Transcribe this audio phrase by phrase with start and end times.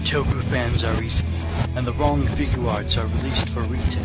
[0.00, 1.24] a where toku fans are easy
[1.76, 4.02] and the wrong figure arts are released for retail.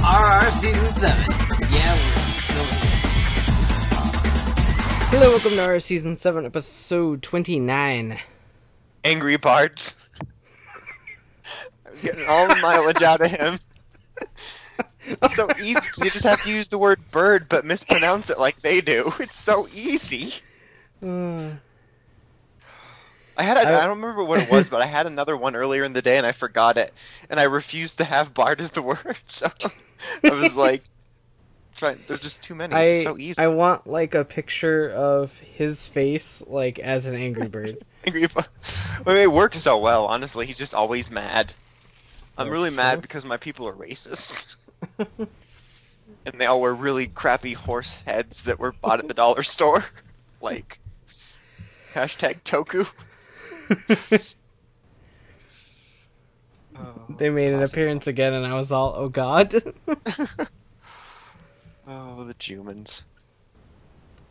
[0.00, 1.26] RR Season 7.
[1.70, 2.64] Yeah, we're still.
[5.10, 8.18] Hello, welcome to our season seven, episode twenty-nine.
[9.04, 9.96] Angry Bards.
[12.02, 13.58] Getting all the mileage out of him.
[15.06, 15.80] It's so easy.
[15.98, 19.12] You just have to use the word bird, but mispronounce it like they do.
[19.20, 20.34] It's so easy.
[21.02, 21.50] Uh,
[23.36, 25.56] I had a, I- I don't remember what it was, but I had another one
[25.56, 26.92] earlier in the day and I forgot it,
[27.30, 29.18] and I refused to have Bard as the word.
[29.26, 29.50] So
[30.24, 30.82] I was like,
[31.76, 31.98] trying.
[32.06, 32.74] There's just too many.
[32.74, 33.40] It's I so easy.
[33.42, 37.78] I want like a picture of his face, like as an angry bird.
[38.06, 38.46] Angry Bar-
[39.06, 40.06] I mean, it works so well.
[40.06, 41.52] Honestly, he's just always mad.
[42.38, 42.76] I'm really sure.
[42.76, 44.46] mad because my people are racist.
[44.98, 45.28] and
[46.38, 49.84] they all wear really crappy horse heads that were bought at the dollar store.
[50.40, 50.80] Like
[51.92, 52.84] hashtag Toku.
[56.76, 59.54] Oh, they made an appearance again, and I was all, "Oh God!"
[61.86, 63.04] Oh, the humans.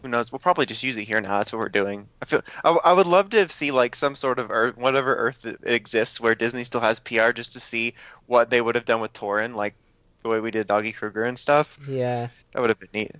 [0.03, 0.31] Who knows?
[0.31, 1.38] We'll probably just use it here now.
[1.38, 2.07] That's what we're doing.
[2.21, 2.41] I feel.
[2.63, 6.33] I would love to see like some sort of Earth, whatever Earth it exists, where
[6.35, 7.93] Disney still has PR, just to see
[8.25, 9.75] what they would have done with Torin, like
[10.23, 11.77] the way we did Doggy Kruger and stuff.
[11.88, 13.11] yeah, That would have been neat.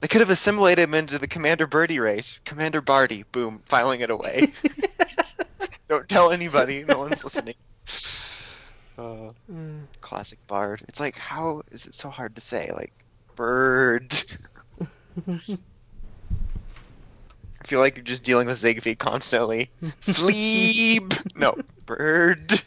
[0.00, 2.40] They could have assimilated him into the Commander Birdie race.
[2.44, 4.52] Commander Barty, boom, filing it away.
[5.88, 6.84] Don't tell anybody.
[6.84, 7.54] No one's listening.
[8.98, 9.82] Uh, Mm.
[10.00, 10.82] classic Bard.
[10.88, 12.70] It's like, how is it so hard to say?
[12.72, 12.94] Like,
[13.36, 14.14] bird.
[15.28, 15.58] I
[17.64, 19.70] feel like you're just dealing with Zigbee constantly.
[20.02, 21.36] Fleeb!
[21.36, 21.56] No,
[21.86, 22.62] bird.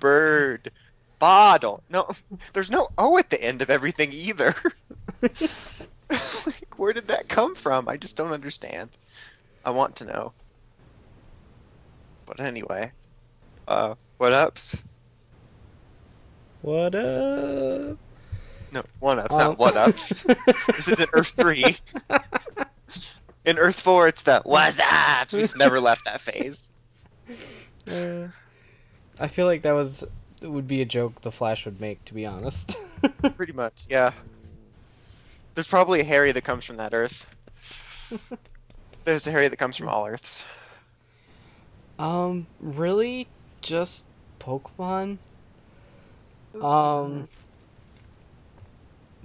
[0.00, 0.70] Bird.
[1.18, 1.82] Bottle.
[1.88, 2.10] No,
[2.52, 4.54] there's no O at the end of everything either.
[6.10, 7.88] like, where did that come from?
[7.88, 8.90] I just don't understand.
[9.64, 10.32] I want to know.
[12.26, 12.92] But anyway,
[13.68, 14.76] uh, what ups?
[16.62, 17.98] what up?
[18.74, 20.08] No, one ups, Um, not what ups.
[20.66, 21.76] this isn't Earth 3.
[23.44, 25.32] In Earth 4, it's the what's up?
[25.32, 26.68] We just never left that phase.
[27.88, 28.26] Uh,
[29.20, 30.02] I feel like that was
[30.42, 32.76] would be a joke the Flash would make, to be honest.
[33.36, 34.10] Pretty much, yeah.
[35.54, 37.28] There's probably a Harry that comes from that Earth.
[39.04, 40.44] There's a Harry that comes from all Earths.
[41.98, 43.28] Um, really,
[43.60, 44.04] just
[44.40, 45.18] Pokemon.
[46.60, 47.28] Um,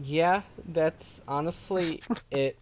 [0.03, 2.01] yeah, that's honestly
[2.31, 2.57] it.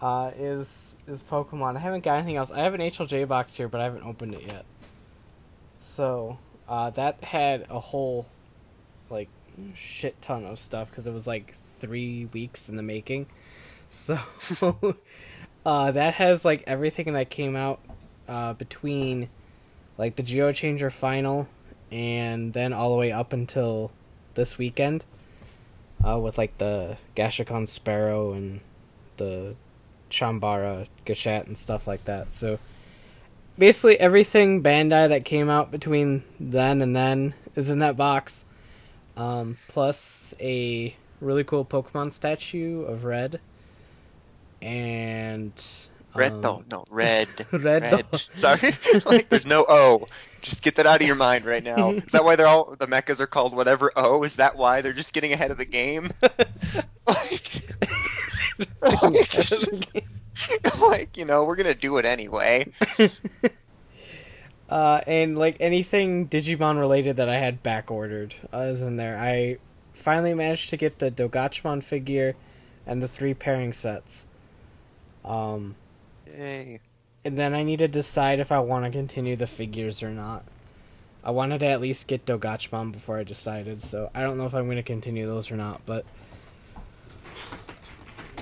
[0.00, 1.76] Uh, is is Pokemon?
[1.76, 2.50] I haven't got anything else.
[2.50, 4.64] I have an HLJ box here, but I haven't opened it yet.
[5.80, 6.38] So,
[6.68, 8.26] uh, that had a whole,
[9.10, 9.28] like,
[9.74, 13.26] shit ton of stuff because it was like three weeks in the making.
[13.90, 14.18] So,
[15.66, 17.80] uh, that has like everything that came out
[18.28, 19.28] uh, between
[19.98, 21.48] like the Zyuoh Changer final
[21.90, 23.90] and then all the way up until
[24.34, 25.04] this weekend
[26.06, 28.60] uh, with like the Gashacon Sparrow and
[29.16, 29.56] the
[30.10, 32.32] Chambara Gashat and stuff like that.
[32.32, 32.58] So
[33.58, 38.44] basically everything Bandai that came out between then and then is in that box.
[39.16, 43.40] Um, plus a really cool Pokemon statue of Red.
[44.62, 45.52] And
[46.14, 47.28] Red, um, no, no, red.
[47.52, 48.06] Red, Red.
[48.32, 50.08] Sorry, like there's no O.
[50.42, 51.90] Just get that out of your mind right now.
[51.90, 54.22] Is that why they're all the mechas are called whatever O?
[54.22, 56.10] Is that why they're just getting ahead of the game?
[57.06, 57.62] like,
[60.80, 62.66] like, you know, we're gonna do it anyway.
[64.70, 69.18] Uh, and like anything Digimon related that I had back ordered uh, is in there.
[69.18, 69.58] I
[69.94, 72.36] finally managed to get the Dogachmon figure
[72.86, 74.26] and the three pairing sets.
[75.24, 75.74] Um,
[76.38, 76.80] Yay.
[77.24, 80.44] and then I need to decide if I want to continue the figures or not.
[81.22, 84.54] I wanted to at least get Dogachmon before I decided, so I don't know if
[84.54, 86.06] I'm going to continue those or not, but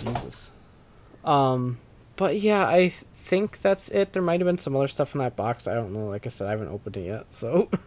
[0.05, 0.53] Jesus.
[1.25, 1.79] Um,
[2.17, 4.13] but yeah, I think that's it.
[4.13, 5.67] There might have been some other stuff in that box.
[5.67, 6.07] I don't know.
[6.07, 7.69] Like I said, I haven't opened it yet, so.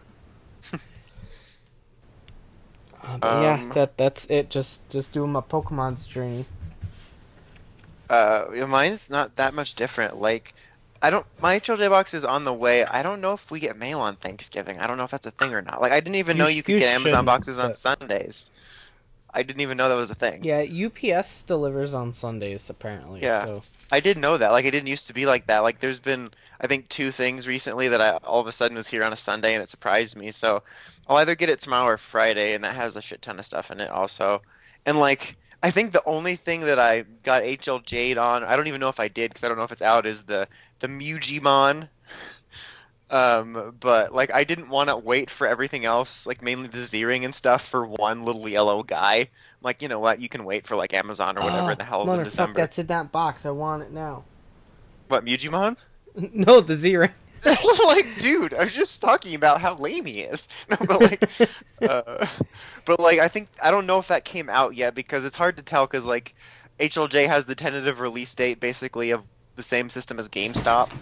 [3.04, 4.48] Uh, but yeah, Um, that that's it.
[4.48, 6.44] Just just doing my Pokemon's journey.
[8.12, 10.20] Uh, mine's not that much different.
[10.20, 10.54] Like,
[11.00, 11.26] I don't.
[11.40, 12.84] My HLJ box is on the way.
[12.84, 14.78] I don't know if we get mail on Thanksgiving.
[14.78, 15.80] I don't know if that's a thing or not.
[15.80, 18.50] Like, I didn't even You know you could you get Amazon boxes on but- Sundays.
[19.34, 20.44] I didn't even know that was a thing.
[20.44, 23.22] Yeah, UPS delivers on Sundays apparently.
[23.22, 23.46] Yeah.
[23.46, 24.52] So I did know that.
[24.52, 25.60] Like it didn't used to be like that.
[25.60, 26.30] Like there's been
[26.60, 29.16] I think two things recently that I all of a sudden was here on a
[29.16, 30.32] Sunday and it surprised me.
[30.32, 30.62] So
[31.08, 33.70] I'll either get it tomorrow or Friday and that has a shit ton of stuff
[33.70, 34.42] in it also.
[34.84, 38.66] And like I think the only thing that I got HL Jade on, I don't
[38.66, 40.48] even know if I did because I don't know if it's out, is the
[40.80, 41.88] the Mugimon.
[43.10, 47.24] Um, but like I didn't want to wait for everything else, like mainly the Z-ring
[47.26, 49.16] and stuff, for one little yellow guy.
[49.18, 49.28] I'm
[49.62, 50.18] like, you know what?
[50.20, 52.54] You can wait for like Amazon or whatever Oh, the hell is in December.
[52.56, 53.44] that's in that box.
[53.44, 54.24] I want it now.
[55.08, 55.76] What Mugimon?
[56.16, 57.10] no, the Z ring.
[57.86, 60.48] like, dude, I was just talking about how lame he is.
[60.70, 61.50] No, but like,
[61.82, 62.26] uh,
[62.84, 65.56] but like, I think I don't know if that came out yet because it's hard
[65.56, 66.34] to tell because like,
[66.78, 69.24] HLJ has the tentative release date basically of
[69.56, 70.92] the same system as GameStop.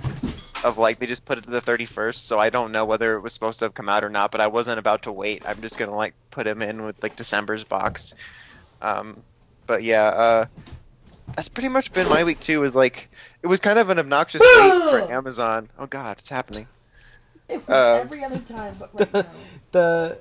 [0.62, 3.20] Of like, they just put it to the 31st, so I don't know whether it
[3.22, 4.30] was supposed to have come out or not.
[4.30, 5.42] But I wasn't about to wait.
[5.46, 8.14] I'm just gonna like put him in with like December's box.
[8.82, 9.24] Um,
[9.66, 10.46] but yeah, uh,
[11.36, 12.64] that's pretty much been my week too.
[12.64, 13.10] Is like,
[13.42, 15.68] it was kind of an obnoxious wait for Amazon.
[15.78, 16.66] Oh God, it's happening.
[17.48, 19.26] It was Um, every other time, but right now.
[19.72, 20.18] the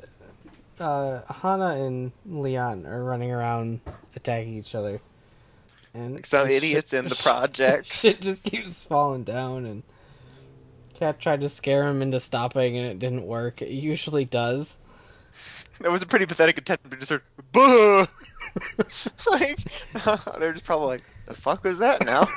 [0.79, 3.81] uh, Hana and Leon are running around
[4.15, 4.99] attacking each other,
[5.93, 7.91] and Like some and idiots in the project.
[7.91, 9.83] Shit just keeps falling down, and
[10.95, 13.61] Cap tried to scare him into stopping, and it didn't work.
[13.61, 14.77] It usually does.
[15.81, 18.05] That was a pretty pathetic attempt to just sort of, "Buh!"
[19.31, 19.59] like,
[20.39, 22.27] they're just probably like, the fuck was that now?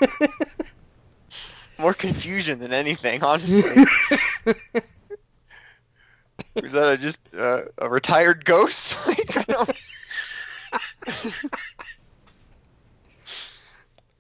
[1.83, 3.85] More confusion than anything, honestly.
[6.55, 8.97] Was that a, just uh, a retired ghost?
[9.09, 9.71] like, I don't...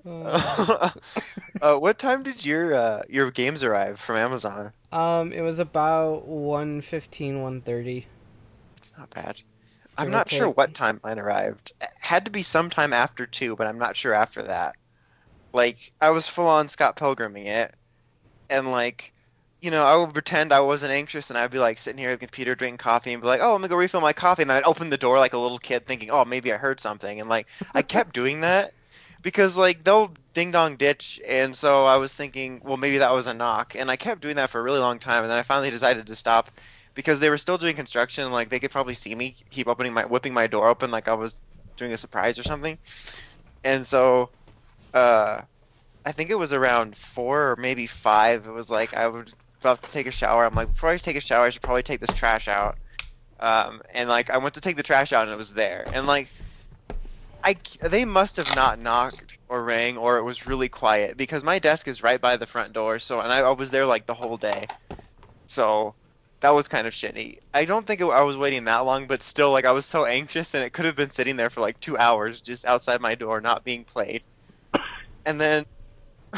[1.62, 4.72] uh, what time did your uh, your games arrive from Amazon?
[4.90, 8.06] Um, it was about 115, 130.
[8.78, 9.40] It's not bad.
[9.96, 11.72] I'm not sure what time mine arrived.
[11.80, 14.74] It had to be sometime after two, but I'm not sure after that.
[15.52, 17.74] Like I was full on Scott Pilgriming it,
[18.50, 19.14] and like,
[19.60, 22.20] you know, I would pretend I wasn't anxious, and I'd be like sitting here at
[22.20, 24.50] the computer drinking coffee, and be like, "Oh, let me go refill my coffee," and
[24.50, 27.20] then I'd open the door like a little kid, thinking, "Oh, maybe I heard something,"
[27.20, 28.72] and like I kept doing that
[29.22, 33.26] because like they'll ding dong ditch, and so I was thinking, well, maybe that was
[33.26, 35.42] a knock, and I kept doing that for a really long time, and then I
[35.42, 36.50] finally decided to stop
[36.94, 38.30] because they were still doing construction.
[38.32, 41.14] Like they could probably see me keep opening my whipping my door open like I
[41.14, 41.40] was
[41.76, 42.78] doing a surprise or something.
[43.64, 44.32] And so,
[44.94, 45.42] uh,
[46.04, 48.46] I think it was around four or maybe five.
[48.46, 50.44] It was like I was about to take a shower.
[50.44, 52.76] I'm like, before I take a shower, I should probably take this trash out.
[53.38, 55.86] Um, and like I went to take the trash out and it was there.
[55.92, 56.28] And like,
[57.44, 61.58] I they must have not knocked or rang or it was really quiet because my
[61.58, 62.98] desk is right by the front door.
[62.98, 64.66] So and I, I was there like the whole day.
[65.46, 65.94] So
[66.42, 67.38] that was kind of shitty.
[67.54, 70.04] I don't think it, I was waiting that long, but still, like I was so
[70.04, 73.14] anxious, and it could have been sitting there for like two hours just outside my
[73.14, 74.22] door, not being played.
[75.24, 75.66] And then,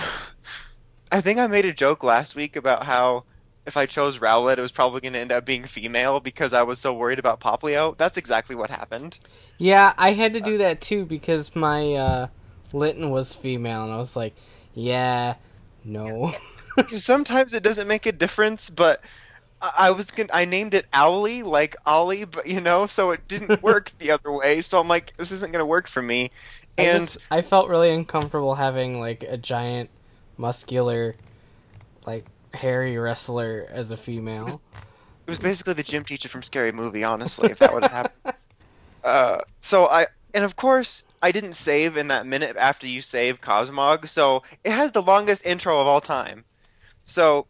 [1.12, 3.24] I think I made a joke last week about how
[3.66, 6.62] if I chose Rowlet, it was probably going to end up being female because I
[6.62, 7.96] was so worried about Poplio.
[7.96, 9.18] That's exactly what happened.
[9.58, 12.26] Yeah, I had to do that too because my uh,
[12.72, 14.34] Litten was female, and I was like,
[14.74, 15.36] yeah,
[15.84, 16.32] no.
[16.88, 19.04] sometimes it doesn't make a difference, but
[19.60, 23.26] I I was gonna, I named it Owly, like Ollie, but you know, so it
[23.28, 24.60] didn't work the other way.
[24.60, 26.30] So I'm like, this isn't gonna work for me.
[26.78, 29.90] I And just- I felt really uncomfortable having like a giant,
[30.36, 31.14] muscular,
[32.06, 34.60] like hairy wrestler as a female.
[35.26, 38.34] it was basically the gym teacher from Scary Movie, honestly, if that would have happened.
[39.04, 43.38] Uh, so I, and of course, I didn't save in that minute after you save
[43.42, 46.42] Cosmog, so it has the longest intro of all time.
[47.04, 47.46] So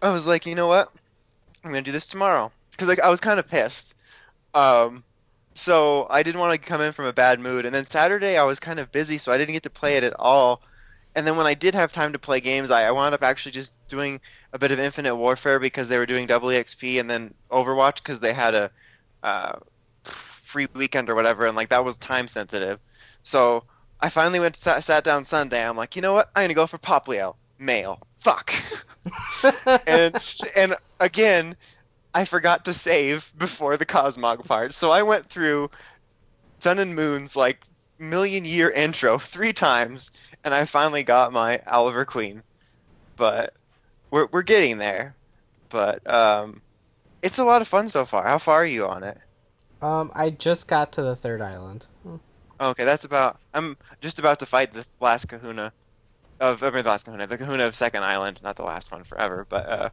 [0.00, 0.88] I was like, you know what?
[1.62, 3.94] I'm gonna do this tomorrow because like I was kind of pissed.
[4.54, 5.04] Um,
[5.54, 7.66] so I didn't want to come in from a bad mood.
[7.66, 10.04] And then Saturday I was kind of busy, so I didn't get to play it
[10.04, 10.62] at all.
[11.14, 13.52] And then when I did have time to play games, I, I wound up actually
[13.52, 14.20] just doing
[14.52, 18.20] a bit of Infinite Warfare because they were doing double EXP, and then Overwatch because
[18.20, 18.70] they had a
[19.22, 19.58] uh,
[20.04, 22.78] free weekend or whatever, and like that was time sensitive.
[23.24, 23.64] So
[24.00, 25.66] I finally went sat, sat down Sunday.
[25.66, 26.30] I'm like, you know what?
[26.34, 28.00] I'm gonna go for Poplio, male.
[28.20, 28.52] Fuck.
[29.86, 30.16] and
[30.56, 31.56] and again,
[32.14, 35.70] I forgot to save before the Cosmog part, so I went through
[36.58, 37.58] Sun and Moon's like
[37.98, 40.10] million year intro three times,
[40.44, 42.42] and I finally got my Oliver Queen.
[43.16, 43.54] But
[44.10, 45.14] we're we're getting there.
[45.70, 46.60] But um,
[47.22, 48.24] it's a lot of fun so far.
[48.24, 49.18] How far are you on it?
[49.82, 51.86] um, I just got to the third island.
[52.60, 53.38] Okay, that's about.
[53.52, 55.72] I'm just about to fight the last Kahuna
[56.40, 59.04] of I mean, the last Kahuna, the Kahuna of Second Island, not the last one
[59.04, 59.46] forever.
[59.48, 59.90] But uh,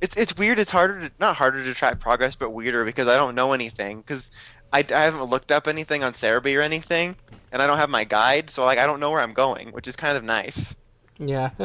[0.00, 0.58] it's it's weird.
[0.58, 3.98] It's harder to not harder to track progress, but weirder because I don't know anything.
[3.98, 4.30] Because
[4.72, 7.16] I, I haven't looked up anything on Serebii or anything,
[7.52, 9.88] and I don't have my guide, so like I don't know where I'm going, which
[9.88, 10.74] is kind of nice.
[11.18, 11.50] Yeah.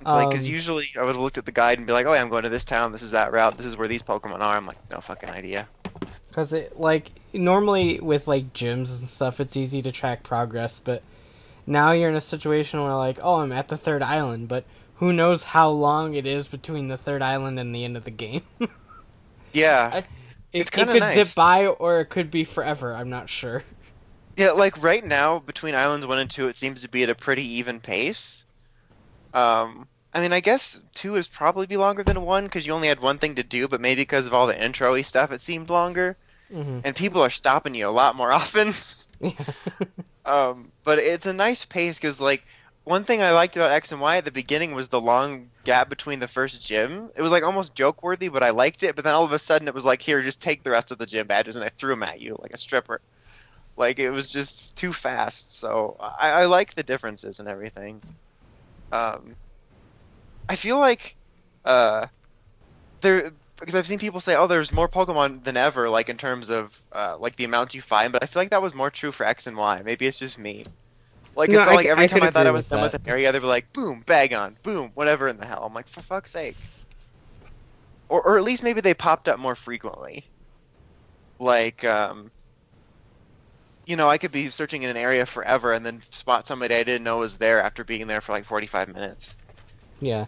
[0.00, 2.06] It's like because Um, usually I would have looked at the guide and be like,
[2.06, 4.02] oh yeah, I'm going to this town, this is that route, this is where these
[4.02, 4.56] Pokemon are.
[4.56, 5.68] I'm like, no fucking idea.
[6.28, 11.02] Because it like normally with like gyms and stuff, it's easy to track progress, but
[11.66, 14.64] now you're in a situation where like, oh, I'm at the third island, but
[15.00, 18.12] who knows how long it is between the third island and the end of the
[18.12, 18.44] game?
[19.52, 20.04] Yeah, I-
[20.52, 21.12] it, It's it could nice.
[21.12, 22.94] zip by, or it could be forever.
[22.94, 23.62] I'm not sure.
[24.36, 24.52] yeah.
[24.52, 27.44] Like right now, between Islands One and Two, it seems to be at a pretty
[27.58, 28.44] even pace.
[29.34, 32.88] Um, I mean, I guess two is probably be longer than one because you only
[32.88, 35.70] had one thing to do, but maybe because of all the intro-y stuff, it seemed
[35.70, 36.18] longer,
[36.50, 38.74] hmm and people are stopping you a lot more often.
[40.24, 42.44] Um, but it's a nice pace because, like,
[42.90, 45.88] one thing I liked about X and Y at the beginning was the long gap
[45.88, 47.10] between the first gym.
[47.16, 48.96] It was like almost joke worthy, but I liked it.
[48.96, 50.98] But then all of a sudden, it was like, here, just take the rest of
[50.98, 53.00] the gym badges, and I threw them at you like a stripper.
[53.76, 55.58] Like it was just too fast.
[55.58, 58.02] So I, I like the differences and everything.
[58.92, 59.36] Um,
[60.48, 61.16] I feel like
[61.64, 62.08] uh,
[63.02, 66.50] there because I've seen people say, "Oh, there's more Pokemon than ever," like in terms
[66.50, 68.12] of uh, like the amount you find.
[68.12, 69.82] But I feel like that was more true for X and Y.
[69.84, 70.66] Maybe it's just me.
[71.36, 72.94] Like it No, felt I like every I time I thought I was done with
[72.94, 75.88] an area, they'd be like, "Boom, bag on, boom, whatever in the hell." I'm like,
[75.88, 76.70] for fuck's sake.
[78.10, 80.30] Or, or at least maybe they popped up more frequently.
[81.40, 82.32] Like, um,
[83.86, 86.84] you know, I could be searching in an area forever and then spot somebody I
[86.84, 89.36] didn't know was there after being there for like 45 minutes.
[90.00, 90.26] yeah.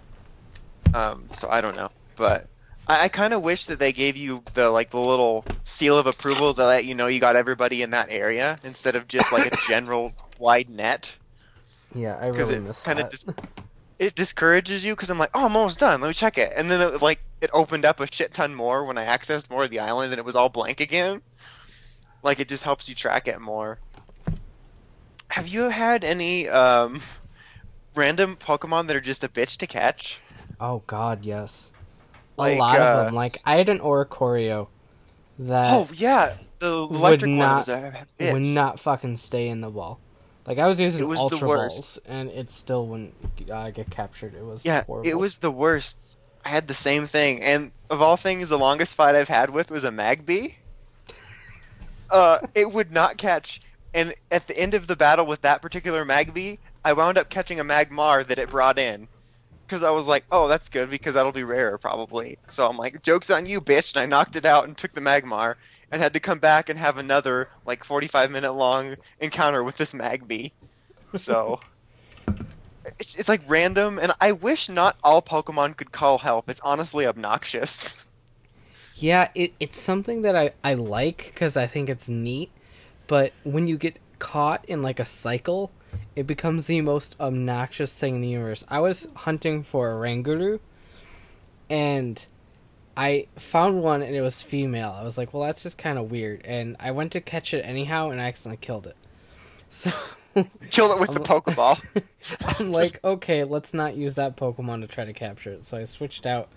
[0.94, 2.49] Um, so I don't know, but
[2.87, 6.07] I, I kind of wish that they gave you the like the little seal of
[6.07, 9.47] approval to let you know you got everybody in that area instead of just like
[9.47, 11.19] a general wide net.
[11.95, 13.05] Yeah, I Because really it miss kinda that.
[13.05, 13.25] dis-
[13.99, 16.01] It discourages you because I'm like, oh, I'm almost done.
[16.03, 18.85] Let me check it, and then it, like it opened up a shit ton more
[18.85, 21.23] when I accessed more of the island and it was all blank again.
[22.25, 23.81] Like it just helps you track it more.
[25.31, 27.03] Have you had any um,
[27.97, 30.21] random Pokemon that are just a bitch to catch?
[30.61, 31.72] Oh God, yes.
[32.37, 33.15] Like, a lot uh, of them.
[33.15, 34.69] Like I had an Oricorio
[35.39, 38.33] that Oh yeah, the electric one not- was a bitch.
[38.33, 40.01] would not fucking stay in the wall.
[40.47, 43.15] Like I was using was ultra balls, and it still wouldn't
[43.51, 44.35] uh, get captured.
[44.35, 45.09] It was yeah, horrible.
[45.09, 46.17] it was the worst.
[46.45, 49.71] I had the same thing, and of all things, the longest fight I've had with
[49.71, 50.57] was a Magby.
[52.11, 53.61] uh, it would not catch,
[53.95, 57.61] and at the end of the battle with that particular Magby, I wound up catching
[57.61, 59.07] a Magmar that it brought in.
[59.73, 62.37] Because I was like, oh, that's good because that'll be rarer probably.
[62.49, 63.95] So I'm like, joke's on you, bitch!
[63.95, 65.55] And I knocked it out and took the Magmar,
[65.91, 69.95] and had to come back and have another like 45 minute long encounter with this
[69.95, 70.52] Magby.
[71.17, 71.59] So
[73.00, 76.50] it's, it's like random, and I wish not all Pokemon could call help.
[76.50, 77.97] It's honestly obnoxious.
[78.97, 82.50] Yeah, it, it's something that I, I like because I think it's neat,
[83.07, 85.71] but when you get caught in like a cycle,
[86.17, 88.65] it becomes the most obnoxious thing in the universe.
[88.69, 90.61] I was hunting for a Ranguru,
[91.71, 92.25] and
[92.97, 94.95] I found one and it was female.
[94.99, 97.63] I was like, well, that's just kind of weird, and I went to catch it
[97.63, 98.97] anyhow, and I accidentally killed it.
[99.71, 99.91] So
[100.71, 102.03] killed it with the I'm- Pokeball.
[102.61, 105.65] I'm like, okay, let's not use that Pokemon to try to capture it.
[105.65, 106.49] So I switched out.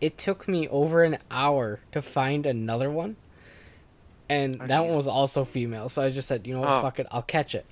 [0.00, 3.16] It took me over an hour to find another one.
[4.28, 4.86] And Oh, that jeez.
[4.88, 5.88] one was also female.
[5.90, 6.80] So I just said, you know what, Oh.
[6.82, 7.64] fuck it, I'll catch it.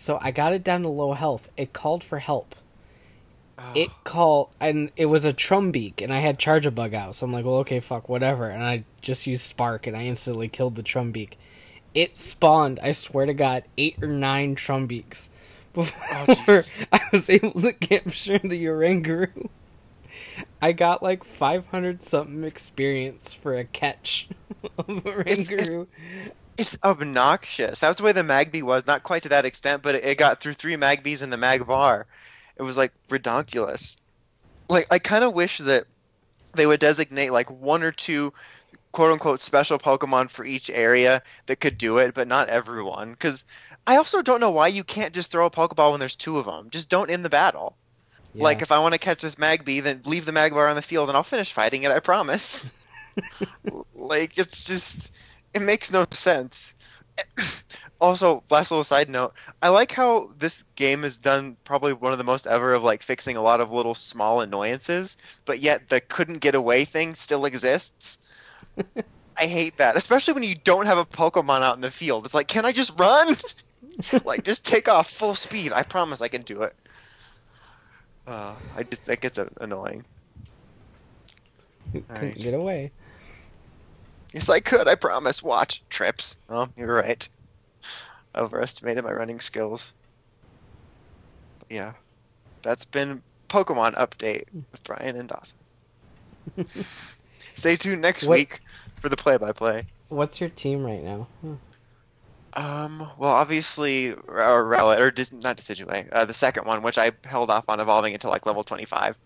[0.00, 1.50] So I got it down to low health.
[1.58, 2.56] It called for help.
[3.74, 7.16] It called, and it was a Trumbeak, and I had Charjabug out.
[7.16, 8.48] So I'm like, well, okay, fuck, whatever.
[8.48, 11.32] And I just used Spark, and I instantly killed the Trumbeak.
[11.92, 15.28] It spawned, I swear to God, eight or nine Trumbeaks
[15.74, 19.50] before I was able to capture the Oranguru.
[20.62, 24.30] I got like 500 something experience for a catch
[24.78, 25.88] of Oranguru.
[26.60, 27.78] It's obnoxious.
[27.78, 28.86] That was the way the Magby was.
[28.86, 32.04] Not quite to that extent, but it, it got through three Magbies in the Magmar.
[32.56, 33.96] It was like redonkulous.
[34.68, 35.86] Like I kind of wish that
[36.54, 38.34] they would designate like one or two
[38.92, 43.12] quote unquote special Pokemon for each area that could do it, but not everyone.
[43.12, 43.46] Because
[43.86, 46.44] I also don't know why you can't just throw a Pokeball when there's two of
[46.44, 46.68] them.
[46.68, 47.74] Just don't end the battle.
[48.34, 48.44] Yeah.
[48.44, 51.08] Like if I want to catch this Magby, then leave the Magmar on the field
[51.08, 51.90] and I'll finish fighting it.
[51.90, 52.70] I promise.
[53.94, 55.10] like it's just
[55.54, 56.74] it makes no sense.
[58.00, 62.18] also, last little side note, I like how this game has done probably one of
[62.18, 66.00] the most ever of like fixing a lot of little small annoyances, but yet the
[66.00, 68.18] couldn't get away thing still exists.
[69.36, 72.24] I hate that, especially when you don't have a Pokemon out in the field.
[72.24, 73.36] It's like, can I just run?
[74.24, 75.72] like, just take off full speed.
[75.72, 76.74] I promise I can do it.
[78.26, 80.04] Uh, I just that gets annoying.
[81.92, 82.38] Couldn't Alright.
[82.38, 82.92] get away.
[84.32, 84.86] Yes, I could.
[84.88, 85.42] I promise.
[85.42, 85.82] Watch.
[85.90, 86.36] Trips.
[86.48, 87.28] Oh, you're right.
[88.34, 89.92] Overestimated my running skills.
[91.60, 91.92] But yeah,
[92.62, 95.58] that's been Pokemon update with Brian and Dawson.
[97.56, 98.60] Stay tuned next What- week
[99.00, 99.86] for the play-by-play.
[100.08, 101.26] What's your team right now?
[101.40, 101.54] Hmm.
[102.52, 107.12] Um, well, obviously, or Rowlet, or Dis- not Decidueye, uh, the second one, which I
[107.24, 109.16] held off on evolving until like level 25.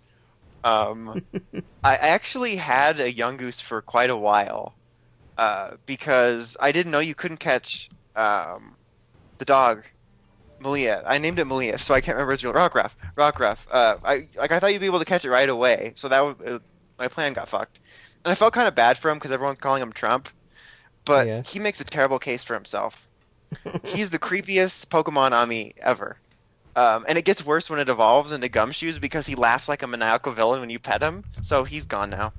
[0.63, 1.23] Um,
[1.85, 4.75] I actually had a Yungoos for quite a while,
[5.37, 8.77] uh, because I didn't know you couldn't catch um,
[9.39, 9.85] the dog,
[10.61, 11.03] Malia.
[11.07, 12.95] I named it Malia, so I can't remember its real Rockruff.
[13.19, 13.59] Rockruff.
[13.71, 16.21] Uh, I like I thought you'd be able to catch it right away, so that
[16.21, 16.59] would, uh,
[16.99, 17.81] my plan got fucked,
[18.25, 20.29] and I felt kind of bad for him because everyone's calling him Trump,
[21.07, 21.43] but Yeah.
[21.43, 23.09] he makes a terrible case for himself.
[23.83, 26.19] He's the creepiest Pokemon Amie ever.
[26.77, 29.87] Um, and it gets worse when it evolves into Gumshoes because he laughs like a
[29.89, 31.25] maniacal villain when you pet him.
[31.41, 32.35] So he's gone now.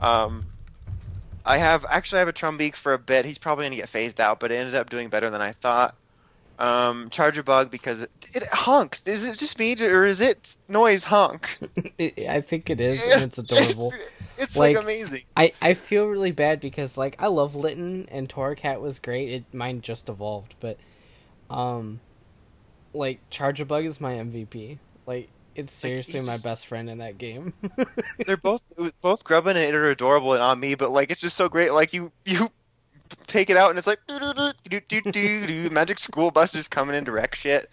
[0.00, 0.49] Um,
[1.44, 3.24] I have actually I have a Trumbeak for a bit.
[3.24, 5.94] He's probably gonna get phased out, but it ended up doing better than I thought.
[6.58, 9.06] Um, Charjabug because it, it honks.
[9.06, 11.56] Is it just me or is it noise honk?
[11.98, 13.92] I think it is, and it's adorable.
[13.92, 15.22] It's, it's like, Like- amazing.
[15.36, 19.30] I, I feel really bad because like I love Litten and Torracat was great.
[19.30, 20.76] It mine just evolved, but
[21.48, 22.00] um
[22.92, 24.76] like Charjabug is my MVP.
[25.06, 27.52] Like it's seriously he's my just- best friend in that game.
[28.26, 28.62] They're both
[29.00, 31.72] both Grubbin and it are adorable and on me, but like it's just so great.
[31.72, 32.50] Like you you
[33.26, 36.96] take it out and it's like do do do do Magic School Bus is coming
[36.96, 37.70] in to wreck shit.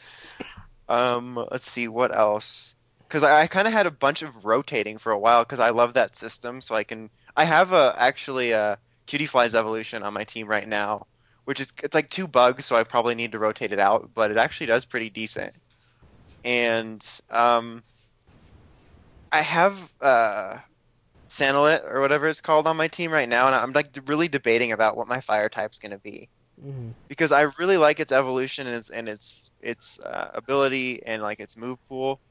[0.90, 2.76] Um, let's see what else.
[3.08, 5.70] Because I, I kind of had a bunch of rotating for a while because I
[5.70, 6.62] love that system.
[6.62, 11.08] So I can I have a actually a Cutiefly's evolution on my team right now,
[11.46, 14.10] which is it's like two bugs, so I probably need to rotate it out.
[14.14, 15.54] But it actually does pretty decent.
[16.44, 17.84] And um,
[19.32, 20.58] I have uh,
[21.30, 24.72] Salandit or whatever it's called on my team right now, and I'm like really debating
[24.72, 26.96] about what my fire type's gonna be Mhm.
[27.10, 31.40] because I really like its evolution and its and its its uh, ability and like
[31.40, 32.22] its move pool.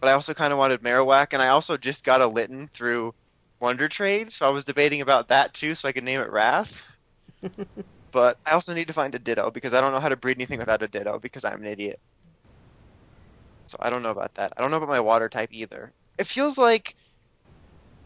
[0.00, 3.12] But I also kind of wanted Marowak, and I also just got a Litten through
[3.60, 6.82] Wonder Trade, so I was debating about that too, so I could name it Wrath.
[8.12, 10.38] but I also need to find a Ditto because I don't know how to breed
[10.38, 12.00] anything without a Ditto because I'm an idiot.
[13.66, 14.52] So I don't know about that.
[14.56, 15.92] I don't know about my water type either.
[16.18, 16.94] It feels like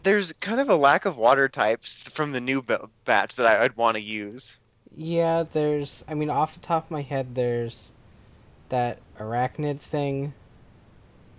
[0.03, 2.63] there's kind of a lack of water types from the new
[3.05, 4.57] batch that I, I'd want to use.
[4.95, 7.93] Yeah, there's I mean off the top of my head there's
[8.69, 10.33] that arachnid thing.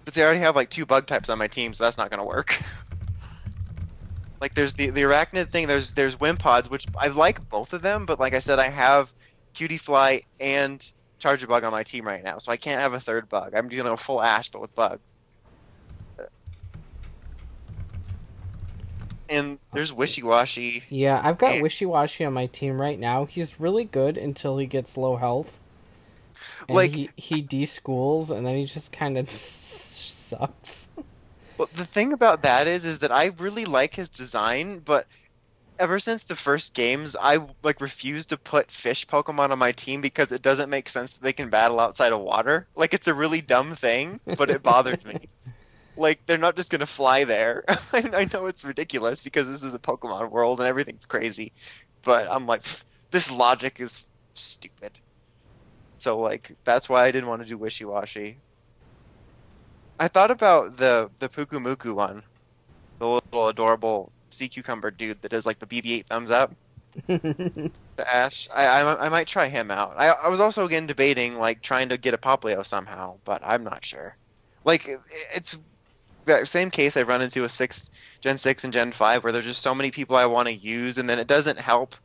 [0.04, 2.24] But they already have like two bug types on my team, so that's not gonna
[2.24, 2.60] work.
[4.40, 5.66] like there's the the arachnid thing.
[5.66, 9.12] There's there's Wimpods, which I like both of them, but like I said, I have
[9.54, 13.54] Cutiefly and Charjabug on my team right now, so I can't have a third bug.
[13.54, 15.00] I'm doing a full Ash, but with bugs.
[19.28, 20.82] And there's Wishiwashi.
[20.90, 21.54] Yeah, I've got.
[21.54, 23.24] Wishiwashi on my team right now.
[23.24, 25.58] He's really good until he gets low health.
[26.68, 30.88] And Like- he he deschools and then he just kind of sucks.
[31.56, 35.06] Well, the thing about that is, is that I really like his design, but
[35.78, 40.00] ever since the first games, I like refuse to put fish Pokemon on my team
[40.00, 42.68] because it doesn't make sense that they can battle outside of water.
[42.76, 45.16] Like it's a really dumb thing, but it bothers me.
[45.96, 47.64] Like they're not just gonna fly there.
[47.92, 51.52] I, I know it's ridiculous because this is a Pokemon world and everything's crazy,
[52.04, 52.64] but I'm like,
[53.10, 54.04] this logic is
[54.34, 54.98] stupid.
[55.98, 58.40] So like that's why I didn't want to do Wishiwashi.
[59.98, 62.24] I thought about the the Pyukumuku one,
[62.98, 66.54] the little adorable sea cucumber dude that does like the BB-8 thumbs up.
[67.96, 69.94] The Ash, I, I I might try him out.
[69.98, 73.64] I I was also again debating like trying to get a Poplio somehow, but I'm
[73.64, 74.16] not sure.
[74.64, 75.00] Like it-
[75.34, 75.58] it's
[76.26, 77.90] that same case I've run into with six
[78.22, 80.98] Gen six and Gen five where there's just so many people I want to use,
[80.98, 81.96] and then it doesn't help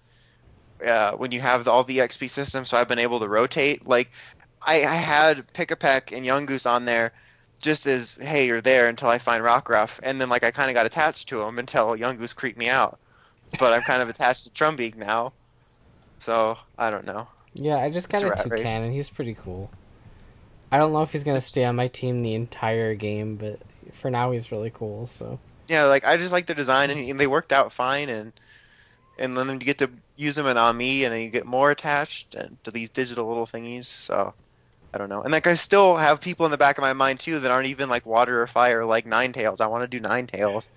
[0.86, 2.70] uh, when you have the, all the XP systems.
[2.70, 3.86] So I've been able to rotate.
[3.88, 4.12] Like
[4.66, 7.14] I, I had Pikipek and Yungoos on there
[7.62, 10.74] just as hey you're there until I find Rockruff, and then like I kind of
[10.76, 13.00] got attached to him until Yungoos creeped me out.
[13.60, 15.34] But I'm kind of attached to Trumbeak now,
[16.20, 17.28] so I don't know.
[17.54, 18.62] yeah, I just got It's a a rat race.
[18.64, 18.92] Toucan.
[18.92, 19.72] He's pretty cool.
[20.72, 23.62] I don't know if he's gonna stay on my team the entire game, but
[23.94, 25.08] for now he's really cool.
[25.08, 28.34] So Yeah, like I just like the design, and, and they worked out fine, and
[29.18, 32.36] and then you get to use them in Amie, and then you get more attached
[32.36, 33.86] and to these digital little thingies.
[33.86, 34.34] So
[34.94, 35.22] I don't know.
[35.22, 37.68] And like I still have people in the back of my mind too that aren't
[37.68, 39.62] even like water or fire, like Ninetales.
[39.62, 40.70] I want to do Ninetales.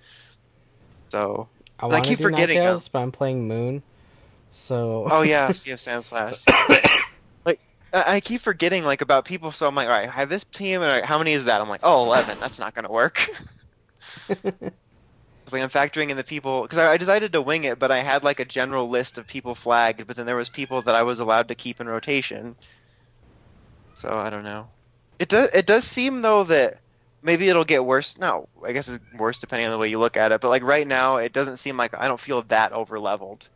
[1.09, 1.47] So
[1.79, 2.57] I I keep do forgetting.
[2.57, 3.81] Ninetales, but I'm playing Moon.
[4.51, 6.39] So oh yeah, yeah, Sandslash.
[7.45, 7.59] like
[7.93, 10.81] I keep forgetting like about people, so I'm like, all right, I have this team,
[10.81, 11.61] and right, how many is that?
[11.61, 12.39] I'm like, oh, 11.
[12.39, 13.29] That's not gonna work.
[14.27, 14.43] Because
[15.51, 17.99] like I'm factoring in the people because I, I decided to wing it, but I
[17.99, 21.03] had like a general list of people flagged, but then there was people that I
[21.03, 22.55] was allowed to keep in rotation.
[24.01, 24.67] So I don't know.
[25.19, 26.79] It does it does seem though that
[27.21, 28.17] maybe it'll get worse.
[28.17, 30.41] No, I guess it's worse depending on the way you look at it.
[30.41, 33.47] But like right now, it doesn't seem like I don't feel that over leveled,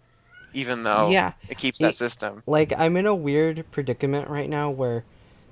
[0.53, 2.43] even though Yeah, it keeps that it- system.
[2.45, 5.03] like I'm in a weird predicament right now where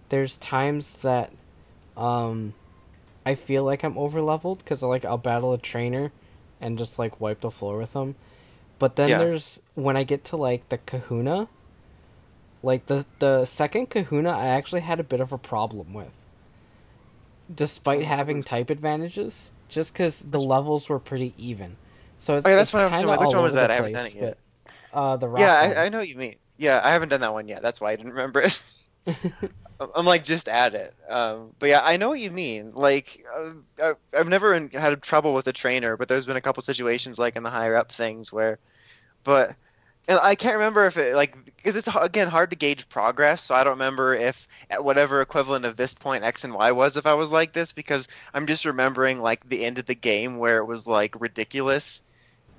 [0.09, 1.31] there's times that
[1.97, 2.53] um
[3.25, 6.11] I feel like I'm over leveled because like I'll battle a trainer
[6.61, 8.15] and just like wipe the floor with them.
[8.79, 9.17] But then Yeah.
[9.17, 11.47] there's when I get to like the kahuna
[12.63, 16.13] like the the second kahuna I actually had a bit of a problem with.
[17.53, 21.77] Despite having type advantages, just because the levels were pretty even.
[22.17, 22.91] So it's, yeah, that's it's what I'm.
[23.19, 23.67] Which one was that?
[23.67, 24.37] the I haven't place, done it yet.
[24.91, 25.53] but, uh, the rock Yeah.
[25.53, 26.37] I, I know what you mean.
[26.57, 27.61] Yeah, I haven't done that one yet.
[27.61, 28.63] That's why I didn't remember it.
[29.79, 30.95] I'm- like just at it.
[31.09, 32.71] Um, but yeah, I know what you mean.
[32.71, 33.23] Like,
[33.81, 37.35] uh, I've never had trouble with a trainer, but there's been a couple situations like
[37.35, 38.59] in the higher up things where,
[39.23, 39.55] but
[40.07, 43.43] and I can't remember if it like because it's again hard to gauge progress.
[43.43, 46.97] So I don't remember if at whatever equivalent of this point X and Y was
[46.97, 50.37] if I was like this because I'm just remembering like the end of the game
[50.37, 52.01] where it was like ridiculous,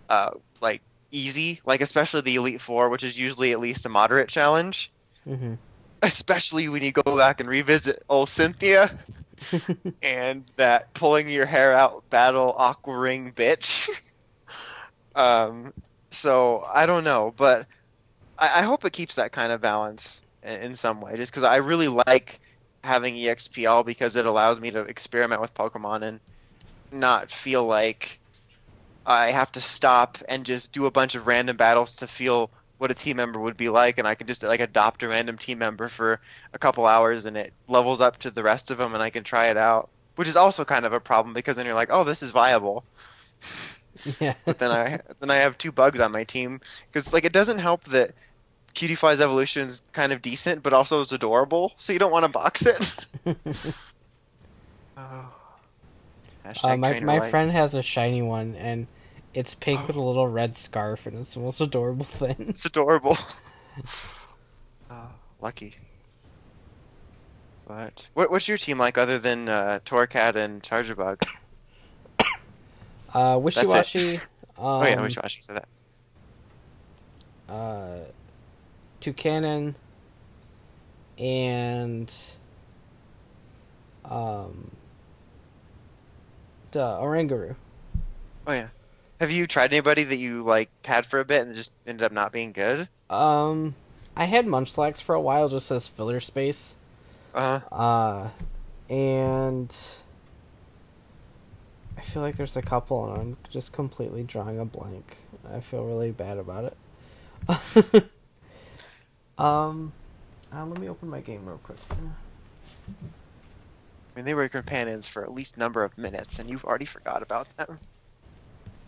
[0.08, 0.30] uh,
[0.60, 4.92] like easy, like especially the Elite Four, which is usually at least a moderate challenge
[5.26, 5.54] hmm
[6.02, 8.90] especially when you go back and revisit old Cynthia
[10.02, 13.88] and that pulling your hair out battle aqua ring bitch.
[15.14, 15.72] um,
[16.16, 17.66] so I don't know, but
[18.38, 21.44] I, I hope it keeps that kind of balance in, in some way, just because
[21.44, 22.40] I really like
[22.82, 26.20] having E EXPL because it allows me to experiment with Pokemon and
[26.92, 28.20] not feel like
[29.06, 32.90] I have to stop and just do a bunch of random battles to feel what
[32.90, 35.58] a team member would be like, and I can just like adopt a random team
[35.58, 36.20] member for
[36.52, 39.24] a couple hours, and it levels up to the rest of them, and I can
[39.24, 39.90] try it out.
[40.16, 42.84] Which is also kind of a problem because then you're like, oh, this is viable.
[44.20, 44.34] Yeah.
[44.44, 46.60] But then I then I have two bugs on my team
[46.92, 48.14] because like it doesn't help that
[48.74, 52.28] Cutiefly's evolution is kind of decent, but also is adorable, so you don't want to
[52.28, 53.06] box it.
[54.96, 55.34] oh.
[56.62, 57.30] Uh, my my life.
[57.30, 58.86] friend has a shiny one, and
[59.32, 62.36] it's pink with a little red scarf, and it's the most adorable thing.
[62.38, 63.16] It's adorable.
[64.90, 65.08] oh,
[65.40, 65.76] lucky.
[67.66, 71.26] But what, what's your team like other than uh, Torracat and Charjabug?
[73.14, 74.16] Uh, Wishy Washy.
[74.16, 74.20] Um,
[74.58, 75.56] oh yeah, wish Washi said
[77.48, 77.52] that.
[77.52, 77.98] uh,
[79.00, 79.74] Toucannon,
[81.18, 82.12] and
[84.04, 84.70] um,
[86.72, 87.54] the Oranguru.
[88.46, 88.68] Oh yeah.
[89.20, 92.12] Have you tried anybody that you like had for a bit and just ended up
[92.12, 92.88] not being good?
[93.08, 93.74] Um,
[94.16, 96.74] I had Munchlax for a while just as filler space.
[97.34, 97.74] Uh, huh.
[97.74, 98.30] Uh,
[98.92, 99.74] and
[101.96, 105.16] I feel like there's a couple, and I'm just completely drawing a blank.
[105.50, 106.76] I feel really bad about it.
[109.38, 109.92] um,
[110.52, 111.78] uh, let me open my game real quick.
[114.14, 116.84] I mean, they were your companions for at least number of minutes, and you've already
[116.84, 117.78] forgot about them.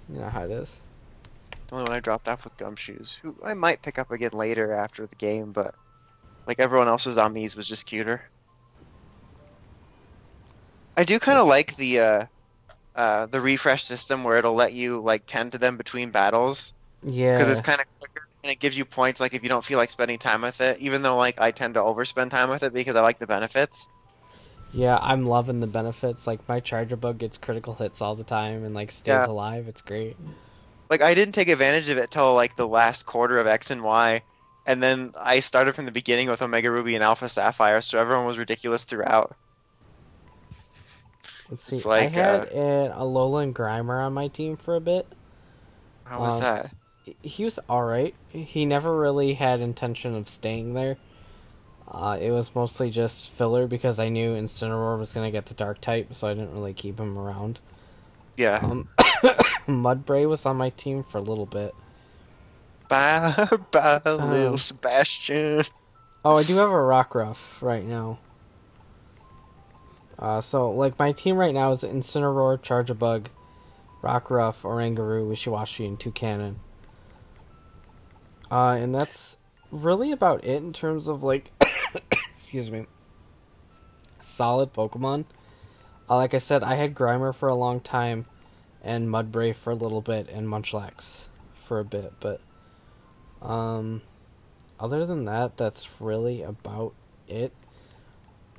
[0.09, 0.81] You know how it is.
[1.69, 4.73] The only one I dropped off with Gumshoes, who I might pick up again later
[4.73, 5.75] after the game, but
[6.47, 8.23] like everyone else's on me's was just cuter.
[10.97, 12.27] I do kind of like the uh,
[12.96, 17.37] uh, the refresh system where it'll let you like tend to them between battles Yeah.
[17.38, 19.78] because it's kind of quicker and it gives you points like if you don't feel
[19.78, 20.78] like spending time with it.
[20.80, 23.87] Even though like I tend to overspend time with it because I like the benefits.
[24.72, 26.26] Yeah, I'm loving the benefits.
[26.26, 29.26] Like my Charjabug gets critical hits all the time and like stays Yeah.
[29.26, 29.68] alive.
[29.68, 30.16] It's great.
[30.90, 33.82] like I didn't take advantage of it till like the last quarter of X and
[33.82, 34.22] Y,
[34.66, 38.24] and then I started from the beginning with Omega Ruby and Alpha Sapphire, so everyone
[38.26, 39.35] was ridiculous throughout.
[41.50, 41.76] Let's see.
[41.76, 45.06] It's I had uh, an Alolan Grimer on my team for a bit.
[46.04, 46.70] How was Um, that?
[47.22, 48.14] He was alright.
[48.32, 50.96] He never really had intention of staying there.
[51.88, 55.80] Uh, it was mostly just filler because I knew Incineroar was gonna get the Dark
[55.80, 57.61] type, so I didn't really keep him around.
[58.37, 58.59] Yeah.
[58.61, 58.88] Um,
[59.68, 61.74] Mudbray was on my team for a little bit.
[62.88, 65.64] Bye, bye, um, little Sebastian.
[66.24, 68.18] Oh, I do have a Rockruff right now.
[70.18, 73.26] Uh, so like my team right now is Incineroar, Charjabug,
[74.02, 76.57] Rockruff, Oranguru, Wishiwashi, and Toucannon.
[78.50, 79.38] Uh, and that's
[79.70, 81.50] really about it in terms of like,
[82.31, 82.87] excuse me,
[84.20, 85.24] solid Pokemon.
[86.09, 88.26] Uh, like I said, I had Grimer for a long time,
[88.83, 91.26] and Mudbray for a little bit, and Munchlax
[91.66, 92.40] for a bit, but
[93.42, 94.02] um,
[94.79, 96.94] other than that, that's really about
[97.29, 97.52] it.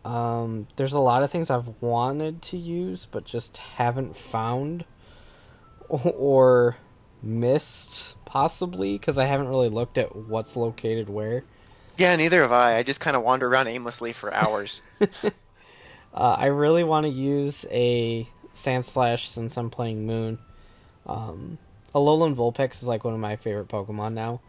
[0.07, 4.85] Um, there's a lot of things I've wanted to use, but just haven't found
[5.89, 6.77] or
[7.21, 11.43] missed, possibly because I haven't really looked at what's located where.
[11.97, 12.77] Yeah, neither have I.
[12.77, 14.81] I just kind of wander around aimlessly for hours.
[16.13, 20.39] Uh, I really want to use a Sandslash since I'm playing Moon.
[21.05, 21.59] Um,
[21.93, 24.41] Alolan Vulpix is like one of my favorite Pokemon now.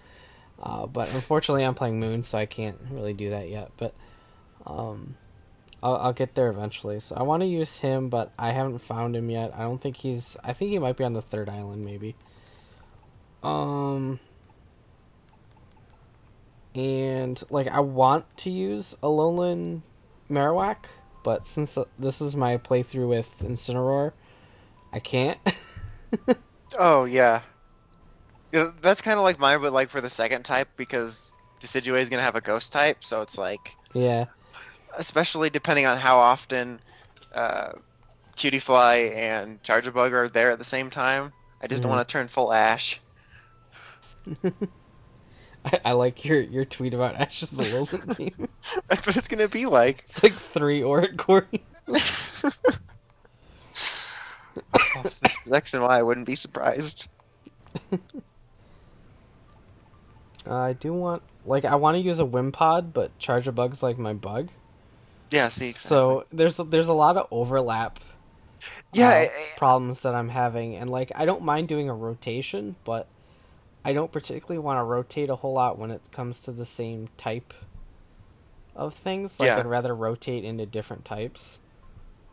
[0.63, 3.71] Uh, but unfortunately, I'm playing Moon, so I can't really do that yet.
[3.77, 3.95] But
[4.67, 5.17] um,
[5.83, 7.01] I'll, I'll get there eventually.
[7.01, 9.53] So I want to use him, but I haven't found him yet.
[9.55, 10.37] I don't think he's.
[10.43, 12.17] I think he might be on the third island, maybe.
[13.43, 14.19] Um,
[16.75, 19.83] and like I want to use Alolan
[20.31, 20.87] Marowak,
[21.23, 24.13] but since uh, this is my playthrough with Incineroar,
[24.93, 25.39] I can't.
[26.79, 27.43] oh yeah.
[28.53, 32.09] Yeah, That's kind of like mine, but like for the second type because Decidueye is
[32.09, 34.27] gonna have a ghost type, so it's like, yeah.
[34.99, 36.81] Especially depending on how often
[37.35, 37.71] uh,
[38.37, 41.33] Cutiefly and Charjabug are there at the same time.
[41.63, 41.97] I just don't Mhm.
[41.97, 43.01] want to turn full Ash.
[45.65, 48.49] I, I like your your tweet about Ash's Alolan team.
[48.89, 50.01] That's what it's gonna be like.
[50.01, 51.61] It's like three Oricory.
[55.53, 57.09] X and Y, I wouldn't be surprised.
[60.47, 63.99] Uh, I do want like I want to use a Wimpod, but Charger Charjabug's like
[63.99, 64.49] my bug.
[65.31, 65.73] Yeah, see.
[65.73, 68.01] So there's there's a lot of overlap.
[68.93, 71.95] yeah, uh, I- I- problems that I'm having, and like I don't mind doing a
[71.95, 73.07] rotation, but
[73.85, 77.09] I don't particularly want to rotate a whole lot when it comes to the same
[77.17, 77.53] type
[78.75, 79.39] of things.
[79.41, 79.59] Like Yeah.
[79.59, 81.61] I'd rather rotate into different types.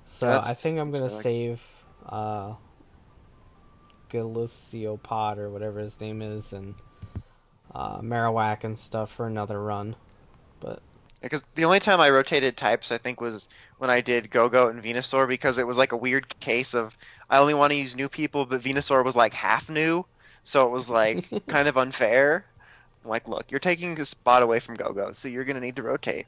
[0.05, 1.59] So That's- I think I'm gonna that's what I like.
[1.59, 1.61] save
[2.07, 2.53] uh,
[4.09, 6.75] Golisopod or whatever his name is, and
[7.73, 9.95] uh, Marowak and stuff for another run.
[10.59, 10.81] But
[11.25, 14.83] Because the only time I rotated types, I think, was when I did Go-Go and
[14.83, 16.95] Venusaur because it was like a weird case of
[17.31, 20.05] I only want to use new people, but Venusaur was like half new,
[20.43, 22.45] so it was like kind of unfair.
[23.03, 25.81] I'm like, look, you're taking a spot away from Go-Go, so you're gonna need to
[25.81, 26.27] rotate.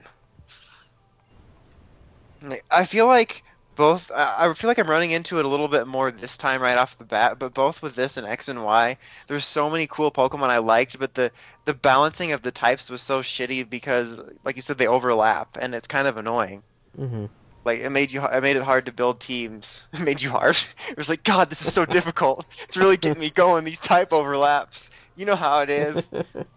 [2.71, 3.43] I feel like
[3.77, 4.11] both.
[4.11, 6.77] I I feel like I'm running into it a little bit more this time right
[6.77, 8.97] off the bat, but both with this and X and Y,
[9.29, 11.31] there's so many cool Pokemon I liked, but the
[11.65, 15.75] the balancing of the types was so shitty because, like you said, they overlap, and
[15.75, 16.63] it's kind of annoying.
[16.97, 17.25] hmm
[17.65, 19.87] Like it made you, it made it hard to build teams.
[19.93, 20.57] It made you hard.
[20.89, 22.47] It was like, God, this is so difficult.
[22.63, 23.65] It's really getting me going.
[23.65, 24.89] These type overlaps.
[25.15, 26.11] You know how it is.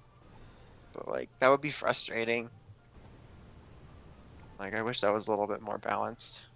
[0.95, 2.51] But like that would be frustrating.
[4.61, 6.50] Like I wish that was a little bit more balanced.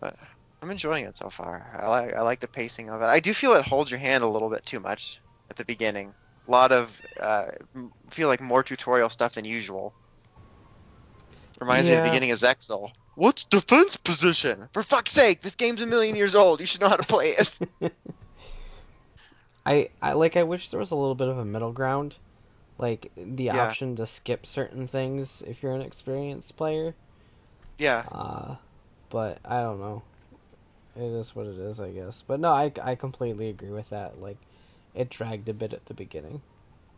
[0.00, 0.16] But
[0.62, 1.78] I'm enjoying it so far.
[1.80, 3.06] I like I like the pacing of it.
[3.06, 6.14] I do feel it holds your hand a little bit too much at the beginning.
[6.46, 7.46] A lot of uh,
[8.10, 9.94] feel like more tutorial stuff than usual.
[11.60, 12.90] Reminds me of the beginning of Zexal.
[13.14, 14.68] What's defense position?
[14.72, 16.60] For fuck's sake, this game's a million years old.
[16.60, 17.58] You should know how to play it.
[19.66, 22.16] I, I like I wish there was a little bit of a middle ground.
[22.78, 23.62] Like the Yeah.
[23.62, 26.94] option to skip certain things if you're an experienced player.
[27.78, 28.04] yeah.
[28.10, 28.56] Uh
[29.14, 30.02] but I don't know.
[30.96, 32.24] It is what it is, I guess.
[32.26, 34.20] But no, I I completely agree with that.
[34.20, 34.38] Like
[34.92, 36.42] it dragged a bit at the beginning.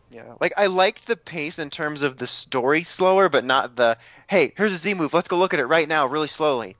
[0.09, 3.99] Yeah, like I liked the pace in terms of the story slower, but not the
[4.27, 6.75] hey, here's a Z move, let's go look at it right now, really slowly.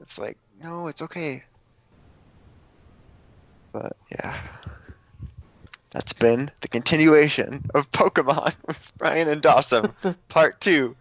[0.00, 1.44] It's like, no, it's okay.
[3.70, 4.36] But yeah.
[5.92, 9.92] That's been the continuation of Pokemon with Brian and Dawson,
[10.28, 10.96] part two.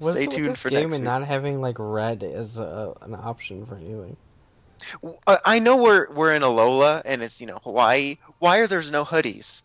[0.00, 1.12] What's Stay tuned this for game next and week.
[1.12, 4.16] not having like red as a, an option for anything?
[5.26, 8.16] I I know we're we're in Alola and it's you know Hawaii.
[8.38, 9.60] Why are there no hoodies?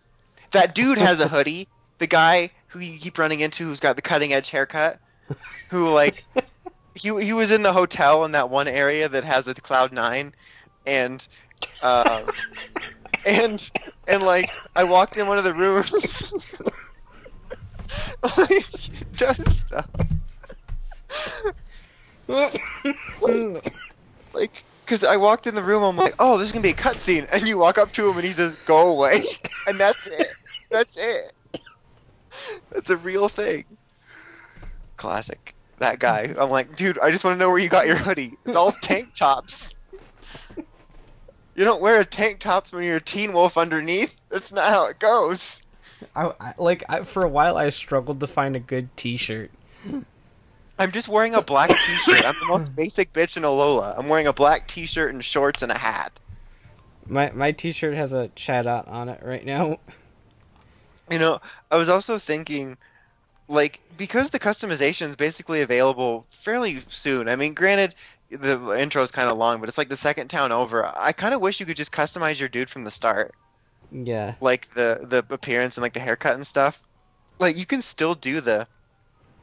[0.52, 1.70] That dude has a hoodie.
[2.00, 5.00] The guy who you keep running into, who's got the cutting edge haircut,
[5.72, 6.26] who like
[6.96, 10.36] he he was in the hotel in that one area that has a Cloud Nine,
[10.86, 11.26] and
[11.82, 12.26] uh,
[13.26, 13.72] and
[14.10, 16.34] and like I walked in one of the rooms.
[18.38, 18.66] like,
[19.16, 19.90] does stuff.
[24.34, 26.74] Like because I walked in the room, I'm like, oh, this is gonna be a
[26.74, 29.24] cutscene, and you walk up to him and he says, "Go away,"
[29.68, 30.28] and that's it.
[30.70, 31.34] That's it.
[32.72, 33.66] That's a real thing.
[34.98, 35.56] Classic.
[35.80, 36.34] That guy.
[36.38, 38.34] I'm like, dude, I just want to know where you got your hoodie.
[38.46, 39.74] It's all tank tops.
[41.56, 44.14] You don't wear a tank tops when you're a teen wolf underneath.
[44.30, 45.64] That's not how it goes.
[46.16, 49.52] I, I like I, for a while I struggled to find a good T-shirt.
[50.78, 52.26] I'm just wearing a black t-shirt.
[52.26, 53.98] I'm the most basic bitch in Alola.
[53.98, 56.20] I'm wearing a black t-shirt and shorts and a hat.
[57.08, 59.80] My my T-shirt has a Chatot on it right now.
[61.12, 62.78] You know, I was also thinking,
[63.48, 67.30] like, because the customization is basically available fairly soon.
[67.30, 67.94] I mean, granted,
[68.32, 70.84] the intro is kind of long, but it's like the second town over.
[70.98, 73.36] I kind of wish you could just customize your dude from the start,
[73.92, 74.34] Yeah.
[74.42, 76.82] like the the appearance and like the haircut and stuff.
[77.38, 78.68] Like you can still do the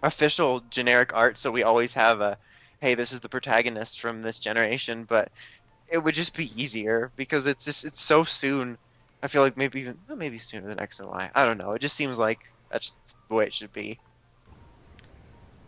[0.02, 2.36] official generic art, so we always have a,
[2.80, 5.30] hey, this is the protagonist from this generation, but
[5.88, 8.78] it would just be easier because it's just it's so soon.
[9.22, 11.30] I feel like maybe even maybe sooner than X and Y.
[11.34, 11.72] I don't know.
[11.72, 12.94] It just seems like that's
[13.28, 13.98] the way it should be.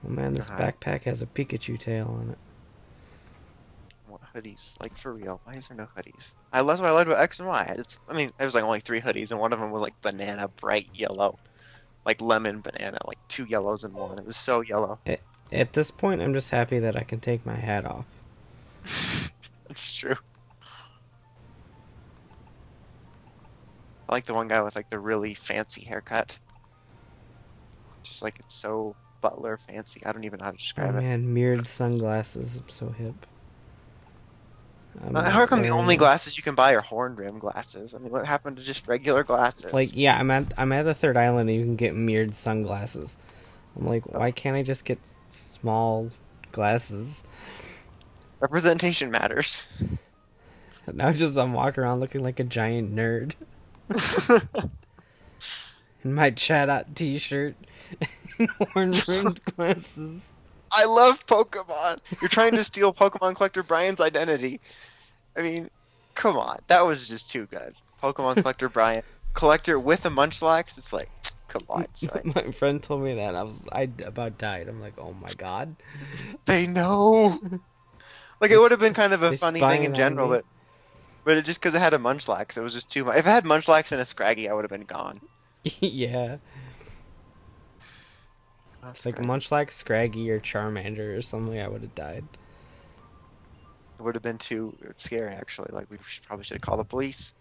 [0.05, 0.61] Oh man, this God.
[0.61, 2.39] backpack has a Pikachu tail on it.
[4.09, 4.75] What hoodies?
[4.81, 5.41] Like for real?
[5.45, 6.35] Why is there no hoodies?
[6.53, 7.75] I that's what I liked about X and Y.
[7.79, 10.01] It's, I mean, there was like only three hoodies, and one of them was like
[10.03, 11.39] banana bright yellow,
[12.05, 14.19] like lemon banana, like two yellows in one.
[14.19, 14.99] It was so yellow.
[15.53, 18.07] At this point, I'm just happy that I can take my hat off.
[19.71, 20.15] It's true.
[24.09, 26.39] I like the one guy with like the really fancy haircut.
[28.03, 30.05] Just like it's so butler fancy.
[30.05, 31.03] I don't even know how to Oh describe it.
[31.03, 32.57] man, mirrored sunglasses.
[32.57, 33.27] I'm so hip.
[35.03, 37.95] Uh, How come the only glasses you can buy are horn rim glasses?
[37.95, 39.73] I mean, what happened to just regular glasses?
[39.73, 43.17] Like, yeah, I'm at I'm at the third island and you can get mirrored sunglasses.
[43.77, 44.99] I'm like, why can't I just get
[45.31, 46.11] small
[46.53, 47.25] glasses?
[48.41, 49.67] representation matters.
[50.93, 53.33] Now just I'm walking around looking like a giant nerd
[56.05, 57.57] in my chat out t-shirt
[58.39, 60.34] and horn rimmed glasses.
[60.75, 62.01] I love Pokemon.
[62.21, 64.61] You're trying to steal Pokemon collector Brian's identity.
[65.37, 65.71] I mean,
[66.15, 67.75] come on, that was just too good.
[68.03, 69.03] Pokemon collector Brian,
[69.35, 70.77] collector with a Munchlax.
[70.77, 71.09] It's like,
[71.49, 72.33] come on, son.
[72.35, 74.69] My friend told me that I was I about died.
[74.69, 75.75] I'm like, oh my god.
[76.47, 77.39] They know.
[78.41, 80.37] Like it would have been kind of a funny thing in general, me.
[80.37, 80.45] but
[81.25, 83.17] but it just because it had a Munchlax, it was just too much.
[83.17, 85.21] If it had Munchlax and a Scraggy, I would have been gone.
[85.81, 86.37] yeah,
[88.85, 89.51] That's like great.
[89.51, 91.59] like Scraggy, or Charmander or something.
[91.59, 92.25] I would have died.
[93.99, 95.71] It would have been too scary, actually.
[95.73, 97.33] Like we should, probably should have called the police.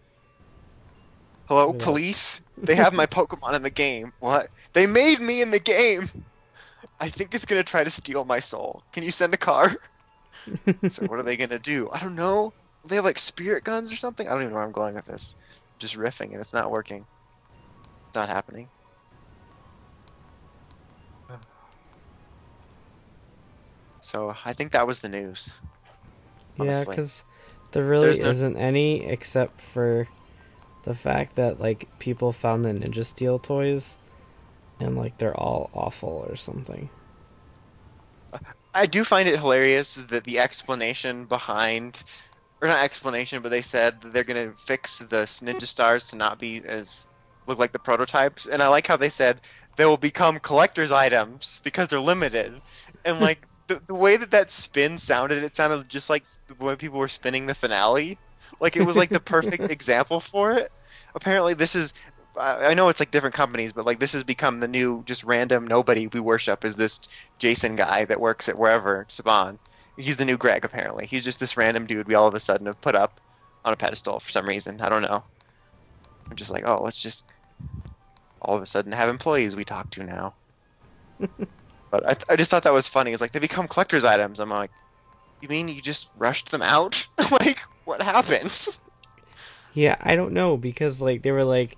[1.48, 1.84] Hello, Yeah.
[1.84, 2.42] police.
[2.58, 4.14] They have my Pokemon in the game.
[4.20, 4.48] What?
[4.74, 6.10] They made me in the game.
[7.00, 8.84] I think it's gonna try to steal my soul.
[8.94, 9.76] Can you send a car?
[10.90, 11.90] so what are they gonna do?
[11.92, 12.54] I don't know.
[12.88, 14.28] They have like spirit guns or something.
[14.28, 15.36] I don't even know where I'm going with this.
[15.52, 17.06] I'm just riffing and it's not working.
[18.08, 18.70] It's not happening.
[24.14, 25.52] So I think that was the news.
[26.58, 27.24] Yeah, because
[27.72, 30.08] there really no- isn't any except for
[30.84, 33.98] the fact that like people found the Ninja Steel toys,
[34.80, 36.90] and like they're all awful or something.
[38.74, 42.04] I do find it hilarious that the explanation behind,
[42.62, 46.40] or not explanation, but they said that they're gonna fix the ninja stars to not
[46.40, 47.06] be as
[47.48, 49.42] look like the prototypes, and I like how they said
[49.76, 52.62] they will become collector's items because they're limited,
[53.06, 56.24] and like the, the way that that spin sounded, it sounded just like
[56.58, 58.18] when people were spinning the finale,
[58.60, 60.72] like it was like the perfect example for it.
[61.16, 61.94] Apparently, this is.
[62.38, 65.24] I I know it's like different companies, but like this has become the new just
[65.24, 67.00] random nobody we worship is this
[67.40, 69.58] Jason guy that works at wherever Saban.
[69.98, 71.06] He's the new Greg apparently.
[71.06, 73.20] He's just this random dude we all of a sudden have put up
[73.64, 74.82] on a pedestal for some reason.
[74.82, 75.24] I don't know.
[76.30, 77.26] I'm just like, oh, let's just
[78.42, 80.34] all of a sudden have employees we talk to now.
[81.94, 83.12] but I, I just thought that was funny.
[83.12, 84.40] It's like they become collector's items.
[84.40, 84.72] I'm like,
[85.42, 87.06] you mean you just rushed them out?
[87.32, 88.52] like, what happened?
[89.76, 91.78] Yeah, I don't know because like they were like,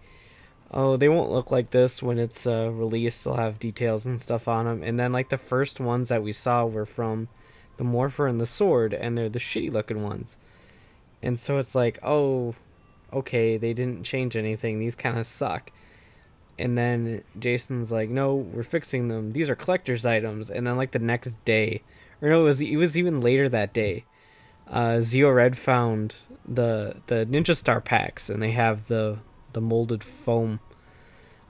[0.69, 3.23] oh, they won't look like this when it's uh, released.
[3.23, 4.83] They'll have details and stuff on them.
[4.83, 7.29] And then like the first ones that we saw were from
[7.77, 10.35] the Morpher and the Sword, and they're the shitty looking ones.
[11.23, 12.53] And so it's like, oh,
[13.13, 14.77] okay, they didn't change anything.
[14.77, 15.71] These kind of suck.
[16.57, 19.33] And then Jason's like, no, we're fixing them.
[19.33, 20.49] These are collector's items.
[20.49, 21.83] And then like the next day,
[22.21, 24.05] or no, it was it was even later that day
[24.67, 26.15] uh, Zeo Red found
[26.47, 29.19] the the Ninja Star packs, and they have the
[29.53, 30.59] the molded foam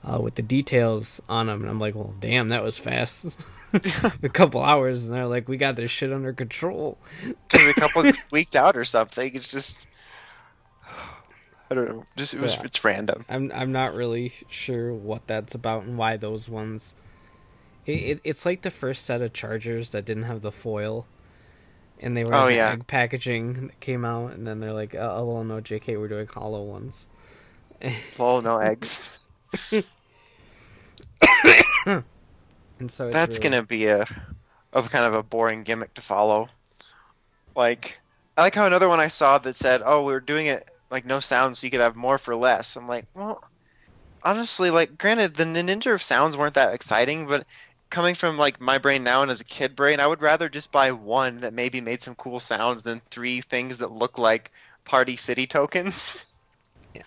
[0.04, 1.62] uh, with the details on them.
[1.62, 3.40] And I'm like, well, damn, that was fast.
[4.22, 6.98] a couple hours, and they're like, we got this shit under control.
[7.24, 9.34] Because a couple squeaked out or something.
[9.34, 9.86] It's just.
[11.70, 12.06] I don't know.
[12.16, 12.56] Just it was.
[12.62, 13.24] It's random.
[13.28, 16.94] I'm I'm not really sure what that's about and why those ones.
[17.86, 21.06] It, it it's like the first set of chargers that didn't have the foil,
[22.00, 22.70] and they were Oh, the yeah.
[22.72, 26.08] egg packaging that came out, and then they're like, uh, oh, oh no, Jk, we're
[26.08, 27.08] doing hollow ones.
[27.82, 27.92] Lol,
[28.36, 29.18] oh, no eggs.
[32.78, 34.04] And so That's really- gonna be a,
[34.72, 36.48] of kind of a boring gimmick to follow.
[37.54, 37.98] Like,
[38.36, 41.20] I like how another one I saw that said, "Oh, we're doing it like no
[41.20, 43.42] sounds, so you could have more for less." I'm like, well,
[44.22, 47.46] honestly, like, granted, the ninja of sounds weren't that exciting, but
[47.90, 50.72] coming from like my brain now and as a kid brain, I would rather just
[50.72, 54.50] buy one that maybe made some cool sounds than three things that look like
[54.84, 56.26] Party City tokens.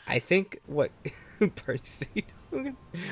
[0.07, 0.91] I think what
[1.65, 2.25] Party City.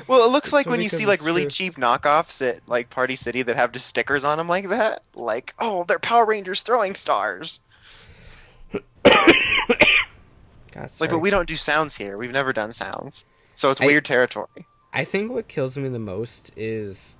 [0.06, 1.50] Well, it looks It's like when you see like really true.
[1.50, 5.02] cheap knockoffs at like Party City that have just stickers on them like that.
[5.14, 7.60] Like, oh, they're Power Rangers throwing stars.
[10.72, 12.16] God, Like, but we don't do sounds here.
[12.16, 14.66] We've never done sounds, so it's I- weird territory.
[14.92, 17.14] I think what kills me the most is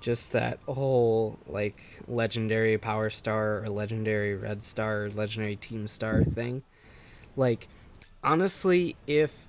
[0.00, 6.22] just that whole like legendary power star or legendary red star or legendary team star
[6.24, 6.62] thing.
[7.36, 7.68] Like
[8.22, 9.48] honestly, if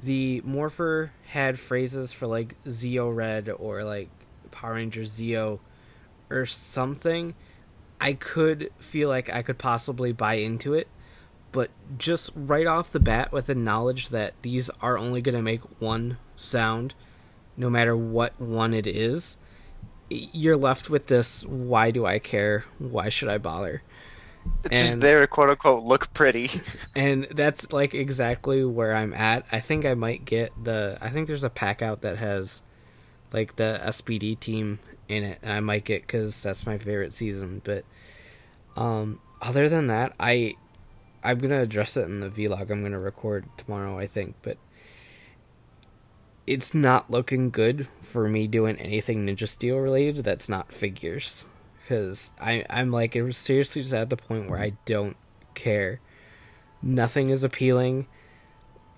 [0.00, 4.08] the Morpher had phrases for like Zeo Red or like
[4.50, 5.58] Power Ranger Zeo
[6.30, 7.34] or something,
[8.00, 10.88] I could feel like I could possibly buy into it.
[11.52, 15.42] But just right off the bat, with the knowledge that these are only going to
[15.42, 16.94] make one sound,
[17.56, 19.36] no matter what one it is,
[20.08, 22.64] you're left with this why do I care?
[22.78, 23.82] Why should I bother?
[24.64, 26.50] It's just there to quote unquote look pretty.
[26.96, 29.46] And that's like exactly where I'm at.
[29.52, 30.98] I think I might get the.
[31.00, 32.62] I think there's a pack out that has
[33.32, 34.78] like the SPD team
[35.08, 35.38] in it.
[35.42, 37.62] And I might get because that's my favorite season.
[37.64, 37.84] But
[38.76, 40.56] um, other than that, I
[41.22, 43.98] I'm gonna address it in the vlog I'm gonna record tomorrow.
[43.98, 44.58] I think, but
[46.46, 51.44] it's not looking good for me doing anything Ninja Steel related that's not figures.
[51.82, 55.16] Because I'm like it was seriously just at the point where I don't
[55.54, 56.00] care
[56.82, 58.06] nothing is appealing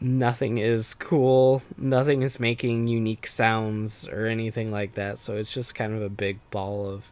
[0.01, 5.75] nothing is cool nothing is making unique sounds or anything like that so it's just
[5.75, 7.11] kind of a big ball of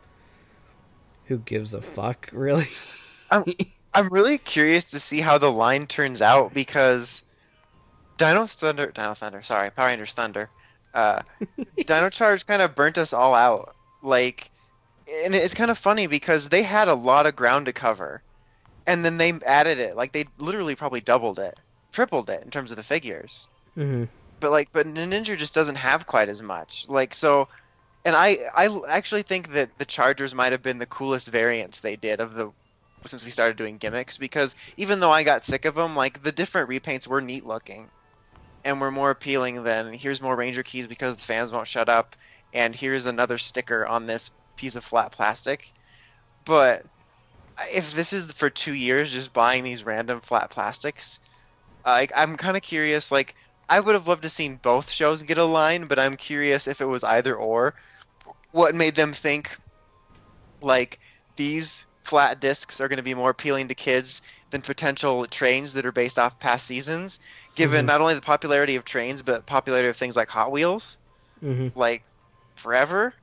[1.26, 2.68] who gives a fuck really
[3.30, 3.44] oh,
[3.94, 7.24] I'm really curious to see how the line turns out because
[8.18, 10.52] Dino Thunder, Dino Thunder, sorry, Power Rangers Thunder,
[10.94, 11.22] uh,
[11.86, 13.76] Dino Charge kind of burnt us all out.
[14.02, 14.52] Like,
[15.08, 18.24] and it's kind of funny because they had a lot of ground to cover,
[18.86, 19.96] and then they added it.
[19.96, 21.58] Like they literally probably doubled it,
[21.92, 23.50] tripled it in terms of the figures.
[23.76, 24.04] hmm
[24.40, 26.86] But like, but Ninja just doesn't have quite as much.
[26.88, 27.48] Like so,
[28.04, 31.96] and I I actually think that the Chargers might have been the coolest variants they
[31.96, 32.52] did of the
[33.06, 36.32] since we started doing gimmicks because even though I got sick of them, like the
[36.32, 37.88] different repaints were neat looking,
[38.64, 42.16] and were more appealing than here's more Ranger keys because the fans won't shut up,
[42.52, 45.72] and here's another sticker on this piece of flat plastic.
[46.44, 46.84] But
[47.72, 51.18] if this is for two years just buying these random flat plastics,
[51.84, 53.10] I'm kind of curious.
[53.10, 53.34] Like
[53.68, 56.80] I would have loved to seen both shows get a line, but I'm curious if
[56.80, 57.74] it was either or.
[58.52, 59.50] What made them think
[60.60, 61.00] like
[61.36, 65.86] these flat discs are going to be more appealing to kids than potential trains that
[65.86, 67.18] are based off past seasons,
[67.56, 67.86] given Mhm.
[67.86, 70.98] not only the popularity of trains but popularity of things like Hot Wheels,
[71.42, 72.06] hmm like
[72.56, 73.14] forever.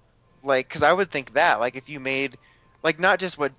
[0.43, 2.39] Like, because I would think that, like, if you made,
[2.83, 3.53] like, not just what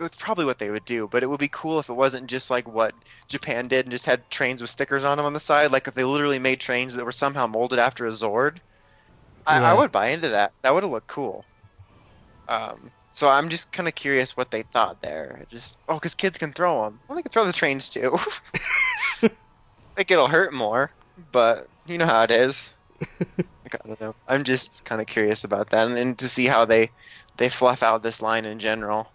[0.00, 2.50] it's probably what they would do, but it would be cool if it wasn't just
[2.50, 2.94] like what
[3.28, 5.70] Japan did and just had trains with stickers on them on the side.
[5.72, 8.60] Like if they literally made trains that were somehow molded after a Zord,
[9.46, 10.54] I, I would buy into that.
[10.62, 11.46] That would have looked cool.
[12.48, 15.44] Um, so I'm just kind of curious what they thought there.
[15.50, 17.00] Just oh, because kids can throw them.
[17.08, 18.18] Well, they can throw the trains too.
[19.96, 20.90] like it'll hurt more,
[21.32, 22.70] but you know how it is.
[23.72, 24.14] Like, I don't know.
[24.26, 26.90] I'm just kind of curious about that, and, and to see how they
[27.36, 29.10] they fluff out this line in general.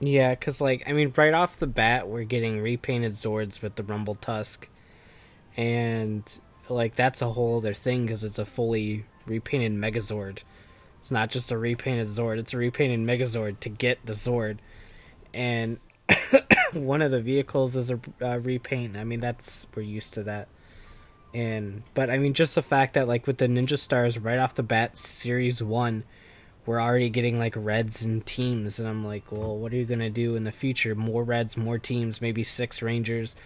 [0.00, 3.82] Yeah, because, like, I mean, right off the bat, we're getting repainted Zords with the
[3.82, 4.68] Rumble Tusk.
[5.56, 6.22] And,
[6.68, 10.42] like, that's a whole other thing because it's a fully repainted Megazord.
[11.06, 14.58] It's not just a repainted Zord, it's a repainted Megazord to get the Zord.
[15.32, 15.78] And
[16.72, 18.96] one of the vehicles is a uh, repaint.
[18.96, 20.48] I mean, that's, we're used to that.
[21.32, 24.56] And, but I mean, just the fact that, like, with the Ninja Stars right off
[24.56, 26.02] the bat, Series 1,
[26.64, 30.00] we're already getting like reds and teams and i'm like well what are you going
[30.00, 33.36] to do in the future more reds more teams maybe six rangers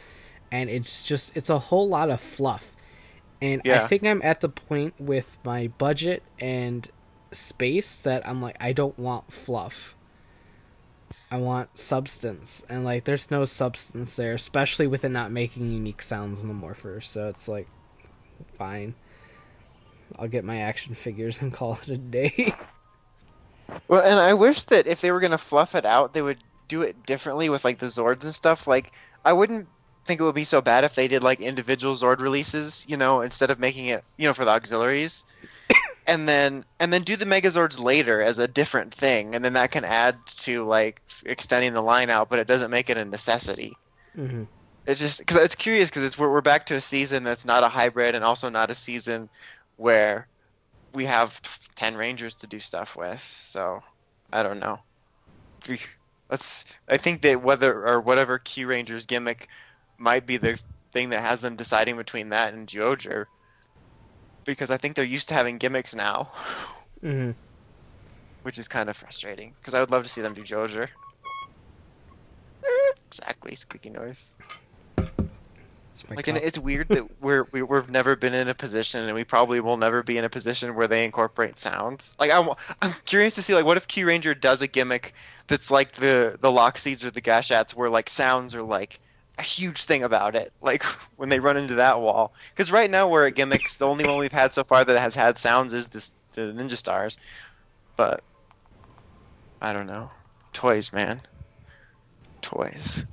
[0.50, 2.74] and it's just it's a whole lot of fluff
[3.42, 6.90] and i think i'm at the point with my budget and
[7.32, 9.94] space that i'm like i don't want fluff.
[11.30, 12.64] I want substance.
[12.68, 16.54] And like there's no substance there especially with it not making unique sounds in the
[16.54, 17.00] morpher.
[17.00, 17.68] So it's like
[18.54, 18.94] fine.
[20.18, 22.54] I'll get my action figures and call it a day.
[23.86, 26.82] Well, and I wish that if they were gonna fluff it out, they would do
[26.82, 28.66] it differently with like the Zords and stuff.
[28.66, 28.92] Like,
[29.24, 29.68] I wouldn't
[30.06, 33.20] think it would be so bad if they did like individual Zord releases, you know,
[33.20, 35.24] instead of making it, you know, for the auxiliaries,
[36.10, 39.70] and then and then do the Megazords later as a different thing, and then that
[39.70, 43.76] can add to like extending the line out, but it doesn't make it a necessity.
[44.16, 44.44] mm-hmm.
[44.86, 47.62] It's just because it's curious because it's we're, we're back to a season that's not
[47.62, 49.28] a hybrid and also not a season
[49.76, 50.26] where
[50.92, 51.40] we have
[51.76, 53.24] ten rangers to do stuff with.
[53.46, 53.82] So
[54.32, 54.80] I don't know.
[56.28, 56.64] Let's.
[56.88, 59.48] I think that whether or whatever Kyuranger's gimmick
[59.96, 60.58] might be the
[60.92, 63.26] thing that has them deciding between that and Zyuohger.
[64.44, 66.32] Because I think they're used to having gimmicks now,
[67.02, 67.30] hmm
[68.42, 69.54] which is kind of frustrating.
[69.60, 70.90] Because I would love to see them do Zyuohger.
[72.64, 74.32] Eh, Exactly, squeaky noise.
[75.92, 79.14] It's Like, and it's weird that we're we, we've never been in a position, and
[79.14, 82.12] we probably will never be in a position where they incorporate sounds.
[82.18, 82.50] Like, I'm
[82.82, 85.14] I'm curious to see like what if Kyuranger does a gimmick
[85.48, 89.00] that's like the the Lockseeds or the Gashats, where like sounds are like
[89.40, 90.52] a huge thing about it.
[90.60, 90.82] Like
[91.16, 93.76] when they run into that wall, because right now we're at gimmicks.
[93.76, 96.76] The only one we've had so far that has had sounds is this the Ninja
[96.76, 97.18] Stars,
[97.96, 98.22] but
[99.60, 100.10] I don't know.
[100.52, 101.20] Toys, man.
[102.42, 103.04] Toys.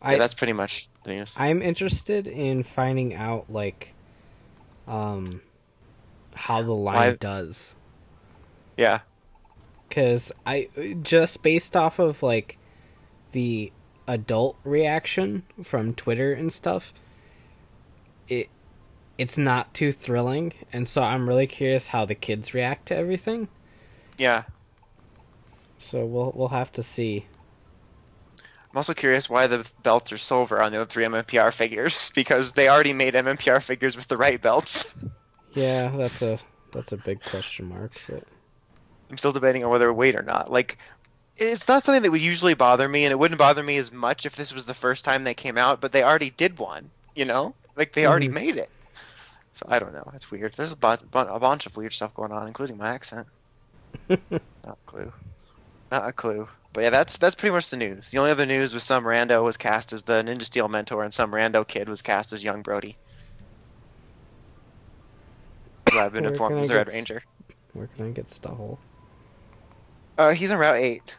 [0.00, 1.34] I yeah, that's pretty much the news.
[1.38, 3.94] I'm interested in finding out like
[4.88, 5.40] um
[6.34, 7.76] how the line Why- does
[8.76, 9.00] yeah.
[9.90, 10.68] cuz I
[11.02, 12.58] just based off of like
[13.32, 13.70] the
[14.08, 16.92] adult reaction from Twitter and stuff
[18.28, 18.48] it
[19.18, 23.48] it's not too thrilling and so I'm really curious how the kids react to everything
[24.18, 24.42] Yeah.
[25.78, 27.26] so we'll we'll have to see
[28.38, 32.68] I'm also curious why the belts are silver on the three MMPR figures because they
[32.68, 34.98] already made MMPR figures with the right belts.
[35.52, 36.38] yeah that's a
[36.72, 38.24] that's a big question mark but
[39.10, 40.50] I'm still debating on whether to wait or not.
[40.50, 40.78] Like,
[41.36, 44.26] it's not something that would usually bother me, and it wouldn't bother me as much
[44.26, 45.80] if this was the first time they came out.
[45.80, 48.32] But they already did one, you know, like they already Mhm.
[48.34, 48.70] made it.
[49.54, 50.10] So I don't know.
[50.14, 50.54] It's weird.
[50.54, 53.26] There's a, bu- a bunch of weird stuff going on, including my accent.
[54.08, 54.18] Not
[54.64, 55.12] a clue.
[55.90, 56.48] Not a clue.
[56.72, 58.10] But yeah, that's that's pretty much the news.
[58.10, 61.12] The only other news was some rando was cast as the Ninja Steel mentor, and
[61.12, 62.96] some rando kid was cast as young Brody.
[65.92, 67.22] Who I've been informed was the Red s- Ranger.
[67.74, 68.78] where can I get Stufful
[70.22, 71.16] Uh, he's on Route 8.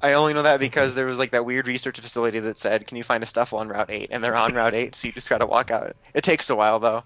[0.00, 2.96] I only know that because there was like that weird research facility that said, "Can
[2.96, 5.28] you find a Stufful on Route 8?" And they're on Route 8, so you just
[5.28, 5.96] gotta walk out.
[6.14, 7.02] It takes a while though.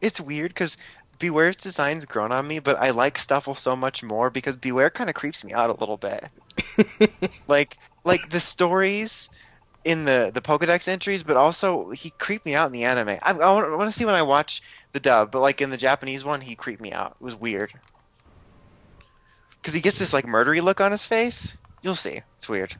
[0.00, 0.76] It's weird because
[1.18, 5.10] Bewear's design's grown on me, but I like Stufful so much more because Bewear kind
[5.10, 6.28] of creeps me out a little bit.
[7.48, 9.28] like, like the stories
[9.84, 13.18] in the the Pokedex entries, but also he creeped me out in the anime.
[13.20, 16.24] I, I want to see when I watch the dub, but like in the Japanese
[16.24, 17.16] one, he creeped me out.
[17.20, 17.72] It was weird
[19.66, 21.56] because he gets this like murdery look on his face.
[21.82, 22.76] You'll see, it's weird.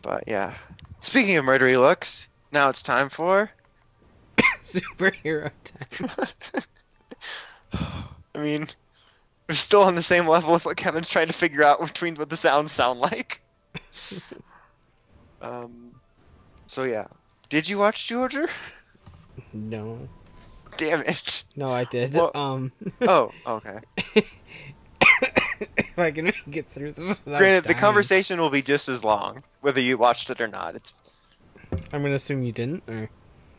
[0.00, 0.54] But yeah,
[1.02, 3.50] speaking of murdery looks, now it's time for.
[4.64, 6.10] superhero time
[8.34, 8.68] I mean,
[9.46, 12.30] we're still on the same level of what Kevin's trying to figure out between what
[12.30, 13.42] the sounds sound like.
[15.42, 15.94] um,
[16.68, 17.08] so yeah,
[17.50, 18.48] did you watch Zyuohger?
[19.52, 20.08] no
[20.78, 21.44] Damn it!
[21.54, 22.14] No, I did.
[22.14, 23.80] Well- um, Oh, okay.
[25.76, 29.42] if I can get through this, without Granted, the conversation will be just as long,
[29.60, 30.74] whether you watched it or not.
[30.76, 30.92] It's
[31.92, 32.82] I'm gonna assume you didn't.
[32.88, 33.08] Or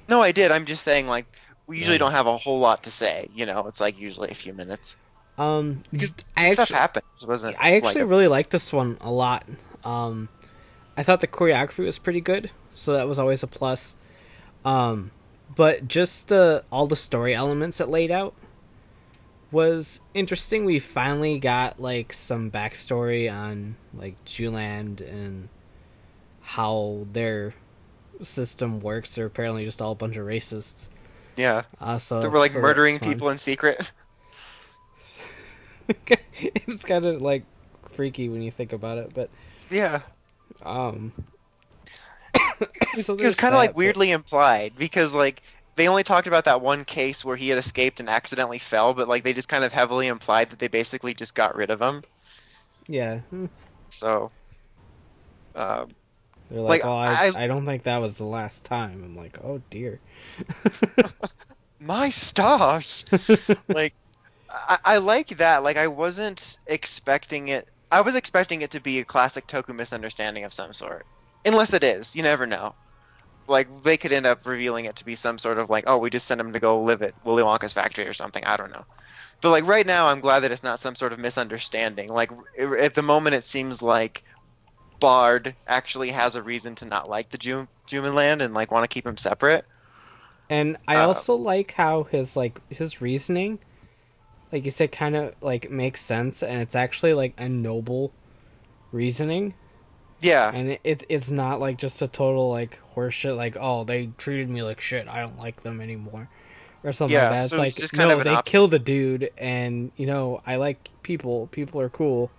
[0.10, 0.52] no, I did.
[0.52, 1.26] I'm just saying, like,
[1.68, 2.00] we usually Yeah.
[2.00, 3.28] don't have a whole lot to say.
[3.34, 4.98] You know, it's like usually a few minutes.
[5.38, 7.06] um, Because I Stuff actually, happened.
[7.28, 7.56] Wasn't.
[7.60, 9.46] I actually like, really liked this one a lot.
[9.84, 10.30] Um,
[10.98, 13.96] I thought the choreography was pretty good, so that was always a plus.
[14.66, 15.12] Um,
[15.56, 18.34] but just the all the story elements it laid out
[19.52, 20.66] was interesting.
[20.66, 25.50] We finally got like some backstory on like Zyuland and
[26.42, 27.54] how their
[28.24, 29.16] system works.
[29.16, 30.88] They're apparently just all a bunch of racists.
[31.38, 33.92] yeah, Uh, so they were like so murdering people in secret.
[36.38, 37.44] it's kind of like
[37.92, 39.30] freaky when you think about it, but
[39.70, 40.02] Yeah,
[40.64, 41.12] um,
[42.96, 45.42] so it was kind of like but- weirdly implied because like
[45.82, 49.08] they only talked about that one case where he had escaped and accidentally fell, but
[49.08, 52.04] like they just kind of heavily implied that they basically just got rid of him.
[52.88, 53.22] Yeah.
[53.90, 54.34] So,
[55.56, 55.96] um,
[56.50, 59.04] they're like, Like, oh, I, I- I don't think that was the last time.
[59.04, 60.02] I'm like, oh dear.
[61.80, 63.06] my stars.
[63.74, 63.96] like,
[64.50, 65.64] I, I like that.
[65.64, 67.70] Like, I wasn't expecting it.
[67.92, 71.08] I was expecting it to be a classic Toku misunderstanding of some sort.
[71.46, 72.76] Unless it is, you never know.
[73.52, 76.10] Like, they could end up revealing it to be some sort of like, oh, we
[76.12, 78.46] just sent him to go live at Willy Wonka's factory or something.
[78.46, 78.86] I don't know.
[79.42, 82.10] But like right now, I'm glad that it's not some sort of misunderstanding.
[82.10, 84.24] Like at the moment, it seems like
[85.02, 88.84] Bado actually has a reason to not like the Ju- Juman Land and like want
[88.84, 89.66] to keep him separate.
[90.50, 93.60] And I Uh, also like how his like his reasoning,
[94.52, 98.16] like you said, kind of like makes sense, and it's actually like a noble
[98.92, 99.56] reasoning,
[100.22, 103.36] Yeah, and it, it it's not like just a total like horseshit.
[103.38, 105.08] Like, oh, they treated me like shit.
[105.08, 106.30] I don't like them anymore,
[106.84, 107.46] or something Yeah, like that.
[107.48, 108.52] It's so like it's no, of they opposite.
[108.52, 111.48] kill the dude, and you know I like people.
[111.48, 112.32] People are cool.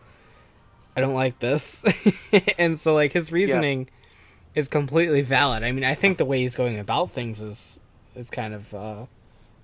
[0.97, 1.85] I don't like this,
[2.59, 3.89] and so like his reasoning
[4.55, 5.63] is completely valid.
[5.65, 7.81] I mean, I think the way he's going about things is
[8.15, 9.07] is kind of uh,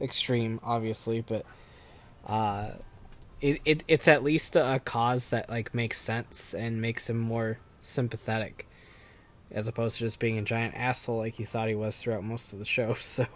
[0.00, 1.46] extreme, obviously, but
[2.26, 2.72] uh,
[3.40, 7.60] it, it it's at least a cause that like makes sense and makes him more
[7.82, 8.66] sympathetic,
[9.50, 12.52] as opposed to just being a giant asshole like you thought he was throughout most
[12.52, 12.94] of the show.
[13.00, 13.26] So.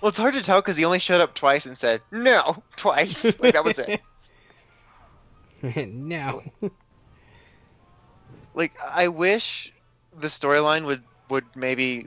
[0.00, 3.24] Well, it's hard to tell because he only showed up twice and said no twice.
[3.40, 4.00] Like that was it.
[5.88, 6.42] no.
[8.54, 9.72] like I wish
[10.20, 12.06] the storyline would would maybe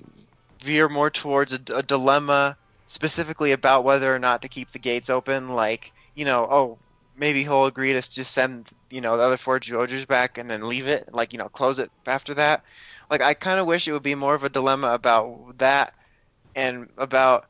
[0.62, 2.56] veer more towards a, a dilemma
[2.88, 5.50] specifically about whether or not to keep the gates open.
[5.50, 6.78] Like you know, oh
[7.22, 10.68] maybe he'll agree to just send you know the other four Georges back and then
[10.68, 11.14] leave it.
[11.14, 12.64] Like you know, close it after that.
[13.10, 15.94] Like I kind of wish it would be more of a dilemma about that
[16.56, 17.46] and about.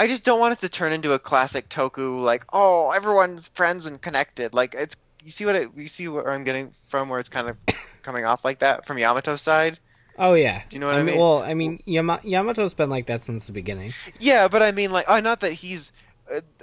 [0.00, 3.86] I just don't want it to turn into a classic Toku like oh everyone's friends
[3.86, 4.54] and connected.
[4.54, 7.48] Like it's you see what it, you see where I'm getting from where it's kind
[7.48, 7.56] of
[8.02, 9.78] coming off like that from Yamato's side.
[10.18, 10.62] Oh yeah.
[10.68, 11.06] Do you know what I mean?
[11.06, 11.20] mean?
[11.20, 13.92] Well, I mean, Yama- Yamato's been like that since the beginning.
[14.18, 15.92] Yeah, but I mean like oh not that he's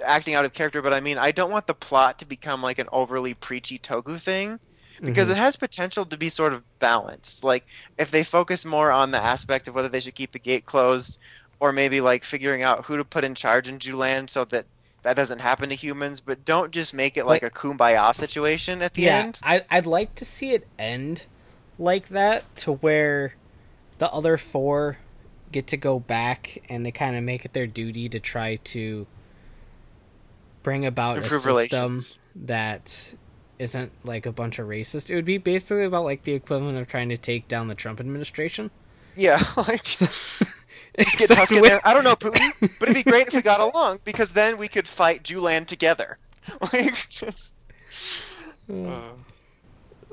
[0.04, 2.78] acting out of character, but I mean I don't want the plot to become like
[2.78, 4.58] an overly preachy Toku thing
[5.00, 5.32] because Mhm.
[5.32, 7.44] it has potential to be sort of balanced.
[7.44, 7.64] Like
[7.98, 11.18] if they focus more on the aspect of whether they should keep the gate closed
[11.60, 14.66] or maybe like figuring out who to put in charge in Zyuland so that
[15.02, 18.82] that doesn't happen to humans, but don't just make it like, Like- a kumbaya situation
[18.82, 19.38] at the yeah, end.
[19.42, 21.24] I I'd like to see it end
[21.78, 23.34] like that to where
[23.98, 24.98] the other four
[25.52, 29.06] get to go back and they kind of make it their duty to try to
[30.66, 31.48] bring about Improve a system
[31.92, 32.18] relations.
[32.34, 33.14] that
[33.60, 35.08] isn't like a bunch of racist.
[35.10, 38.00] It would be basically about like the equivalent of trying to take down the Trump
[38.00, 38.72] administration.
[39.14, 40.10] Yeah, like get
[40.98, 41.80] Except Tusk in with- there.
[41.86, 42.50] I don't know Putin,
[42.80, 46.18] but it'd be great if we got along because then we could fight Zyuland together.
[46.72, 47.54] Like just.
[48.72, 49.00] uh,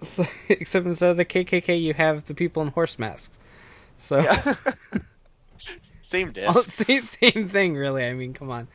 [0.04, 3.39] So, except instead of the KKK, you have the people in horse masks.
[3.97, 4.54] So yeah.
[6.01, 6.32] Same
[6.66, 8.06] same same thing, really.
[8.06, 8.68] I mean, come on.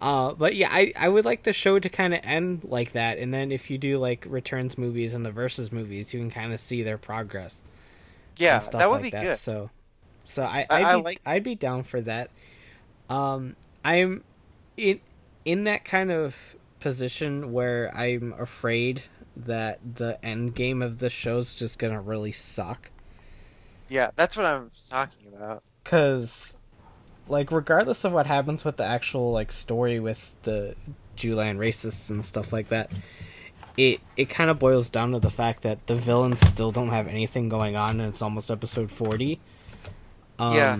[0.00, 3.18] Uh, but yeah, I, I would like the show to kind of end like that,
[3.18, 6.52] and then if you do like returns movies and the versus movies, you can kind
[6.52, 7.64] of see their progress.
[8.36, 9.22] Yeah, that would like be that.
[9.22, 9.36] good.
[9.36, 9.70] So,
[10.26, 12.30] so I I- I'd, I be, like- I'd be down for that.
[13.08, 14.22] Um, I'm
[14.76, 15.00] in
[15.46, 21.54] in that kind of position where I'm afraid that the end game of the show's
[21.54, 22.90] just gonna really suck.
[23.88, 25.62] Yeah, that's what I'm talking about.
[25.84, 26.56] Cause,
[27.28, 30.74] like, regardless of what happens with the actual like story with the
[31.16, 32.90] Julian racists and stuff like that,
[33.76, 37.06] it it kind of boils down to the fact that the villains still don't have
[37.06, 39.40] anything going on, and it's almost episode forty.
[40.38, 40.78] Um, Yeah.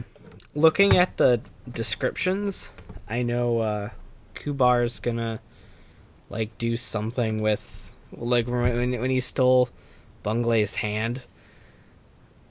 [0.55, 1.41] Looking at the
[1.71, 2.71] descriptions,
[3.09, 3.91] I know uh,
[4.35, 5.41] Cubaru's gonna
[6.31, 9.69] like do something with like when when he stole
[10.25, 11.25] Bangray's hand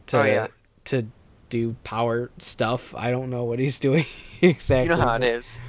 [0.08, 0.48] to Oh, yeah.
[0.86, 1.08] to
[1.56, 2.94] do power stuff.
[2.96, 4.06] I don't know what he's doing
[4.42, 4.92] exactly.
[4.94, 5.60] You know how it is.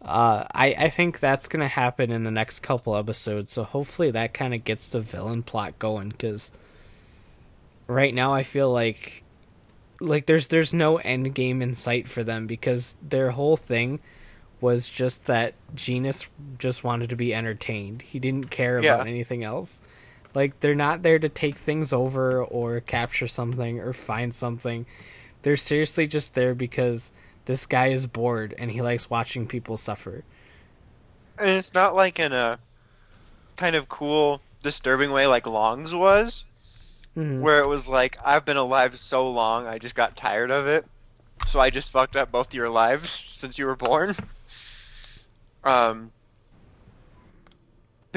[0.00, 3.52] Uh, I I think that's gonna happen in the next couple episodes.
[3.52, 6.10] So hopefully that kind of gets the villain plot going.
[6.10, 6.52] Because
[7.86, 9.22] right now I feel like
[10.00, 13.98] like there's there's no end game in sight for them because their whole thing
[14.60, 18.02] was just that Genis just wanted to be entertained.
[18.02, 19.10] He didn't care about Yeah.
[19.10, 19.80] anything else.
[20.34, 24.86] Like they're not there to take things over or capture something or find something.
[25.42, 27.10] They're seriously just there because
[27.46, 30.24] this guy is bored and he likes watching people suffer.
[31.38, 32.58] And it's not like in a
[33.56, 36.44] kind of cool, disturbing way like Longs was,
[37.16, 37.40] Mhm.
[37.40, 40.84] where it was like, I've been alive so long, I just got tired of it.
[41.46, 44.14] So I just fucked up both your lives since you were born.
[45.64, 46.12] Um,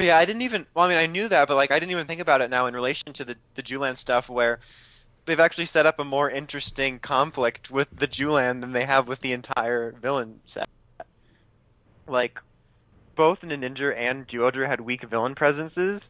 [0.02, 0.66] yeah, I didn't even.
[0.74, 2.66] Well, I mean, I knew that, but like, I didn't even think about it now
[2.66, 4.58] in relation to the the Julan stuff, where
[5.26, 9.20] they've actually set up a more interesting conflict with the Julan than they have with
[9.20, 10.66] the entire villain set.
[12.08, 12.40] Like,
[13.16, 16.00] both Ninja and Geodra had weak villain presences,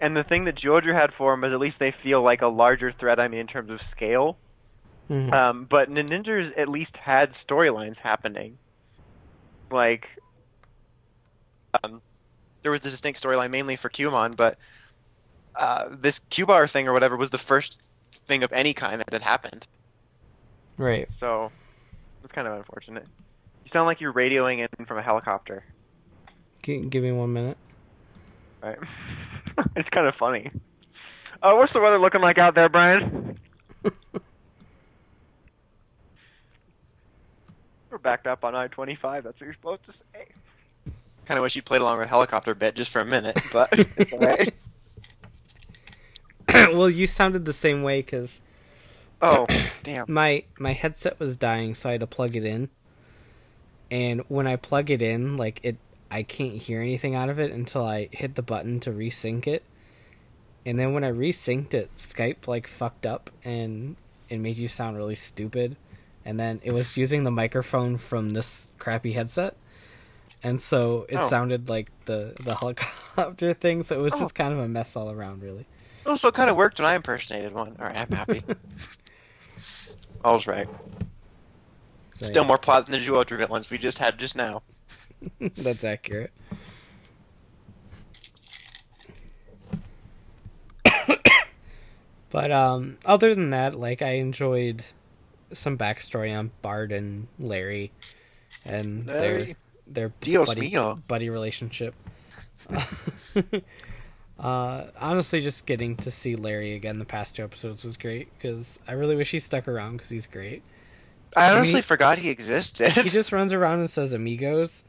[0.00, 2.48] and the thing that Geodra had for them is at least they feel like a
[2.48, 3.18] larger threat.
[3.18, 4.36] I mean, in terms of scale.
[5.08, 5.32] Mhm.
[5.32, 8.58] Um, but Ninjas at least had storylines happening.
[9.70, 10.06] Like,
[11.82, 12.02] um,
[12.62, 14.58] there was a distinct storyline mainly for Cumon, but
[15.54, 17.80] uh, this Cubaru thing or whatever was the first
[18.26, 19.66] thing of any kind that had happened.
[20.78, 21.08] Right.
[21.20, 21.50] So
[22.22, 23.06] it's kind of unfortunate.
[23.64, 25.64] You sound like you're radioing in from a helicopter.
[26.62, 27.56] G- give me one minute.
[28.62, 28.78] Right?
[29.76, 30.50] it's kind of funny.
[31.42, 33.36] Uh, what's the weather looking like out there, Brian?
[37.90, 39.24] We're backed up on I-25.
[39.24, 40.28] That's what you're supposed to say.
[41.24, 44.12] Kind of wish you played along with helicopter bit just for a minute, but it's
[44.12, 44.54] alright.
[46.74, 48.40] well, you sounded the same way because
[49.20, 49.46] Oh,
[49.84, 50.12] damn.
[50.12, 52.68] my my headset was dying, so I had to plug it in.
[53.90, 55.76] And when I plug it in, like it,
[56.10, 59.62] I can't hear anything out of it until I hit the button to resync it.
[60.64, 63.96] And then when I resynced it, Skype like fucked up and
[64.28, 65.76] it made you sound really stupid.
[66.24, 69.56] And then it was using the microphone from this crappy headset.
[70.44, 71.28] And so it Oh.
[71.28, 74.18] sounded like the the helicopter thing, so it was Oh.
[74.20, 75.66] just kind of a mess all around, really.
[76.04, 77.76] Oh, so it kind of worked when I impersonated one.
[77.78, 78.42] Alright, I'm happy.
[80.24, 80.68] All's right.
[82.14, 84.62] So, Still yeah, more plot than the Juodra villains we just had just now.
[85.56, 86.32] that's accurate.
[92.30, 94.84] but um other than that, like I enjoyed
[95.52, 97.92] some backstory on Bado and Larry
[98.64, 99.44] and Larry.
[99.44, 99.54] their
[99.94, 101.00] their Dios buddy, mío.
[101.08, 101.94] buddy relationship.
[104.38, 108.78] uh honestly just getting to see Larry again the past two episodes was great cuz
[108.88, 110.62] I really wish he stuck around cuz he's great.
[111.36, 112.90] I honestly forgot he existed.
[112.92, 114.84] He just runs around and says amigos,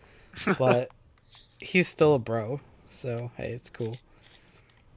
[0.57, 0.89] but
[1.59, 2.59] he's still a bro.
[2.89, 3.97] So, hey, it's cool.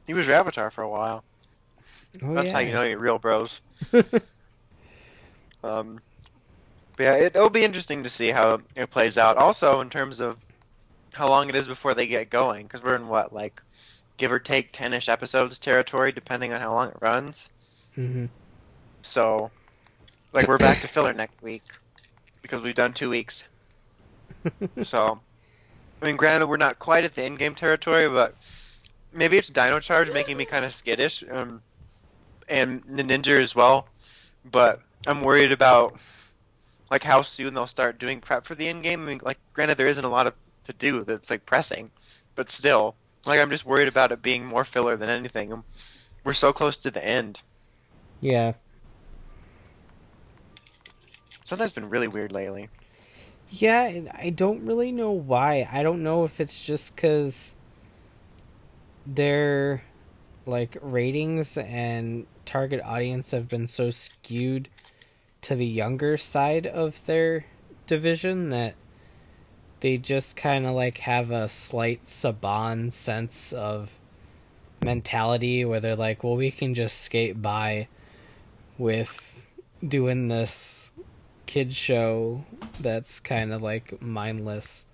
[0.06, 1.24] he was your avatar for a while.
[2.22, 2.52] Oh, That's yeah.
[2.52, 3.60] how you know you're real bros.
[5.62, 6.00] Um,
[6.96, 9.36] but yeah, it, it'll be interesting to see how it plays out.
[9.38, 10.38] Also, in terms of
[11.14, 13.62] how long it is before they get going, because we're in what, like,
[14.18, 17.50] give or take ten-ish episodes territory, depending on how long it runs.
[17.96, 18.26] hmm
[19.04, 19.52] So,
[20.32, 21.64] like, we're back to filler next week
[22.42, 23.44] because we've done two weeks.
[24.82, 25.22] So,
[26.02, 28.36] I mean, granted, we're not quite at the end game territory, but
[29.12, 31.62] maybe it's Dino Charge making me kind of skittish, um,
[32.48, 33.88] and the Ninja as well.
[34.44, 35.98] But I'm worried about
[36.90, 39.02] like how soon they'll start doing prep for the in-game.
[39.02, 40.34] I mean, like, granted, there isn't a lot of
[40.64, 41.90] to do that's like pressing,
[42.34, 42.94] but still,
[43.26, 45.62] like, I'm just worried about it being more filler than anything.
[46.24, 47.40] We're so close to the end.
[48.20, 48.54] Yeah.
[51.44, 52.68] Sometimes been really weird lately.
[53.48, 55.68] Yeah, and I don't really know why.
[55.70, 57.54] I don't know if it's just because
[59.06, 59.84] their
[60.44, 64.68] like ratings and target audience have been so skewed
[65.46, 67.46] to the younger side of their
[67.86, 68.74] division that
[69.78, 73.92] they just kind of like have a slight Saban sense of
[74.82, 77.86] mentality where they're like, well, we can just skate by
[78.76, 79.46] with
[79.86, 80.90] doing this
[81.46, 82.44] kid show
[82.80, 84.84] that's kind of like mindless.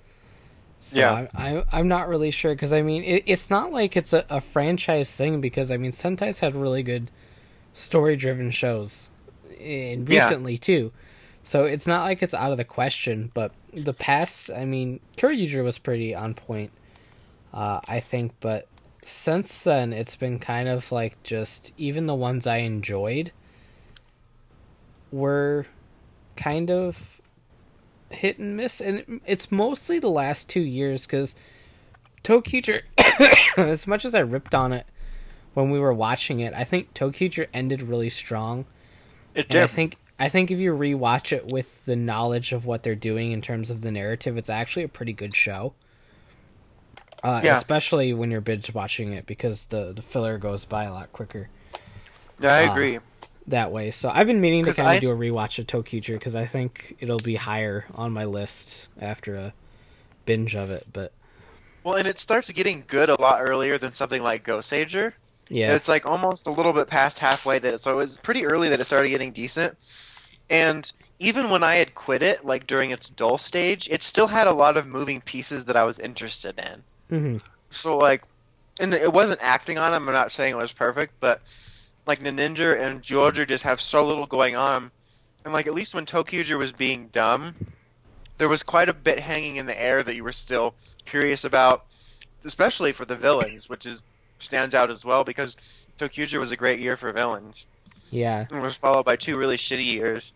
[0.80, 1.12] So Yeah.
[1.12, 4.26] I'm, I'm I'm not really sure because I mean it, it's not like it's a,
[4.28, 7.10] a franchise thing because I mean Sentai's had really good
[7.72, 9.08] story driven shows
[9.62, 10.24] and Yeah.
[10.24, 10.92] recently too.
[11.44, 15.64] So it's not like it's out of the question, but the past, I mean, Kyoryuger
[15.64, 16.70] was pretty on point,
[17.52, 18.68] uh, I think, but
[19.04, 23.32] since then it's been kind of like just even the ones I enjoyed
[25.10, 25.66] were
[26.36, 27.20] kind of
[28.10, 31.34] hit and miss, and it's mostly the last two years because
[32.22, 32.82] ToQger,
[33.56, 34.86] as much as I ripped on it
[35.54, 38.64] when we were watching it, I think ToQger ended really strong.
[39.34, 42.82] It And I think I think if you rewatch it with the knowledge of what
[42.82, 45.74] they're doing in terms of the narrative, it's actually a pretty good show.
[47.24, 47.56] Uh, Yeah.
[47.56, 51.48] Especially when you're binge watching it because the, the filler goes by a lot quicker
[52.40, 52.98] yeah, I uh, agree.
[53.46, 53.90] that way.
[53.90, 56.46] So I've been meaning to kind I of do a rewatch of ToQger because I
[56.46, 59.54] think it'll be higher on my list after a
[60.24, 60.86] binge of it.
[60.92, 61.12] But
[61.84, 65.14] Well, and it starts getting good a lot earlier than something like Ghost Sager.
[65.52, 68.46] Yeah, It's like almost a little bit past halfway that it, so it was pretty
[68.46, 69.76] early that it started getting decent.
[70.50, 70.90] And
[71.20, 74.52] even when I had quit it, like during its dull stage, it still had a
[74.54, 76.84] lot of moving pieces that I was interested in.
[77.10, 77.38] hmm
[77.70, 78.24] So like,
[78.80, 80.08] and it wasn't acting on them.
[80.08, 81.42] I'm not saying it was perfect, but
[82.06, 84.92] like Ninja and Zyuohger just have so little going on,
[85.44, 87.56] and like at least when ToQger was being dumb,
[88.38, 90.76] there was quite a bit hanging in the air that you were still
[91.06, 91.86] curious about,
[92.44, 94.02] especially for the villains, which is
[94.42, 95.56] stands out as well because
[95.98, 97.66] ToQger was a great year for villains
[98.12, 100.32] yeah, and was followed by two really shitty years.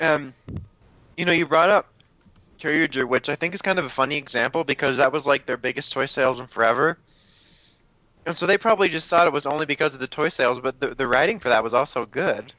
[0.00, 0.34] Um,
[1.16, 1.86] you know, you brought up
[2.60, 5.56] Kyoryuger, which I think is kind of a funny example because that was like their
[5.56, 6.98] biggest toy sales in forever.
[8.26, 10.80] And so they probably just thought it was only because of the toy sales, but
[10.80, 12.52] the, the writing for that was also good.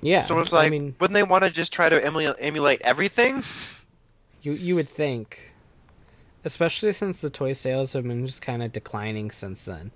[0.00, 0.20] yeah.
[0.20, 3.42] So it's like, I mean, wouldn't they want to just try to emulate, emulate everything?
[4.42, 5.49] You you would think,
[6.44, 9.90] especially since the toy sales have been just kind of declining since then.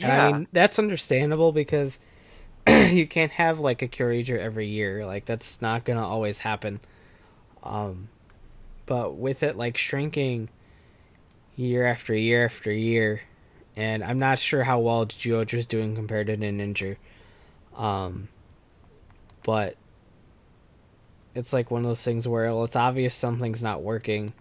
[0.00, 0.26] And Yeah.
[0.26, 1.98] I mean that's understandable because
[2.68, 5.06] you can't have like a Kyoryuger every year.
[5.06, 6.80] Like that's not gonna always happen.
[7.62, 8.08] Um,
[8.86, 10.48] but with it like shrinking
[11.56, 13.22] year after year after year,
[13.76, 16.96] and I'm not sure how well Zyuohger's doing compared to Ninja.
[17.76, 18.28] Um,
[19.44, 19.76] but
[21.34, 24.32] it's like one of those things where well, it's obvious something's not working.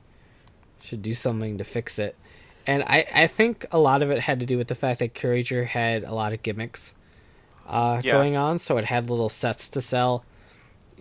[0.88, 2.16] Should do something to fix it.
[2.66, 5.14] And I, I think a lot of it had to do with the fact that
[5.14, 6.96] Kyoryuger had a lot of gimmicks
[7.68, 8.14] uh, Yeah.
[8.14, 10.24] going on, so it had little sets to sell.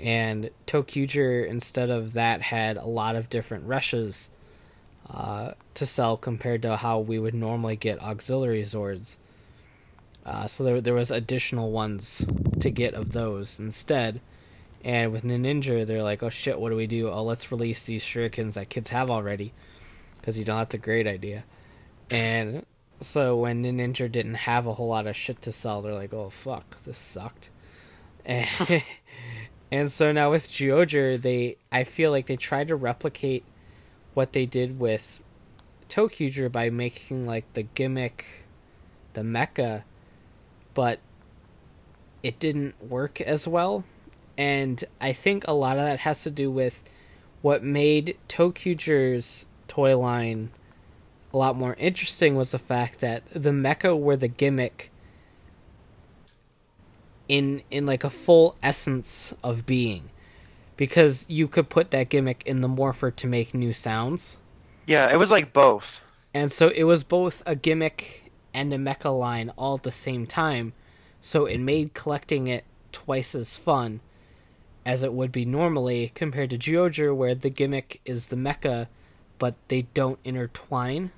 [0.01, 4.29] And ToQger, instead of that, had a lot of different rushes
[5.09, 9.19] uh, to sell compared to how we would normally get auxiliary Zords.
[10.25, 12.27] Uh, so there, there was additional ones
[12.59, 14.21] to get of those instead.
[14.85, 17.09] And with Ninja, they're like, oh shit, what do we do?
[17.09, 19.53] Oh, let's release these shurikens that kids have already.
[20.27, 21.45] Because you know, that's a great idea.
[22.11, 22.67] And
[22.99, 26.31] so when Ninja didn't have a whole lot of shit to sell, they're like, oh
[26.31, 27.51] fuck, this sucked.
[28.29, 28.83] And,
[29.71, 33.45] and so now with Zyuohger, they I feel like they tried to replicate
[34.15, 35.23] what they did with
[35.89, 38.47] ToQger by making like the gimmick
[39.13, 39.85] the mecha,
[40.75, 40.99] but
[42.25, 43.85] it didn't work as well.
[44.37, 46.83] And I think a lot of that has to do with
[47.43, 50.51] what made ToQger's toy line
[51.33, 54.91] a lot more interesting was the fact that the mecha were the gimmick
[57.29, 60.11] in in like a full essence of being.
[60.77, 64.39] Because you could put that gimmick in the morpher to make new sounds.
[64.87, 66.01] Yeah, it was like both.
[66.35, 70.27] and so it was both a gimmick and a mecha line all at the same
[70.27, 70.73] time.
[71.21, 74.01] So it made collecting it twice as fun
[74.87, 78.87] as it would be normally compared to Zyuohger where the gimmick is the mecha
[79.39, 81.11] but they don't intertwine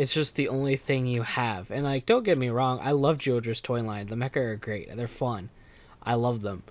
[0.00, 1.70] it's just the only thing you have.
[1.70, 4.06] And like, don't get me wrong, I love Zyuohger's toy line.
[4.06, 4.94] The mecha are great.
[4.96, 5.50] They're fun.
[6.02, 6.62] I love them.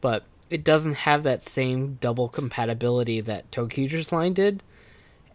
[0.00, 4.64] But it doesn't have that same double compatibility that ToQger's line did.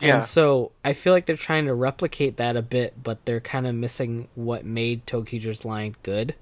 [0.01, 0.15] Yeah.
[0.15, 3.65] And so I feel like they're trying to replicate that a bit, but they're kind
[3.65, 6.36] of missing what made ToQger's line good.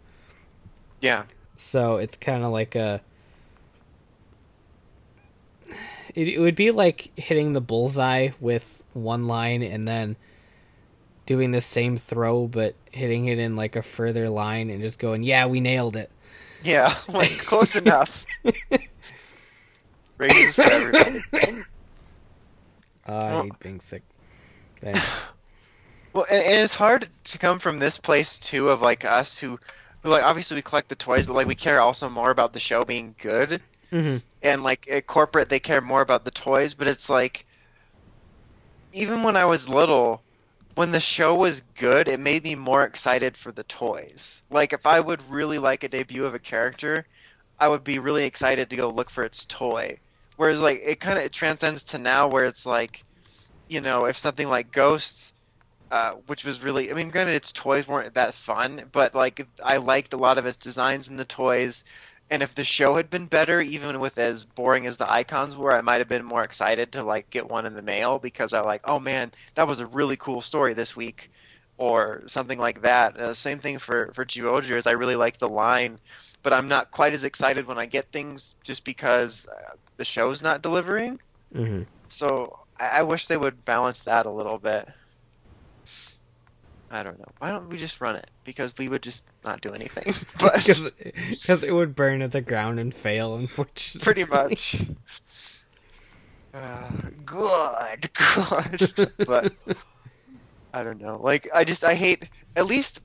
[1.01, 1.25] Yeah.
[1.55, 3.01] So it's kind of like a.
[6.15, 10.15] It, it would be like hitting the bullseye with one line and then
[11.25, 15.23] doing the same throw, but hitting it in like a further line and just going,
[15.23, 16.09] "Yeah, we nailed it."
[16.63, 18.25] Yeah, like close enough.
[20.15, 21.19] For everybody.
[23.07, 24.03] Uh, I hate being sick.
[24.81, 24.99] Anyway.
[26.13, 29.59] Well, and, and it's hard to come from this place too of like us who,
[30.01, 32.59] who like obviously we collect the toys, but like we care also more about the
[32.61, 33.61] show being good.
[33.91, 34.21] Mhm.
[34.41, 37.45] And like at corporate, they care more about the toys, but it's like,
[38.91, 40.25] even when I was little,
[40.75, 44.43] when the show was good, it made me more excited for the toys.
[44.49, 47.07] Like if I would really like a debut of a character,
[47.59, 49.99] I would be really excited to go look for its toy.
[50.37, 53.03] Whereas like it kind of transcends to now where it's like,
[53.67, 55.33] you know, if something like Ghosts
[55.91, 59.77] uh, which was really I mean granted its toys weren't that fun, but like I
[59.77, 61.83] liked a lot of its designs in the toys.
[62.29, 65.73] And if the show had been better, even with as boring as the icons were,
[65.73, 68.61] I might have been more excited to like get one in the mail because I
[68.61, 71.31] like, oh man, that was a really cool story this week,
[71.77, 73.17] or something like that.
[73.19, 74.87] Uh, same thing for for Zyuohgers.
[74.87, 75.99] I really like the line,
[76.43, 80.41] but I'm not quite as excited when I get things just because uh, the show's
[80.41, 81.19] not delivering.
[81.53, 81.87] Mhm.
[82.09, 84.87] So I, I wish they would balance that a little bit.
[86.95, 87.25] I don't know.
[87.39, 88.29] Why don't we just run it?
[88.43, 90.13] Because we would just not do anything.
[90.39, 90.91] But Because
[91.29, 94.03] because it would burn at the ground and fail, unfortunately.
[94.03, 94.81] pretty much.
[96.53, 96.89] Uh,
[97.25, 98.09] good,
[98.95, 99.11] good.
[99.25, 99.53] but
[100.73, 101.19] I don't know.
[101.21, 103.01] Like I just I hate at least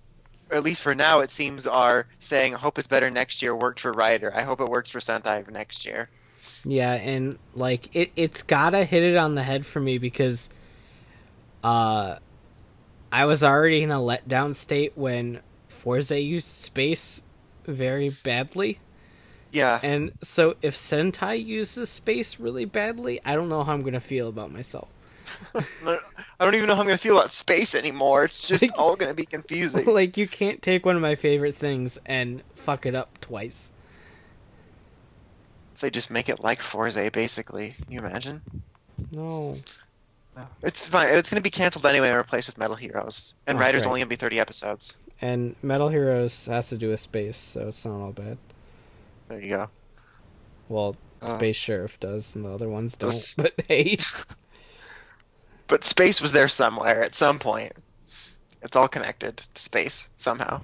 [0.53, 3.81] at least for now it seems our saying I hope it's better next year worked
[3.81, 4.33] for Rider.
[4.35, 6.09] I hope it works for Sentai next year.
[6.65, 10.49] Yeah, and like it it's gotta hit it on the head for me because
[11.65, 12.17] uh
[13.13, 17.23] I was already in a letdown state when Fourze used space
[17.67, 18.79] very badly.
[19.53, 19.81] Yeah.
[19.83, 24.29] And so if Sentai uses space really badly, I don't know how I'm gonna feel
[24.29, 24.89] about myself.
[25.55, 25.99] I
[26.41, 28.25] don't even know how I'm gonna feel about space anymore.
[28.25, 29.85] It's just Like- all gonna be confusing.
[29.93, 33.73] like you can't take one of my favorite things and fuck it up twice.
[35.75, 37.75] If they just make it like Fourze, basically.
[37.83, 38.43] Can you imagine?
[39.11, 39.57] No.
[40.63, 41.09] It's fine.
[41.11, 43.35] It's going to be canceled anyway and replaced with Metal Heroes.
[43.47, 43.89] And Oh, Rider's great.
[43.89, 44.97] only going to be 30 episodes.
[45.21, 48.39] And Metal Heroes has to do with space, so it's not all bad.
[49.29, 49.69] There you go.
[50.69, 53.35] Well, Uh, Space Sheriff does, and the other ones don't.
[53.37, 53.99] But hey,
[55.67, 57.73] But space was there somewhere at some point.
[58.63, 60.63] It's all connected to space somehow.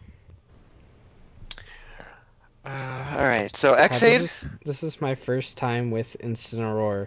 [2.65, 3.55] Uh, all right.
[3.55, 4.01] So God, Xade.
[4.01, 7.07] this, is, this is my first time with Incineroar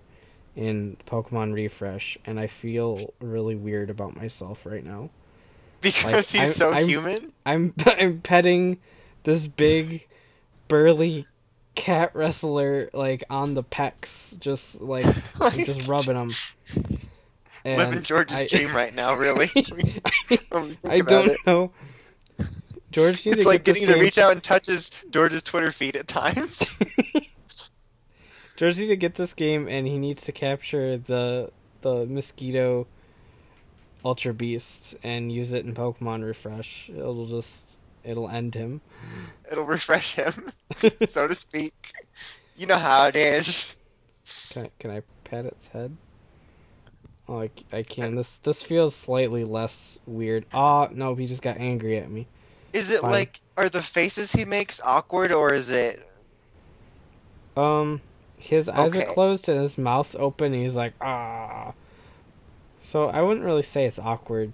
[0.55, 5.09] in Pokemon Refresh, and I feel really weird about myself right now.
[5.81, 7.33] because Like, he's I'm- so I'm- human.
[7.45, 8.79] I'm I'm petting
[9.23, 10.07] this big,
[10.67, 11.25] burly
[11.75, 15.05] cat wrestler like on the pecs, just like
[15.65, 16.33] just rubbing him.
[17.65, 19.49] Living George's I- dream right now, really.
[20.49, 21.37] When we think I don't it.
[21.47, 21.71] know.
[22.91, 26.75] George It's like getting to reach out and touch his George's Twitter feed at times.
[28.59, 31.49] George needs to get this game, and he needs to capture the
[31.79, 32.87] the mosquito
[34.03, 36.89] Ultra Beast and use it in Pokemon Refresh.
[36.89, 38.81] It'll just it'll end him.
[39.49, 40.51] It'll refresh him,
[41.05, 41.93] so to speak.
[42.57, 43.77] You know how it is.
[44.49, 45.95] Can I, can I pat its head?
[47.29, 48.15] Oh, I, I can.
[48.15, 50.45] This this feels slightly less weird.
[50.53, 52.27] Oh no, he just got angry at me.
[52.73, 53.11] Is it Fine.
[53.11, 56.05] like are the faces he makes awkward or is it
[57.55, 58.01] Um,
[58.39, 60.53] his eyes are closed and his mouth's open.
[60.53, 61.73] And he's like ah.
[62.79, 64.53] So I wouldn't really say it's awkward.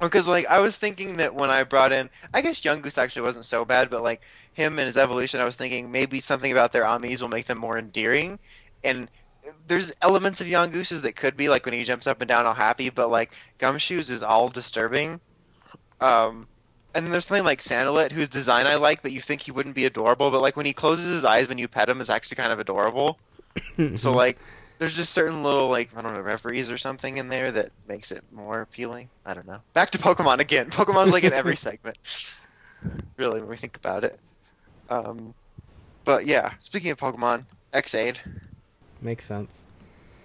[0.00, 3.44] because like I was thinking that when I brought in I guess Yungoos actually wasn't
[3.46, 4.22] so bad, but like
[4.52, 7.58] him and his evolution I was thinking maybe something about their Amies will make them
[7.58, 8.38] more endearing
[8.82, 9.08] and
[9.68, 12.54] there's elements of Yungoos's that could be like when he jumps up and down all
[12.54, 15.20] happy, but like Gumshoos is all disturbing.
[16.00, 16.48] Um
[16.94, 19.74] and then there's something like Salandit, whose design I like, but you think he wouldn't
[19.74, 20.30] be adorable.
[20.30, 22.58] But like when he closes his eyes when you pet him, is actually kind of
[22.60, 23.18] adorable.
[23.96, 24.38] So like,
[24.80, 28.10] there's just certain little like I don't know referees or something in there that makes
[28.10, 29.08] it more appealing.
[29.24, 29.60] I don't know.
[29.74, 30.70] Back to Pokemon again.
[30.70, 31.96] Pokemon's like in every segment.
[33.16, 34.18] Really, when we think about it.
[34.90, 35.34] Um,
[36.04, 38.20] but yeah, speaking of Pokemon, Ex-Aid,
[39.00, 39.62] makes sense.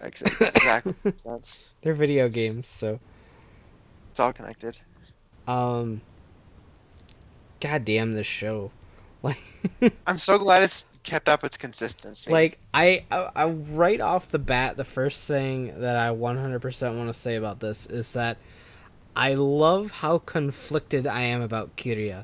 [0.01, 1.63] Exactly makes sense.
[1.81, 2.99] They're video games, so
[4.11, 4.79] It's all connected.
[5.47, 6.01] um.
[7.59, 8.71] God damn this show,
[9.23, 9.39] like.
[10.07, 12.31] I'm so glad it's kept up its consistency.
[12.31, 17.09] Like I, I, I right off the bat, the first thing that I 100% want
[17.09, 18.37] to say about this is that
[19.15, 22.23] I love how conflicted I am about Kiriya.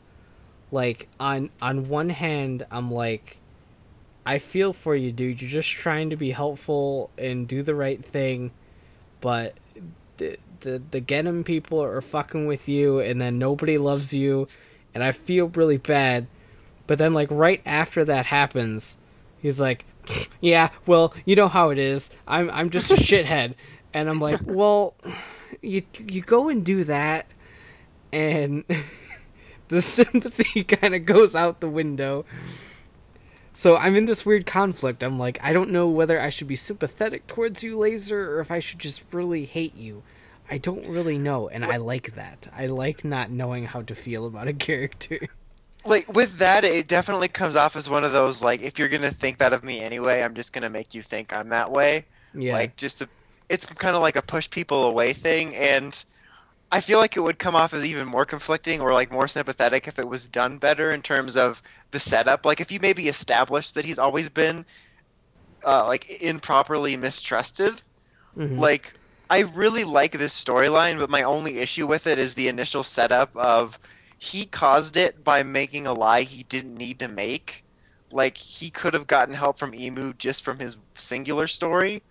[0.71, 3.37] Like on on one hand, I'm like,
[4.25, 5.41] I feel for you, dude.
[5.41, 8.51] You're just trying to be helpful and do the right thing,
[9.21, 9.55] but
[10.17, 14.47] the the the Genm people are fucking with you, and then nobody loves you,
[14.95, 16.25] and I feel really bad.
[16.87, 18.97] But then, like right after that happens,
[19.39, 19.85] he's like,
[20.39, 22.09] "Yeah, well, you know how it is.
[22.27, 23.53] I'm I'm just a shithead,"
[23.93, 24.95] and I'm like, "Well,
[25.61, 27.27] you you go and do that,
[28.11, 28.63] and
[29.67, 32.25] the sympathy kind of goes out the window."
[33.51, 35.01] So I'm in this weird conflict.
[35.01, 38.51] I'm like, I don't know whether I should be sympathetic towards you, Laser, or if
[38.51, 40.03] I should just really hate you.
[40.49, 42.47] I don't really know, and I like that.
[42.55, 45.19] I like not knowing how to feel about a character.
[45.85, 49.11] like with that it definitely comes off as one of those like if you're gonna
[49.11, 52.53] think that of me anyway i'm just gonna make you think i'm that way yeah.
[52.53, 53.09] like just a,
[53.49, 56.03] it's kind of like a push people away thing and
[56.71, 59.87] i feel like it would come off as even more conflicting or like more sympathetic
[59.87, 63.75] if it was done better in terms of the setup like if you maybe established
[63.75, 64.65] that he's always been
[65.63, 67.81] uh, like improperly mistrusted
[68.37, 68.59] Mhm.
[68.59, 68.93] like
[69.29, 73.35] I really like this storyline, but my only issue with it is the initial setup
[73.35, 73.79] of
[74.19, 77.63] he caused it by making a lie he didn't need to make.
[78.11, 82.03] Like he could have gotten help from Emu just from his singular story,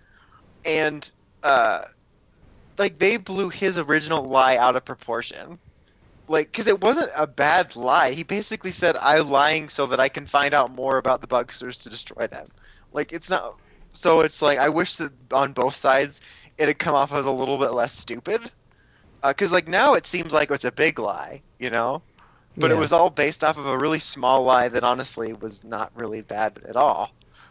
[0.65, 1.11] and
[1.43, 1.83] uh,
[2.79, 5.59] like they blew his original lie out of proportion.
[6.29, 8.13] Like, because it wasn't a bad lie.
[8.13, 11.79] He basically said, "I'm lying so that I can find out more about the Bugsters
[11.79, 12.49] to destroy them."
[12.93, 13.59] Like, it's not.
[13.93, 16.21] So it's like I wish that on both sides
[16.59, 18.53] it had come off as a little bit less stupid.
[19.25, 22.05] Because like now it seems like it's a big lie, you know,
[22.61, 25.93] but it was all based off of a really small lie that honestly was not
[25.97, 27.11] really bad at all.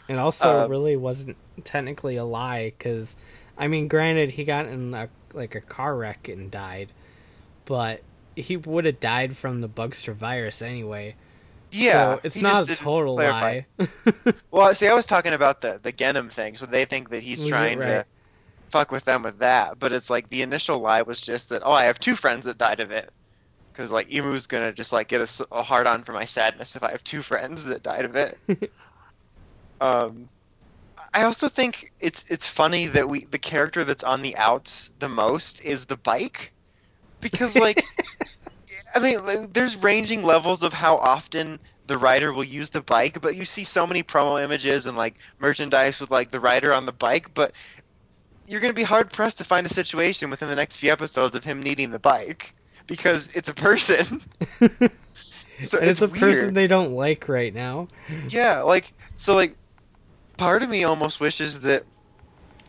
[0.10, 3.16] And also, Um, really wasn't technically a lie because,
[3.58, 6.92] I mean, granted, he got in a, like a car wreck and died,
[7.66, 8.02] but
[8.36, 11.16] he would have died from the Bugster virus anyway.
[11.72, 13.24] Yeah, so it's not a total clarify.
[13.24, 13.68] lie.
[14.52, 17.42] Well, see, I was talking about the the Genm thing, so they think that he's
[17.42, 18.06] Yeah, trying to right.
[18.74, 19.78] Fuck with them with that.
[19.78, 22.58] But it's like the initial lie was just that, oh, I have two friends that
[22.58, 23.12] died of it.
[23.72, 25.22] Because like Emu's gonna just like get
[25.52, 28.38] a hard on for my sadness if I have two friends that died of it.
[29.82, 30.28] um,
[31.14, 35.10] I also think it's it's funny that we the character that's on the outs the
[35.10, 36.54] most is the bike,
[37.20, 37.84] because like,
[38.96, 43.22] I mean, like, there's ranging levels of how often the rider will use the bike,
[43.22, 46.86] but you see so many promo images and like merchandise with like the rider on
[46.86, 47.54] the bike, but
[48.48, 51.36] you're going to be hard pressed to find a situation within the next few episodes
[51.36, 52.54] of him needing the bike
[52.88, 54.22] because it's a person.
[55.62, 56.22] so and it's, a weird.
[56.22, 57.88] person they don't like right now.
[58.30, 59.56] Yeah, like so like
[60.38, 61.84] part of me almost wishes that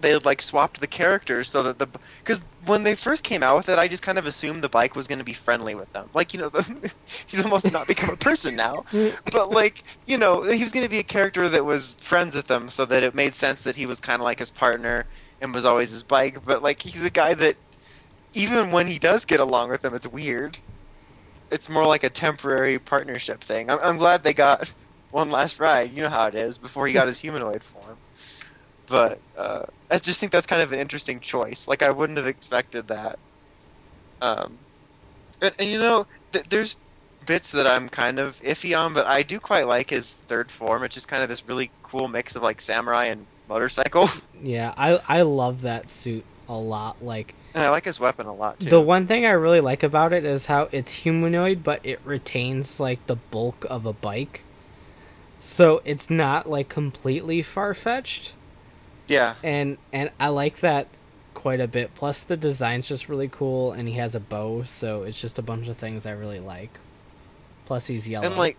[0.01, 1.87] they had like swapped the characters so that the
[2.19, 4.95] because when they first came out with it, I just kind of assumed the bike
[4.95, 6.09] was going to be friendly with them.
[6.15, 6.93] Like you know, the,
[7.27, 8.85] he's almost not become a person now,
[9.33, 12.47] but like you know, he was going to be a character that was friends with
[12.47, 15.07] them, so that it made sense that he was kind of like his partner
[15.45, 16.45] and was always his bike.
[16.45, 17.59] But like he's a guy that
[18.35, 20.59] even when he does get along with them, it's weird.
[21.51, 23.71] It's more like a temporary partnership thing.
[23.71, 24.73] I'm, I'm glad they got
[25.11, 25.93] one last ride.
[25.93, 27.99] You know how it is before he got his humanoid form.
[28.87, 31.69] But uh, I just think that's kind of an interesting choice.
[31.69, 33.19] Like I wouldn't have expected that.
[34.21, 34.59] Um,
[35.43, 36.77] and, and you know, th- there's
[37.27, 40.85] bits that I'm kind of iffy on, but I do quite like his third form.
[40.85, 44.09] It's just kind of this really cool mix of like samurai and motorcycle.
[44.43, 47.03] Yeah, I I love that suit a lot.
[47.03, 48.69] Like And I like his weapon a lot too.
[48.69, 52.79] the one thing I really like about it is how it's humanoid, but it retains
[52.79, 54.43] like the bulk of a bike.
[55.41, 58.35] So it's not like completely far fetched.
[59.09, 60.89] yeah, and and I like that
[61.33, 61.95] quite a bit.
[61.95, 65.43] Plus, the design's just really cool, and he has a bow, so it's just a
[65.43, 66.79] bunch of things I really like.
[67.67, 68.27] Plus, he's yellow.
[68.27, 68.57] and like,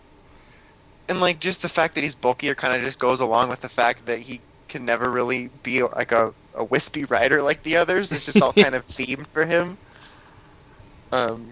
[1.09, 3.69] and like just the fact that he's bulkier kind of just goes along with the
[3.69, 8.11] fact that he can never really be like a, a wispy rider like the others.
[8.11, 9.77] It's just all kind of themed for him.
[11.11, 11.47] Um,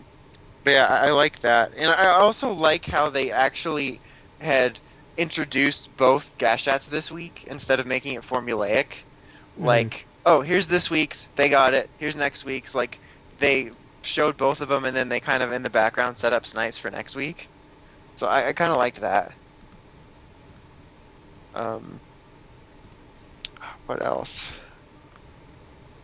[0.64, 4.00] but yeah, I, I like that, and I also like how they actually
[4.40, 4.80] had
[5.18, 8.88] introduced both Gashats this week instead of making it formulaic.
[9.58, 9.66] Mhm.
[9.66, 11.90] Like, oh, here's this week's, they got it.
[12.00, 12.74] Here's next week's.
[12.74, 13.00] Like,
[13.40, 13.72] they
[14.04, 16.78] showed both of them, and then they kind of in the background set up Snipes
[16.80, 17.48] for next week.
[18.16, 19.34] So I, I kind of liked that.
[21.54, 22.00] Um,
[23.86, 24.52] what else?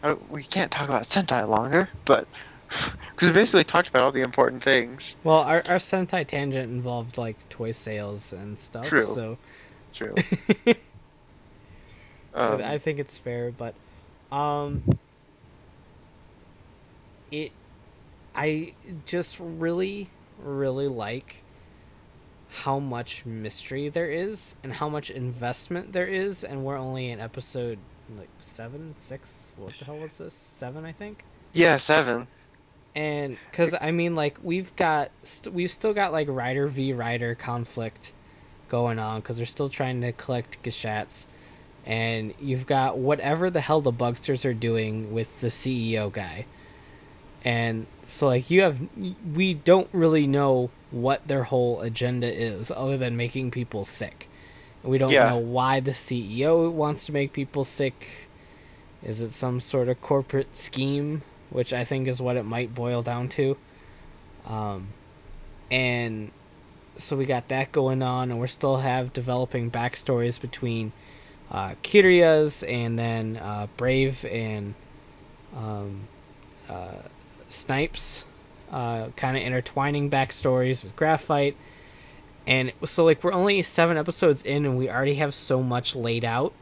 [0.04, 2.28] I don't- we can't talk about Sentai longer, but
[2.70, 5.16] because we basically talked about all the important things.
[5.24, 9.06] well, our our Sentai tangent involved like toy sales and stuff, True.
[9.06, 9.38] so
[9.94, 10.16] True.
[10.68, 10.76] I-
[12.32, 13.52] Um, I think it's fair.
[13.52, 13.74] But
[14.32, 14.84] um,
[17.32, 17.52] it,
[18.36, 18.74] I
[19.08, 20.10] just really,
[20.42, 21.38] really like
[22.50, 27.20] how much mystery there is and how much investment there is, and we're only in
[27.20, 27.78] episode
[28.18, 29.52] like seven, six.
[29.56, 30.34] What the hell was this?
[30.34, 31.24] Seven, I think.
[31.54, 32.28] yeah, seven.
[32.96, 37.36] And because I mean, like we've got st- we've still got like Rider v Rider
[37.36, 38.14] conflict
[38.68, 41.28] going on because they're still trying to collect Gashats,
[41.86, 46.46] and you've got whatever the hell the Bugsters are doing with the CEO guy,
[47.46, 48.80] and so like you have
[49.36, 54.28] we don't really know what their whole agenda is other than making people sick.
[54.84, 55.30] We don't Yeah.
[55.30, 58.08] know why the CEO wants to make people sick.
[59.04, 63.02] Is it some sort of corporate scheme, which I think is what it might boil
[63.02, 63.58] down to?
[64.48, 64.90] Um,
[65.70, 66.32] and
[66.98, 70.92] so we got that going on, and we're still have developing backstories between
[71.52, 74.74] uh, Kiriya's and then uh, Brave and
[75.56, 76.08] um,
[76.70, 77.04] uh,
[77.50, 78.26] Snipes,
[78.72, 81.56] uh, kind of intertwining backstories with Graphite.
[82.48, 86.26] And so, like, we're only seven episodes in, and we already have so much laid
[86.26, 86.54] out,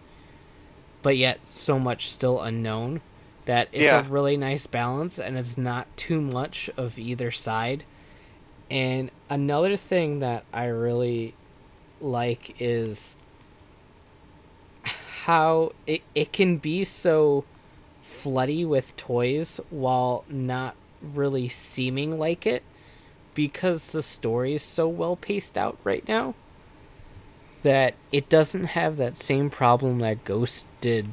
[1.02, 3.02] but yet so much still unknown
[3.46, 4.06] that it's Yeah.
[4.06, 7.86] a really nice balance, and it's not too much of either side.
[8.70, 11.34] And another thing that I really
[12.02, 13.16] like is
[15.24, 17.46] how it, it can be so
[18.06, 20.76] floody with toys while not
[21.16, 22.64] really seeming like it
[23.34, 26.34] because the story is so well paced out right now
[27.64, 31.08] that it doesn't have that same problem that Ghost did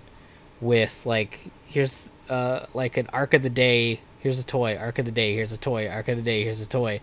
[0.60, 5.04] with like here's uh like an arc of the day here's a toy arc of
[5.04, 7.00] the day here's a toy arc of the day here's a toy.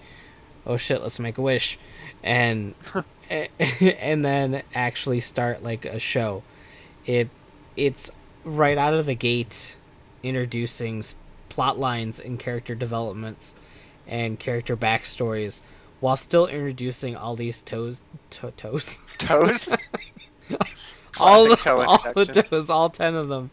[0.65, 1.77] Oh shit let's make a wish.
[2.23, 2.76] And
[3.59, 6.43] and then actually start like a show.
[7.05, 7.30] It
[7.77, 8.11] it's
[8.43, 9.76] right out of the gate
[10.23, 11.03] introducing
[11.52, 13.53] plot lines and character developments
[14.07, 15.61] and character backstories
[15.99, 19.69] while still introducing all these toes to- toes Toes.
[21.19, 23.52] all the, all the toes, all ten of them.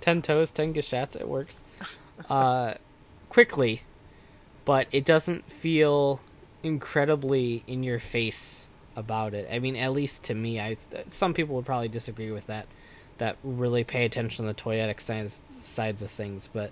[0.00, 1.16] Ten toes, ten gashats.
[1.16, 1.64] It works
[2.30, 2.74] uh,
[3.28, 3.82] quickly,
[4.64, 6.20] but it doesn't feel
[6.62, 9.48] incredibly in your face about it.
[9.50, 10.76] I mean, at least to me, I
[11.08, 12.66] some people would probably disagree with that.
[13.18, 16.70] That really pay attention to the toyetic sides sides of things, but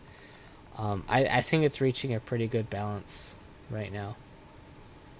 [0.78, 3.36] um, I, I think it's reaching a pretty good balance
[3.70, 4.18] right now.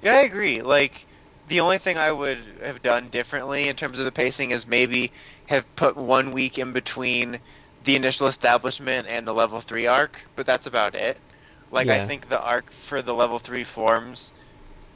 [0.03, 0.63] Yeah, I agree.
[0.63, 1.07] Like,
[1.47, 5.13] the only thing I would have done differently in terms of the pacing is maybe
[5.47, 7.41] have put one week in between
[7.83, 11.23] the initial establishment and the level 3 arc, but that's about it.
[11.71, 14.33] Like, I think the arc for the level 3 forms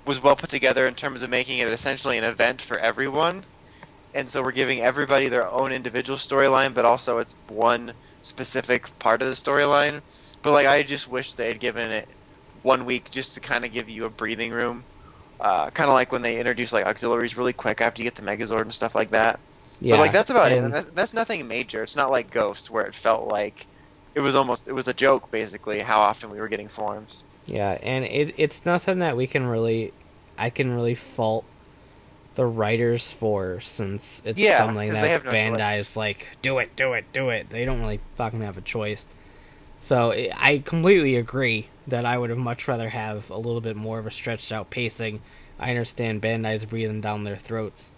[0.07, 3.47] was well put together in terms of making it essentially an event for everyone.
[4.15, 9.23] and so we're giving everybody their own individual storyline, but also it's one specific part
[9.23, 10.03] of the storyline.
[10.43, 12.09] But like, I just wish they had given it
[12.63, 14.85] one week just to kind of give you a breathing room.
[15.41, 18.23] Uh, kind of like when they introduce like auxiliaries really quick after you get the
[18.23, 19.41] Megazord and stuff like that.
[19.81, 20.57] Yeah, but like that's about it.
[20.59, 21.83] and- And that's, that's nothing major.
[21.83, 23.67] It's not like Ghost where it felt like
[24.15, 27.25] it was almost it was a joke basically how often we were getting forms.
[27.47, 29.93] Yeah, and it, it's nothing that we can really,
[30.39, 31.45] I can really fault
[32.37, 35.81] the writers for, since it's Yeah, something that no Bandai choice.
[35.81, 37.51] is like, do it, do it, do it.
[37.51, 39.07] They don't really fucking have a choice.
[39.83, 43.99] So i completely agree that I would have much rather have a little bit more
[43.99, 45.21] of a stretched out pacing.
[45.59, 47.91] I understand Bandai's breathing down their throats.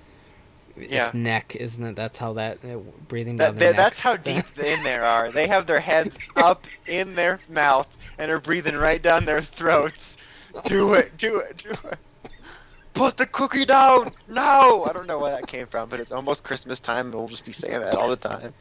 [0.76, 1.04] Yeah.
[1.04, 1.94] It's neck, isn't it?
[1.94, 5.30] That's how that uh, breathing That, down their that- that's how deep in there are.
[5.30, 7.86] They have their heads up in their mouth
[8.16, 10.16] and are breathing right down their throats.
[10.64, 11.98] Do it, do it, do it.
[12.94, 14.84] Put the cookie down now.
[14.84, 17.44] I don't know where that came from, but it's almost Christmas time, and we'll just
[17.44, 18.54] be saying that all the time.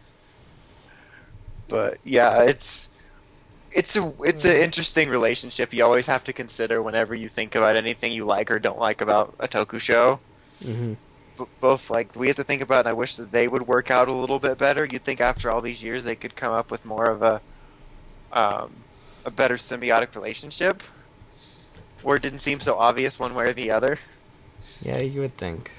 [1.67, 2.89] But yeah, it's
[3.75, 7.75] it's a it's an interesting relationship you always have to consider whenever you think about
[7.75, 10.19] anything you like or don't like about a Toku show.
[10.63, 10.95] Mhm.
[11.37, 13.91] b- both like we have to think about and I wish that they would work
[13.91, 14.85] out a little bit better.
[14.85, 17.41] You'd think after all these years they could come up with more of a
[18.31, 18.71] um,
[19.25, 20.81] a better symbiotic relationship
[22.01, 23.97] where it didn't seem so obvious one way or the other.
[24.81, 25.71] Yeah, you would think.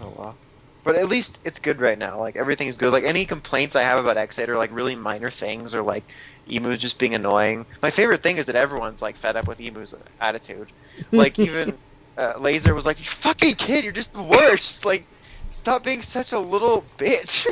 [0.00, 0.36] Oh well.
[0.84, 2.18] But at least it's good right now.
[2.20, 2.92] Like everything's good.
[2.92, 6.04] Like any complaints I have about Ex-Aid are like really minor things or like
[6.48, 7.66] Emu's just being annoying.
[7.82, 10.72] My favorite thing is that everyone's like fed up with Emu's attitude.
[11.12, 11.76] Like even
[12.16, 14.84] uh, Laser was like, "You fucking kid, you're just the worst.
[14.84, 15.06] Like,
[15.50, 17.46] stop being such a little bitch."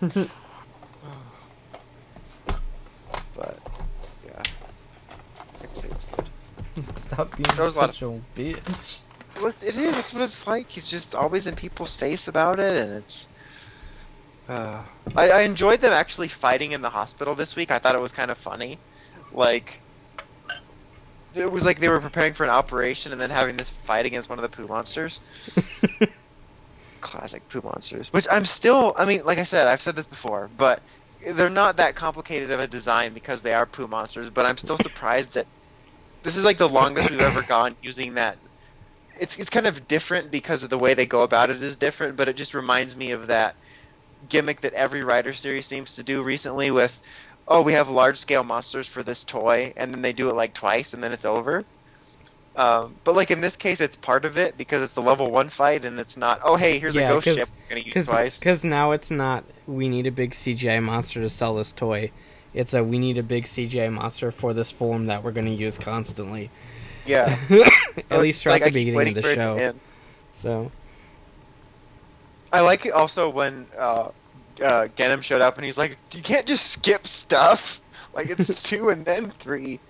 [0.00, 0.28] but
[4.26, 4.42] yeah,
[5.62, 6.96] Ex-Aid's good.
[6.96, 8.98] Stop being a such a bitch.
[9.36, 9.96] Well, it is.
[9.96, 10.68] That's what it's like.
[10.68, 13.28] He's just always in people's face about it, and it's.
[14.48, 14.82] Uh,
[15.16, 17.70] I, I enjoyed them actually fighting in the hospital this week.
[17.70, 18.78] I thought it was kind of funny,
[19.32, 19.80] like.
[21.34, 24.30] It was like they were preparing for an operation and then having this fight against
[24.30, 25.20] one of the poo monsters.
[27.00, 28.12] Classic poo monsters.
[28.12, 28.94] Which I'm still.
[28.96, 30.80] I mean, like I said, I've said this before, but
[31.26, 34.30] they're not that complicated of a design because they are poo monsters.
[34.30, 35.46] But I'm still surprised that
[36.22, 38.36] this is like the longest we've ever gone using that
[39.18, 42.16] it's it's kind of different because of the way they go about it is different,
[42.16, 43.54] but it just reminds me of that
[44.28, 47.00] gimmick that every Rider series seems to do recently with
[47.46, 50.54] oh, we have large scale monsters for this toy and then they do it like
[50.54, 51.64] twice and then it's over.
[52.56, 55.48] Um, but like in this case it's part of it because it's the level 1
[55.48, 58.38] fight and it's not oh hey, here's Yeah, a ghost ship we're to use twice.
[58.38, 62.10] Because now it's not we need a big CGI monster to sell this toy.
[62.54, 65.54] It's a we need a big CGI monster for this form that we're going to
[65.54, 66.50] use constantly.
[67.04, 67.36] Yeah.
[68.10, 69.74] At least throughout like the beginning of the show.
[70.32, 70.70] So
[72.54, 74.10] I like it also when uh,
[74.62, 77.82] uh, Genm showed up and he's like, "You can't just skip stuff.
[78.14, 79.80] Like it's two and then three.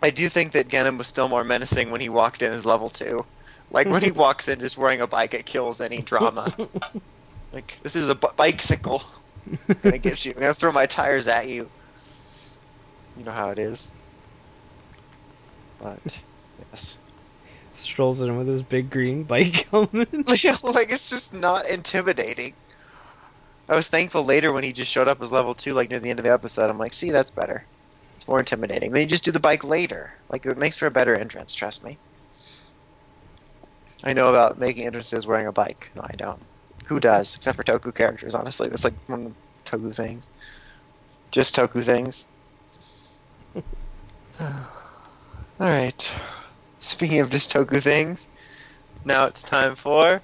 [0.00, 2.88] I do think that Genm was still more menacing when he walked in as level
[2.88, 3.22] two.
[3.70, 6.56] Like when he walks in just wearing a bike, it kills any drama.
[7.52, 9.02] like this is a b- bicycle.
[9.82, 10.32] gonna get you.
[10.36, 11.68] I'm gonna throw my tires at you.
[13.14, 13.90] You know how it is.
[15.78, 16.00] But
[16.72, 16.98] yes.
[17.78, 20.12] Strolls in with his big green bike helmet.
[20.28, 22.54] like it's just not intimidating.
[23.68, 26.10] I was thankful later when he just showed up as level two, like near the
[26.10, 26.70] end of the episode.
[26.70, 27.64] I'm like, see, that's better.
[28.16, 28.92] It's more intimidating.
[28.92, 30.12] Then you just do the bike later.
[30.28, 31.54] Like it makes for a better entrance.
[31.54, 31.98] Trust me.
[34.04, 35.90] I know about making entrances wearing a bike.
[35.96, 36.40] No, I don't.
[36.86, 37.34] Who does?
[37.34, 38.68] Except for Toku characters, honestly.
[38.68, 39.32] That's like one of
[39.64, 40.28] the Toku things.
[41.32, 42.26] Just Toku things.
[45.60, 46.10] Alright.
[46.96, 48.28] Speaking of just Toku things,
[49.04, 50.22] now it's time for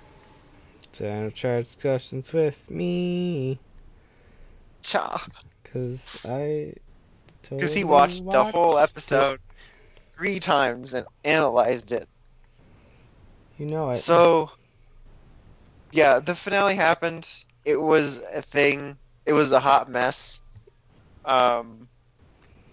[0.93, 3.59] Time to try discussions with me.
[4.83, 5.27] Cha.
[5.63, 6.75] Because I.
[7.43, 8.93] Because he totally watched the whole watched it.
[8.93, 9.41] episode
[10.17, 12.09] three times and analyzed it.
[13.59, 13.97] You know it.
[13.97, 14.51] So,
[15.91, 17.29] yeah, the finale happened.
[17.65, 18.97] It was a thing.
[19.27, 20.41] It was a hot mess.
[21.25, 21.89] Um,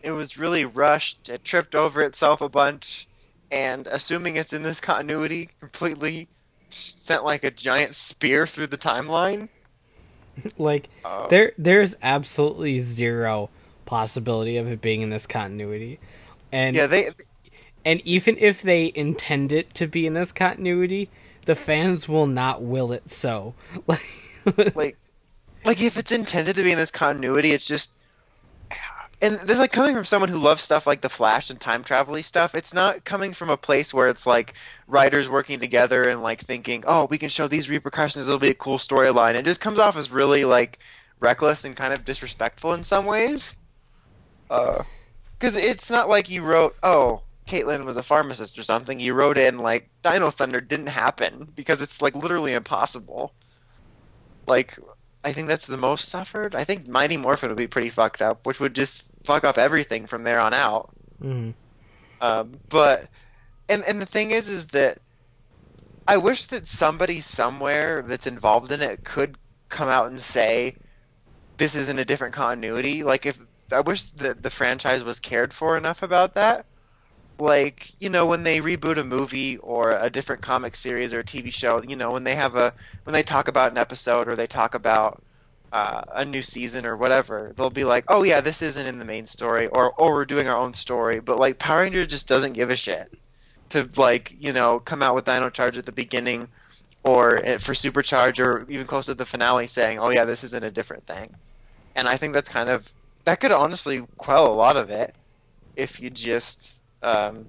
[0.04, 1.30] it was really rushed.
[1.30, 3.08] It tripped over itself a bunch,
[3.52, 6.28] and assuming it's in this continuity, completely
[6.70, 9.50] sent like a giant spear through the timeline.
[10.58, 13.50] like Uh, there there's absolutely zero
[13.86, 16.00] possibility of it being in this continuity.
[16.52, 17.12] And yeah, they
[17.86, 21.10] and even if they intend it to be in this continuity
[21.46, 23.56] the fans will not will it so.
[23.88, 24.06] Like
[24.76, 24.98] like
[25.66, 27.92] like if it's intended to be in this continuity it's just
[29.22, 32.22] and this like coming from someone who loves stuff like the Flash and time travel
[32.24, 32.56] stuff.
[32.56, 34.54] It's not coming from a place where it's like
[34.88, 38.28] writers working together and like thinking, oh, we can show these repercussions.
[38.28, 39.36] It'll be a cool storyline.
[39.36, 40.80] It just comes off as really like
[41.20, 43.56] reckless and kind of disrespectful in some ways.
[44.50, 44.84] Uh,
[45.38, 49.00] because it's not like you wrote, oh, Caitlin was a pharmacist or something.
[49.00, 53.34] You wrote in like Dino Thunder didn't happen because it's like literally impossible.
[54.48, 54.78] Like
[55.24, 56.56] I think that's the most suffered.
[56.56, 60.06] I think Mighty Morphin would be pretty fucked up, which would just fuck up everything
[60.08, 60.92] from there on out.
[62.22, 63.08] Um, but
[63.70, 65.00] and and the thing is, is that
[66.08, 69.38] I wish that somebody somewhere that's involved in it could
[69.70, 70.76] come out and say
[71.58, 73.04] this is in a different continuity.
[73.04, 73.40] Like if
[73.72, 76.66] I wish that the franchise was cared for enough about that.
[77.40, 81.24] Like you know when they reboot a movie or a different comic series or a
[81.24, 82.74] TV show, you know when they have a
[83.06, 85.24] when they talk about an episode or they talk about
[85.72, 89.06] uh, a new season or whatever, they'll be like, "Oh yeah, this isn't in the
[89.06, 92.54] main story," or "Oh, we're doing our own story." But like Power Rangers just doesn't
[92.54, 93.10] give a shit
[93.70, 96.48] to like you know come out with Dino Charge at the beginning,
[97.04, 100.64] or eh, for Supercharge, or even close to the finale, saying, "Oh yeah, this isn't
[100.64, 101.34] a different thing."
[101.96, 102.88] And I think that's kind of
[103.26, 105.16] that could honestly quell a lot of it
[105.76, 107.48] if you just um,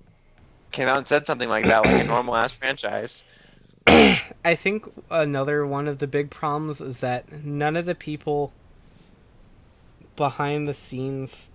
[0.73, 3.25] came out and said something like that, like a normal ass franchise.
[3.87, 8.53] I think another one of the big problems is that none of the people
[10.17, 11.49] behind the scenes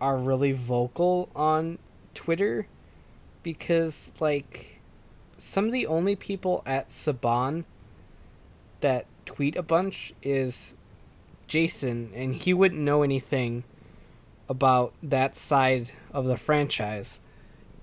[0.00, 1.78] are really vocal on
[2.14, 2.66] Twitter
[3.42, 4.80] because like
[5.38, 7.64] some of the only people at Saban
[8.80, 10.74] that tweet a bunch is
[11.46, 13.64] Jason and he wouldn't know anything
[14.48, 17.20] about that side of the franchise.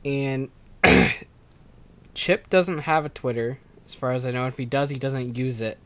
[0.04, 0.50] And
[2.18, 4.48] Chip doesn't have a Twitter, as far as I know.
[4.48, 5.78] If he does, he doesn't use it.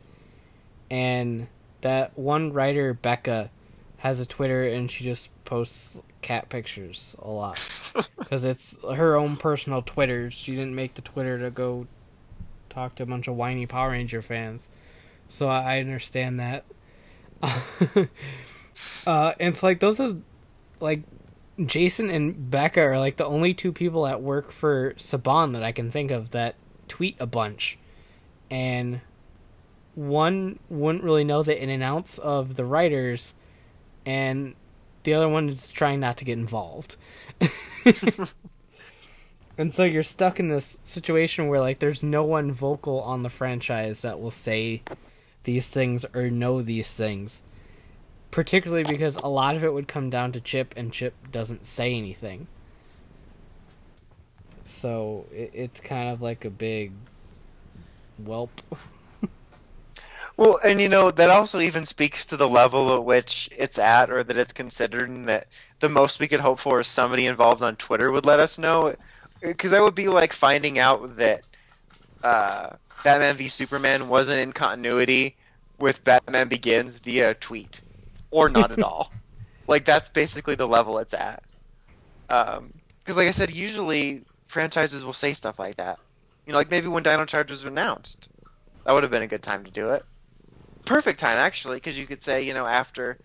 [0.89, 1.49] And
[1.81, 3.51] that one writer, Becca,
[3.97, 7.59] has a Twitter and she just posts cat pictures a lot.
[8.17, 10.31] Because it's her own personal Twitter.
[10.31, 11.87] She didn't make the Twitter to go
[12.69, 14.69] talk to a bunch of whiny Power Ranger fans.
[15.27, 16.63] So I understand that.
[19.05, 20.15] uh, and it's like, those are,
[20.79, 21.01] like,
[21.65, 25.71] Jason and Becca are like the only two people at work for Saban that I
[25.71, 26.55] can think of that
[26.87, 27.77] tweet a bunch.
[28.49, 29.01] And
[29.95, 33.33] one wouldn't really know the in and outs of the writers,
[34.05, 34.55] and
[35.03, 36.95] the other one is trying not to get involved.
[39.57, 43.29] and so you're stuck in this situation where like there's no one vocal on the
[43.29, 44.81] franchise that will say
[45.43, 47.41] these things or know these things
[48.31, 51.93] particularly because a lot of it would come down to Chip, and Chip doesn't say
[51.93, 52.47] anything.
[54.65, 56.93] So it, it's kind of like a big
[58.23, 58.61] whelp.
[60.37, 64.09] Well, and you know that also even speaks to the level at which it's at,
[64.09, 65.45] or that it's considered, and that
[65.81, 68.95] the most we could hope for is somebody involved on Twitter would let us know,
[69.41, 71.43] because that would be like finding out that
[72.23, 72.69] uh,
[73.03, 75.35] Batman v Superman wasn't in continuity
[75.79, 77.81] with Batman Begins via a tweet,
[78.31, 79.11] or not at all.
[79.67, 81.43] Like that's basically the level it's at.
[82.29, 85.99] Um, because, like I said, usually franchises will say stuff like that.
[86.45, 88.29] You know, like maybe when Dino Charge was announced,
[88.85, 90.03] that would have been a good time to do it.
[90.85, 93.17] Perfect time actually, because you could say, you know, after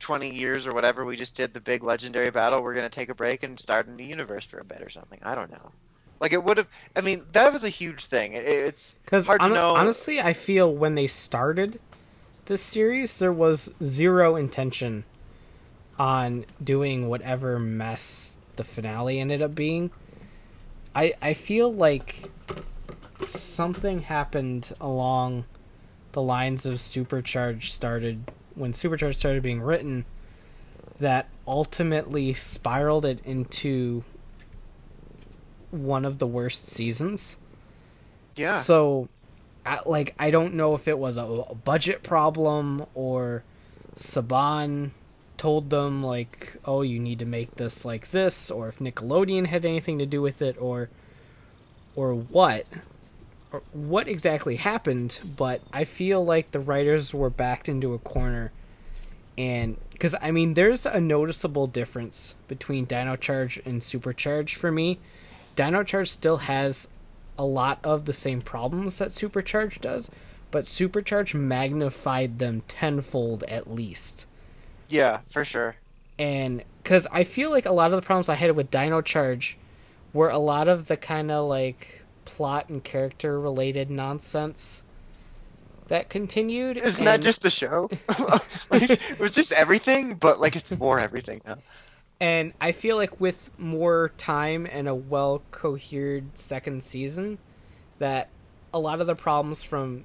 [0.00, 2.62] 20 years or whatever, we just did the big legendary battle.
[2.62, 5.18] We're gonna take a break and start a new universe for a bit or something.
[5.22, 5.72] I don't know.
[6.20, 6.68] Like it would have.
[6.96, 8.34] I mean, that was a huge thing.
[8.34, 9.74] It, it's Because hard to know.
[9.74, 11.80] honestly, I feel when they started
[12.50, 15.04] this series, there was zero intention
[16.00, 19.92] on doing whatever mess the finale ended up being.
[20.92, 22.28] I I feel like
[23.24, 25.44] something happened along
[26.10, 30.04] the lines of Supercharge started when Supercharge started being written
[30.98, 34.02] that ultimately spiraled it into
[35.70, 37.36] one of the worst seasons.
[38.34, 38.58] yeah.
[38.58, 39.08] So,
[39.86, 43.44] Like, I don't know if it was a, a budget problem or
[43.96, 44.90] Saban
[45.36, 49.64] told them like, "Oh, you need to make this like this," or if Nickelodeon had
[49.64, 50.90] anything to do with it, or
[51.96, 52.66] or what,
[53.52, 55.18] or what exactly happened.
[55.36, 58.52] But I feel like the writers were backed into a corner,
[59.38, 64.98] and because I mean, there's a noticeable difference between Dino Charge and Supercharge for me.
[65.56, 66.88] Dino Charge still has
[67.40, 70.10] a lot of the same problems that Supercharge does,
[70.50, 74.26] but Supercharge magnified them tenfold at least.
[74.90, 75.76] Yeah, for sure.
[76.18, 79.56] And because I feel like a lot of the problems I had with Dino Charge
[80.12, 84.82] were a lot of the kind of like plot and character related nonsense
[85.88, 86.76] that continued.
[86.76, 87.88] Isn't that just the show?
[88.70, 91.56] like, it was just everything, but like it's more everything now.
[92.20, 97.38] And I feel like with more time and a well cohered second season,
[97.98, 98.28] that
[98.74, 100.04] a lot of the problems from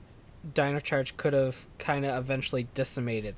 [0.53, 3.35] Dino Charge could have kind of eventually decimated,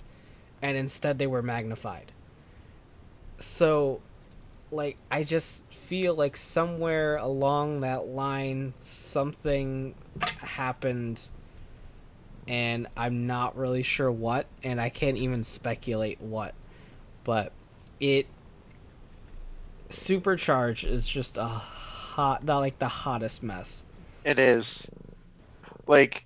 [0.62, 2.12] and instead they were magnified.
[3.40, 4.02] So,
[4.72, 9.96] like, I just feel like somewhere along that line something
[10.40, 11.28] happened,
[12.48, 16.54] and I'm not really sure what, and I can't even speculate what.
[17.24, 17.52] But
[18.00, 18.28] it
[19.90, 23.84] Supercharge is just a hot, not like the hottest mess.
[24.24, 24.88] It is.
[25.88, 26.26] Like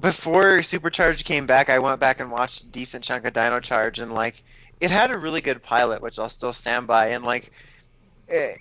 [0.00, 3.98] before Supercharge came back, I went back and watched a decent chunk of Dino Charge,
[3.98, 4.42] and like
[4.80, 7.08] it had a really good pilot, which I'll still stand by.
[7.08, 7.52] And like,
[8.28, 8.54] eh,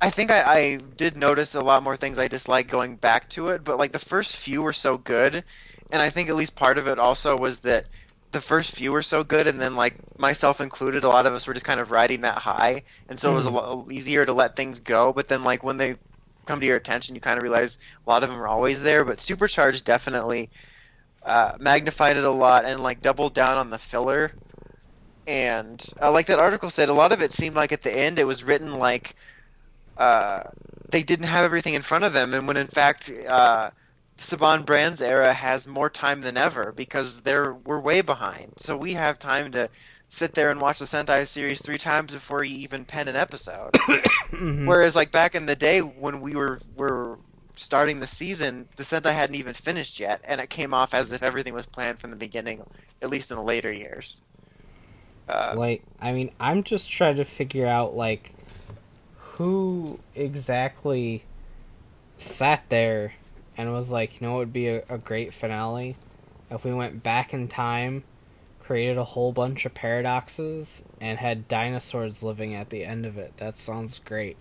[0.00, 3.48] I think I, I did notice a lot more things I disliked going back to
[3.48, 5.42] it, but like the first few were so good,
[5.90, 7.86] and I think at least part of it also was that
[8.32, 11.46] the first few were so good, and then like myself included, a lot of us
[11.46, 14.32] were just kind of riding that high, and so it was a lot easier to
[14.32, 15.12] let things go.
[15.12, 15.96] But then like when they
[16.46, 19.04] come to your attention, you kind of realize a lot of them are always there.
[19.04, 20.50] But Supercharged definitely
[21.22, 24.32] uh, magnified it a lot and like doubled down on the filler.
[25.26, 28.18] And uh, like that article said, a lot of it seemed like at the end
[28.18, 29.14] it was written like
[29.96, 30.42] uh,
[30.90, 33.70] they didn't have everything in front of them, and when in fact uh,
[34.18, 38.52] Saban Brand's era has more time than ever because they're we're way behind.
[38.58, 39.70] So we have time to
[40.08, 43.72] sit there and watch the Sentai series three times before you even pen an episode.
[44.28, 44.66] Mhm.
[44.66, 47.18] Whereas like back in the day when we were were
[47.56, 51.22] starting the season, the Sentai hadn't even finished yet, and it came off as if
[51.22, 52.62] everything was planned from the beginning,
[53.00, 54.22] at least in the later years.
[55.28, 58.32] Uh, like, I mean, I'm just trying to figure out like
[59.16, 61.22] who exactly
[62.18, 63.14] sat there
[63.58, 65.96] and was like, you know, it would be a, a great finale
[66.50, 68.04] if we went back in time,
[68.60, 73.36] created a whole bunch of paradoxes, and had dinosaurs living at the end of it.
[73.36, 74.36] That sounds great.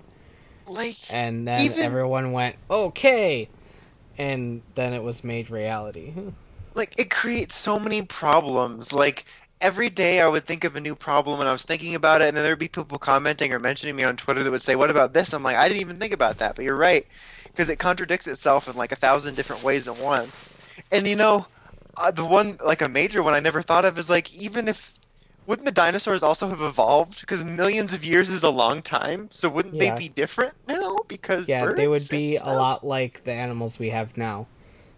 [0.67, 3.49] like And then Even- everyone went, okay,
[4.17, 6.13] and then it was made reality.
[6.73, 9.25] like it creates so many problems like
[9.61, 12.27] every day i would think of a new problem and i was thinking about it
[12.27, 14.91] and then there'd be people commenting or mentioning me on twitter that would say what
[14.91, 17.07] about this i'm like i didn't even think about that but you're right
[17.45, 20.53] because it contradicts itself in like a thousand different ways at once
[20.91, 21.45] and you know
[21.97, 24.93] uh, the one like a major one i never thought of is like even if
[25.47, 29.49] wouldn't the dinosaurs also have evolved because millions of years is a long time so
[29.49, 29.95] wouldn't Yeah.
[29.95, 33.89] they be different now because Yeah, they would be a lot like the animals we
[33.89, 34.45] have now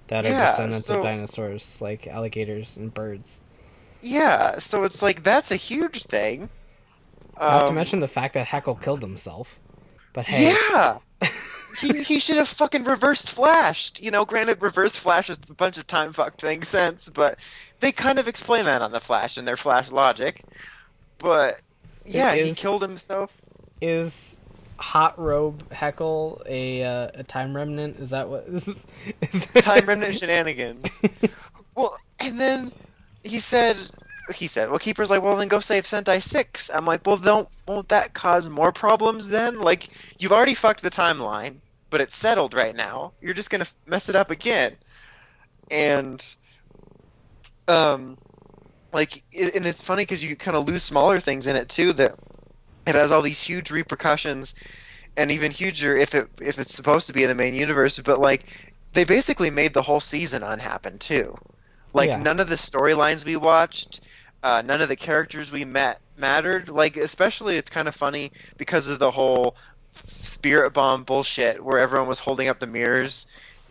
[0.08, 3.40] that are Yeah, descendants so- of dinosaurs, like alligators and birds.
[4.02, 6.50] Yeah so it's like that's a huge thing
[7.40, 9.60] Not to Um, mention the fact that Heckyl killed himself.
[10.14, 10.98] But hey, Yeah.
[11.80, 14.02] he he should have fucking reversed flashed.
[14.02, 17.38] You know, granted, reverse flash is a bunch of time fuck thing sense, but
[17.80, 20.44] they kind of explain that on the Flash and their Flash logic.
[21.20, 21.62] But
[22.06, 23.32] yeah, he killed himself.
[23.82, 24.40] is
[24.78, 28.00] Hot Robe Heckyl a uh, a time remnant?
[28.00, 28.68] Is that what is?
[29.22, 30.88] is Time remnant shenanigans.
[31.76, 32.72] Well, and then
[33.24, 33.78] he said.
[34.36, 36.70] He said, "Well, Keeper's like, well, then go save Sentai Six.
[36.72, 39.60] I'm like, well, don't won't that cause more problems then?
[39.60, 39.90] Like,
[40.20, 41.56] you've already fucked the timeline,
[41.90, 43.14] but it's settled right now.
[43.22, 44.78] You're just gonna mess it up again."
[45.72, 46.24] And,
[47.68, 48.20] um,
[48.94, 51.94] like, and it's funny because you kind of lose smaller things in it too.
[51.94, 52.16] That
[52.86, 54.54] it has all these huge repercussions,
[55.18, 58.00] and even huger if it if it's supposed to be in the main universe.
[58.00, 58.46] But like,
[58.94, 61.36] they basically made the whole season unhappen too.
[61.94, 62.22] Like Yeah.
[62.22, 64.02] none of the storylines we watched,
[64.44, 66.70] uh, none of the characters we met mattered.
[66.70, 69.56] Like especially, it's kind of funny because of the whole
[70.22, 73.26] spirit bomb bullshit where everyone was holding up the mirrors.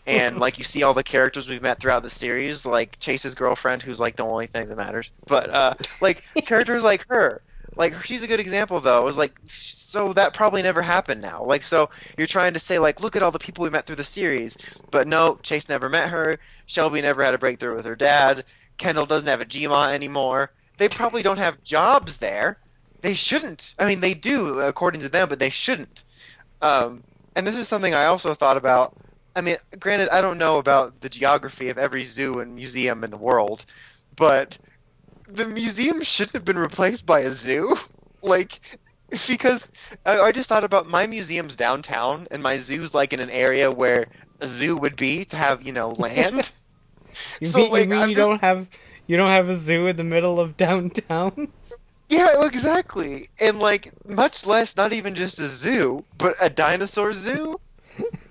[0.07, 3.83] And like you see all the characters we've met throughout the series, like Chase's girlfriend,
[3.83, 5.13] who's like the only thing that matters.
[5.27, 7.43] But uh, like characters like her,
[7.79, 9.01] like she's a good example though.
[9.01, 11.45] It was like so that probably never happened now.
[11.45, 11.89] Like so
[12.19, 14.59] you're trying to say like look at all the people we met through the series,
[14.91, 16.37] but no, Chase never met her.
[16.67, 18.45] Shelby never had a breakthrough with her dad.
[18.77, 20.51] Kendall doesn't have a GMA anymore.
[20.77, 22.59] They probably don't have jobs there.
[23.01, 23.75] They shouldn't.
[23.79, 26.05] I mean, they do according to them, but they shouldn't.
[26.61, 27.05] Um,
[27.37, 28.97] and this is something I also thought about.
[29.37, 33.11] I mean, granted, I don't know about the geography of every zoo and museum in
[33.11, 33.65] the world,
[34.17, 34.59] but
[35.29, 37.77] the museum shouldn't have been replaced by a zoo.
[38.23, 38.61] Like,
[39.27, 39.69] because
[40.05, 43.71] I, I just thought about my museum's downtown, and my zoo's like in an area
[43.71, 44.07] where
[44.41, 46.51] a zoo would be to have, you know, land.
[47.41, 48.67] you so, mean, you, mean you just- don't have
[49.07, 51.49] you don't have a zoo in the middle of downtown?
[52.11, 53.29] Yeah, exactly.
[53.39, 57.61] And like much less not even just a zoo, but a dinosaur zoo.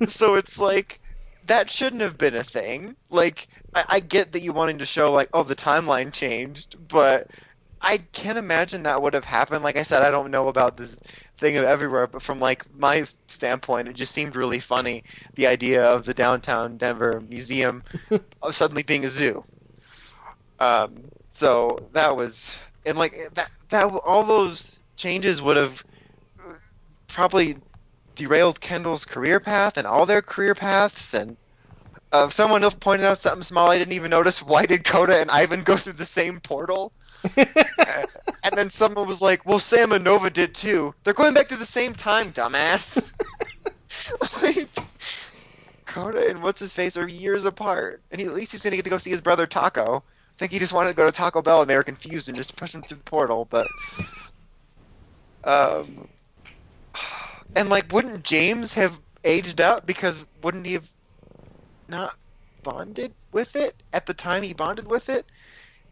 [0.08, 1.00] so it's like
[1.46, 2.96] that shouldn't have been a thing.
[3.12, 3.48] Like,
[3.78, 7.30] I, I get that you wanting to show like, oh, the timeline changed, but
[7.80, 9.64] I can't imagine that would have happened.
[9.64, 10.98] Like I said, I don't know about this
[11.38, 15.04] thing of everywhere, but from like my standpoint, it just seemed really funny
[15.36, 17.84] the idea of the downtown Denver museum
[18.42, 19.44] of suddenly being a zoo.
[20.60, 20.96] Um,
[21.30, 25.84] so that was and like that that all those changes would have
[27.08, 27.58] probably
[28.16, 31.38] derailed Kendall's career path and all their career paths and.
[32.18, 34.42] Uh, someone else pointed out something small I didn't even notice.
[34.42, 36.92] Why did Koda and Ivan go through the same portal?
[37.38, 40.96] and then someone was like, "Well, Sam and Nova did too.
[41.04, 43.12] They're going back to the same time, dumbass."
[44.42, 44.68] like,
[45.86, 48.86] Koda and what's his face are years apart, and he, at least he's gonna get
[48.86, 49.98] to go see his brother Taco.
[49.98, 52.36] I think he just wanted to go to Taco Bell, and they were confused and
[52.36, 53.46] just pushed him through the portal.
[53.48, 53.68] But,
[55.44, 56.08] um,
[57.56, 60.90] and like, wouldn't James have aged up because wouldn't he have
[61.90, 62.16] not
[62.64, 65.26] bonded with it at the time he bonded with it?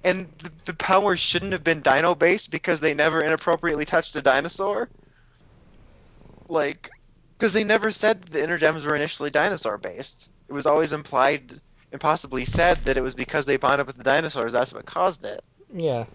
[0.06, 4.88] and the, the shouldn't have been dino based because they never inappropriately touched a dinosaur.
[6.48, 6.92] Like,
[7.38, 10.30] because they never said the Energems were initially dinosaur based.
[10.48, 11.60] It was always implied
[11.92, 15.26] and possibly said that it was because they bonded with the dinosaurs that's what caused
[15.26, 15.44] it.
[15.74, 16.06] Yeah.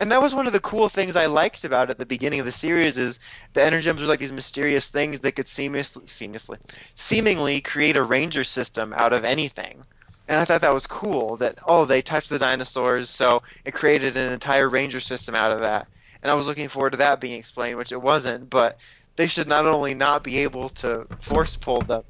[0.00, 2.46] And that was one of the cool things I liked about at the beginning of
[2.46, 3.18] the series is
[3.54, 6.58] the Energems were like these mysterious things that could seamlessly, seamlessly,
[6.94, 9.82] seemingly create a ranger system out of anything
[10.28, 11.36] and I thought that was cool.
[11.38, 15.60] That oh, they touched the dinosaurs, so it created an entire ranger system out of
[15.60, 15.88] that.
[16.22, 18.50] And I was looking forward to that being explained, which it wasn't.
[18.50, 18.78] But
[19.16, 22.04] they should not only not be able to force pull them,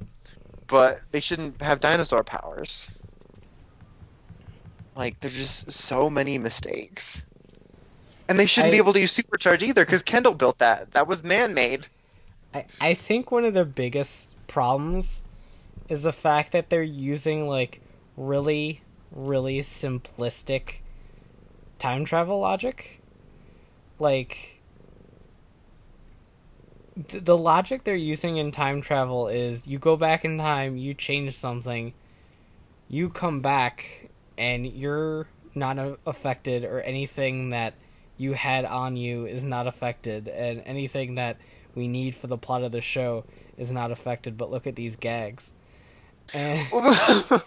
[0.67, 2.91] but they shouldn't have dinosaur powers.
[4.97, 7.23] Like there's just so many mistakes,
[8.29, 10.93] and they shouldn't I- be able to use supercharge either because Kendall built that.
[10.93, 11.87] That was man-made.
[12.55, 15.23] I, I think one of their biggest problems
[15.89, 17.81] is the fact that they're using like
[18.17, 18.83] really
[19.13, 20.77] really simplistic
[21.79, 23.01] time travel logic
[23.99, 24.61] like
[27.09, 30.93] th- the logic they're using in time travel is you go back in time you
[30.93, 31.93] change something
[32.89, 37.75] you come back and you're not a- affected or anything that
[38.19, 41.39] you had on you is not affected and anything that
[41.75, 43.25] we need for the plot of the show
[43.57, 45.53] is not affected but look at these gags
[46.33, 47.45] but,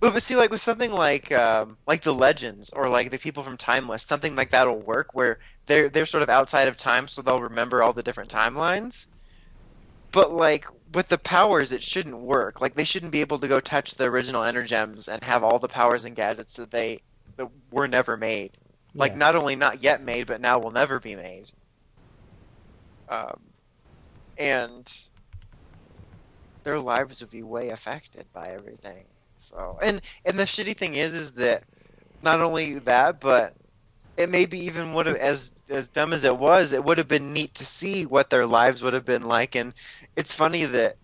[0.00, 3.56] but see, like with something like um, like the legends or like the people from
[3.56, 7.38] Timeless, something like that'll work where they're they're sort of outside of time, so they'll
[7.38, 9.06] remember all the different timelines.
[10.12, 12.60] But like with the powers, it shouldn't work.
[12.60, 15.68] Like they shouldn't be able to go touch the original Energems and have all the
[15.68, 17.00] powers and gadgets that they
[17.36, 18.56] that were never made.
[18.98, 19.18] Like Yeah.
[19.18, 21.50] not only not yet made, but now will never be made.
[23.08, 23.52] Um,
[24.38, 24.88] and
[26.64, 29.06] their lives would be way affected by everything.
[29.38, 31.64] So, and and the shitty thing is, is that
[32.22, 33.54] not only that, but
[34.16, 37.32] it maybe even would have, as as dumb as it was, it would have been
[37.32, 39.54] neat to see what their lives would have been like.
[39.56, 39.74] And
[40.16, 40.96] it's funny that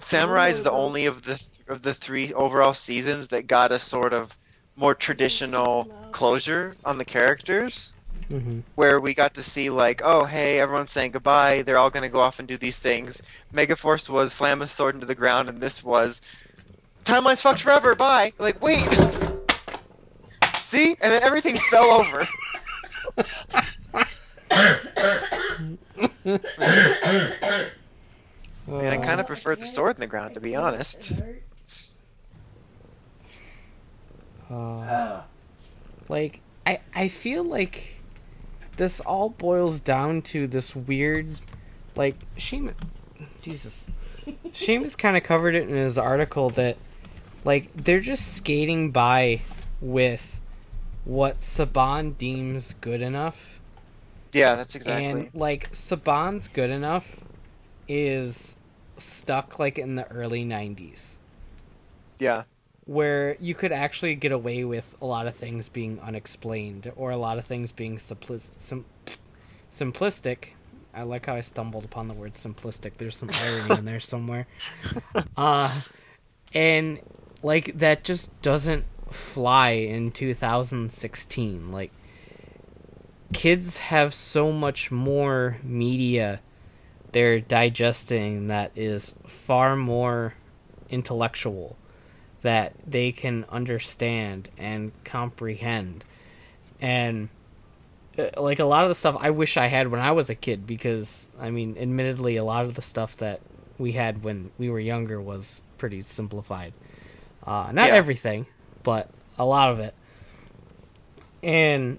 [0.00, 4.12] Samurai is the only of the of the three overall seasons that got a sort
[4.14, 4.36] of
[4.76, 7.92] more traditional closure on the characters
[8.30, 8.62] Mhm.
[8.74, 11.62] where we got to see like, oh hey, everyone's saying goodbye.
[11.62, 13.20] They're all gonna go off and do these things.
[13.52, 16.20] Megaforce was slam a sword into the ground, and this was
[17.04, 17.94] timeline's fucked forever.
[17.94, 18.32] Bye.
[18.38, 18.80] Like wait,
[20.64, 22.26] see, and then everything fell over.
[23.16, 23.26] And
[28.90, 31.12] I kind of prefer the sword in the ground, to be honest.
[34.54, 35.22] Uh,
[36.08, 38.00] like I I feel like
[38.76, 41.26] this all boils down to this weird
[41.96, 42.74] like Sheamus
[43.42, 43.86] Jesus.
[44.52, 46.76] Seamus kind of covered it in his article that
[47.44, 49.42] like they're just skating by
[49.80, 50.40] with
[51.04, 53.60] what Saban deems good enough
[54.32, 55.04] Yeah, that's exactly.
[55.04, 57.20] and like Saban's good enough
[57.86, 58.56] is
[58.96, 61.16] stuck like in the early 90s
[62.18, 62.44] Yeah,
[62.86, 67.16] where you could actually get away with a lot of things being unexplained or a
[67.16, 68.84] lot of things being simplis- sim-
[69.72, 70.50] simplistic.
[70.92, 72.92] I like how I stumbled upon the word simplistic.
[72.98, 74.46] There's some irony in there somewhere.
[75.36, 75.80] Uh,
[76.54, 77.00] and
[77.42, 81.72] like that just doesn't fly in 2016.
[81.72, 81.90] Like
[83.32, 86.40] kids have so much more media
[87.14, 90.34] they're digesting that is far more
[90.90, 91.76] intellectual
[92.44, 96.04] that they can understand and comprehend
[96.80, 97.28] and
[98.18, 100.34] uh, like a lot of the stuff I wish I had when I was a
[100.34, 103.40] kid because I mean admittedly a lot of the stuff that
[103.78, 106.74] we had when we were younger was pretty simplified.
[107.46, 107.94] Uh, not Yeah.
[107.94, 108.46] everything,
[108.82, 109.08] but
[109.38, 109.94] a lot of it.
[111.42, 111.98] And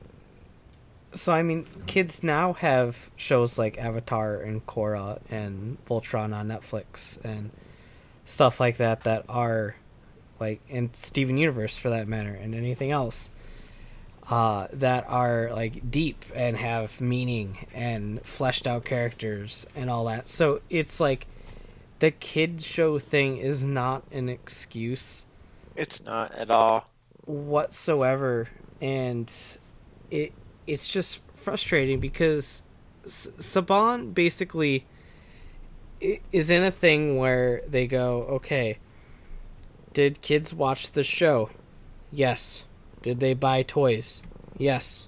[1.15, 7.23] so I mean, kids now have shows like Avatar and Korra and Voltron on Netflix
[7.25, 7.49] and
[8.25, 9.75] stuff like that that are
[10.39, 13.29] like and Steven Universe for that matter and anything else
[14.29, 20.27] uh, that are like deep and have meaning and fleshed out characters and all that.
[20.27, 21.27] So it's like
[21.99, 25.25] the kid show thing is not an excuse
[25.75, 26.89] It's not at all.
[27.25, 28.47] whatsoever
[28.81, 29.31] and
[30.11, 30.33] it
[30.67, 32.61] it's just frustrating because
[33.05, 34.85] S- Saban basically
[36.31, 38.77] is in a thing where they go okay
[39.95, 41.49] did kids watch the show?
[42.11, 42.65] Yes.
[43.01, 44.21] Did they buy toys?
[44.57, 45.07] Yes.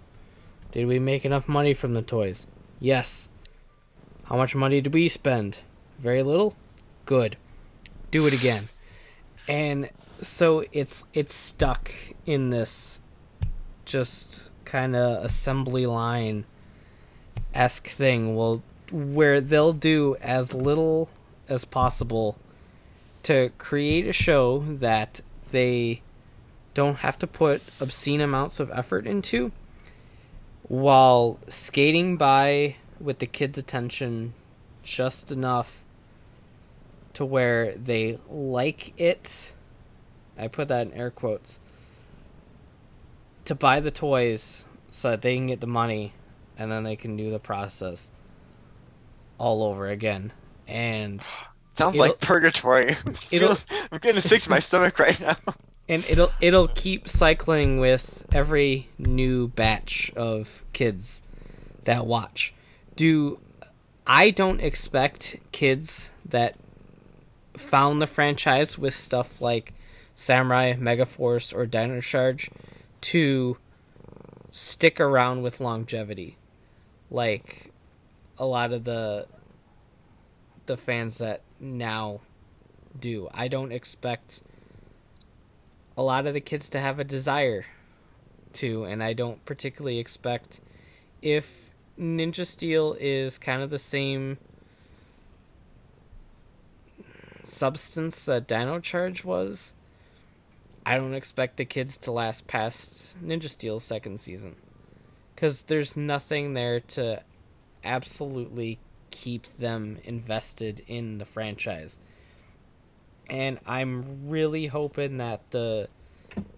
[0.71, 2.47] Did we make enough money from the toys?
[2.79, 3.29] Yes.
[4.23, 5.59] How much money did we spend?
[5.99, 6.55] Very little?
[7.05, 7.35] Good.
[8.11, 8.69] Do it again.
[9.47, 9.89] And
[10.21, 11.91] so it's it's stuck
[12.25, 13.01] in this
[13.83, 16.45] just kind of assembly line
[17.53, 18.37] esque thing.
[18.37, 21.09] Well where they'll do as little
[21.49, 22.37] as possible
[23.27, 25.19] to create a show that
[25.51, 26.01] they
[26.73, 29.51] don't have to put obscene amounts of effort into
[30.69, 34.33] while skating by with the kids' attention
[34.81, 35.83] just enough
[37.11, 39.51] to where they like it.
[40.37, 41.59] I put that in air quotes.
[43.43, 46.13] To buy the toys so that they can get the money
[46.57, 48.09] and then they can do the process
[49.37, 50.31] all over again.
[50.65, 51.21] And
[51.77, 52.95] Sounds It'll- like purgatory.
[53.31, 53.57] it'll-
[53.91, 55.35] I'm getting sick to my stomach right now.
[55.87, 61.21] and it'll it'll keep cycling with every new batch of kids
[61.83, 62.51] that watch.
[62.95, 63.39] Do
[64.07, 66.55] I don't expect kids that
[67.55, 69.73] found the franchise with stuff like
[70.15, 72.49] Samurai, Megaforce, or Dino Charge
[73.01, 73.57] to
[74.51, 76.37] stick around with longevity,
[77.11, 77.71] like
[78.39, 79.27] a lot of the
[80.65, 82.21] the fans that now
[82.99, 83.29] do.
[83.33, 84.41] I don't expect
[85.97, 87.65] a lot of the kids to have a desire
[88.53, 90.59] to, and I don't particularly expect
[91.21, 94.37] if Ninja Steel is kind of the same
[97.43, 99.73] substance that Dino Charge was.
[100.85, 104.55] I don't expect the kids to last past Ninja Steel's second season.
[105.35, 107.21] Because there's nothing there to
[107.83, 108.79] absolutely
[109.17, 111.97] keep them invested in the franchise.
[113.29, 115.89] And I'm really hoping that the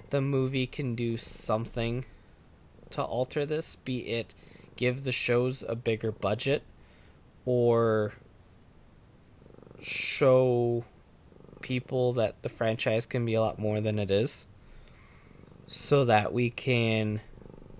[0.10, 2.04] the movie can do something
[2.90, 4.34] to alter this, be it
[4.76, 6.64] give the shows a bigger budget
[7.46, 8.14] or
[9.80, 10.84] show
[11.62, 14.48] people that the franchise can be a lot more than it is
[15.68, 17.22] so that we can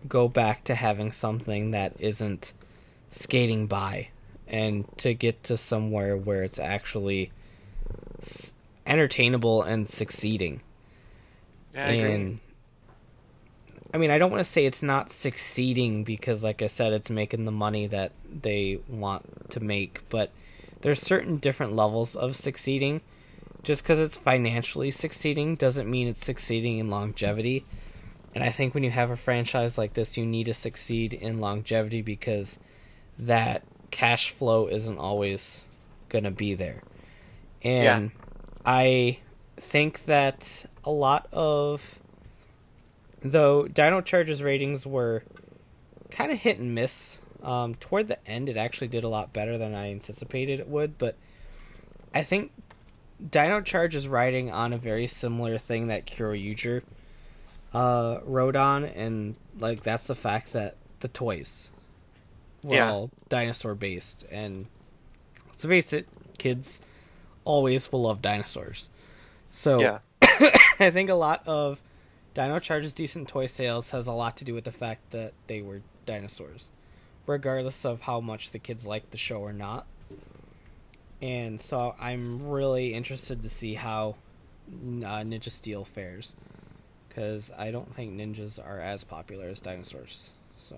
[0.08, 2.54] go back to having something that isn't
[3.10, 4.10] skating by
[4.50, 7.32] and to get to somewhere where it's actually
[8.22, 8.54] s-
[8.86, 10.62] entertainable and succeeding
[11.74, 12.20] Yeah, I agree.
[13.94, 17.10] I mean, I don't want to say it's not succeeding because, like I said, it's
[17.10, 20.32] making the money that they want to make, but
[20.82, 23.02] there's certain different levels of succeeding.
[23.64, 27.66] Just because it's financially succeeding doesn't mean it's succeeding in longevity.
[28.36, 31.40] And I think when you have a franchise like this, you need to succeed in
[31.40, 32.60] longevity because
[33.18, 35.66] that cash flow isn't always
[36.10, 36.82] going to be there.
[37.64, 38.12] And
[38.66, 39.20] I
[39.58, 42.00] think that a lot of
[43.22, 45.24] though Dino Charge's ratings were
[46.10, 47.20] kind of hit and miss.
[47.42, 50.98] Um, toward the end, it actually did a lot better than I anticipated it would,
[50.98, 51.16] but
[52.14, 52.52] I think
[53.32, 56.82] Dino Charge is riding on a very similar thing that Kyoryuger
[57.74, 61.72] uh, rode on, and like that's the fact that the toys
[62.64, 62.92] were Yeah.
[62.92, 64.66] all dinosaur based, and
[65.48, 66.08] let's face it,
[66.38, 66.82] kids
[67.46, 68.90] always will love dinosaurs.
[69.50, 70.00] So Yeah.
[70.80, 71.82] I think a lot of
[72.34, 75.62] Dino Charge's decent toy sales has a lot to do with the fact that they
[75.62, 76.70] were dinosaurs,
[77.26, 79.86] regardless of how much the kids liked the show or not.
[81.22, 84.16] And so I'm really interested to see how
[84.72, 86.36] uh, Ninja Steel fares,
[87.10, 90.32] because I don't think ninjas are as popular as dinosaurs.
[90.56, 90.78] So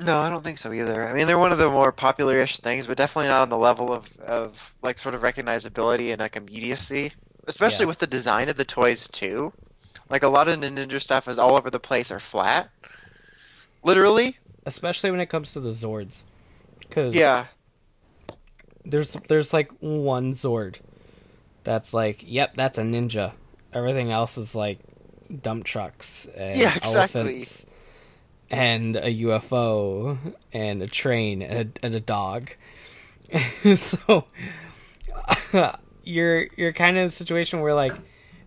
[0.00, 1.08] No, I don't think so either.
[1.08, 3.92] I mean, they're one of the more popular-ish things, but definitely not on the level
[3.92, 7.12] of, of like sort of recognizability and like immediacy.
[7.48, 7.88] Especially Yeah.
[7.88, 9.52] with the design of the toys too.
[10.08, 12.70] Like a lot of the Ninja stuff is all over the place or flat.
[13.82, 14.36] Literally.
[14.66, 16.24] especially when it comes to the Zords,
[16.80, 17.46] because Yeah.
[18.84, 20.80] there's there's like one Zord
[21.64, 23.32] that's like, yep, that's a ninja.
[23.72, 24.78] Everything else is like
[25.42, 26.94] dump trucks and Yeah, exactly.
[26.94, 27.66] elephants
[28.50, 30.18] and a UFO
[30.52, 32.50] and a train and a, and a dog.
[33.76, 34.24] so
[36.04, 37.94] you're you're kind of in a situation where like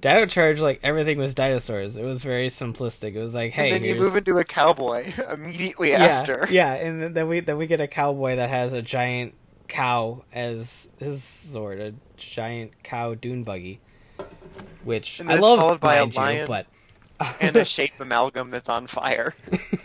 [0.02, 1.96] Dino Charge, like everything was dinosaurs.
[1.96, 3.14] It was very simplistic.
[3.14, 6.48] It was like, hey, and then you here's- move into a cowboy immediately yeah, after.
[6.50, 9.36] Yeah, and then- we then we get a cowboy that has a giant
[9.68, 13.80] cow as his sword, a giant cow dune buggy,
[14.84, 15.60] which I love.
[15.60, 16.48] followed by a mind you, lion.
[16.48, 16.66] but
[17.40, 19.34] and a shape amalgam that's on fire.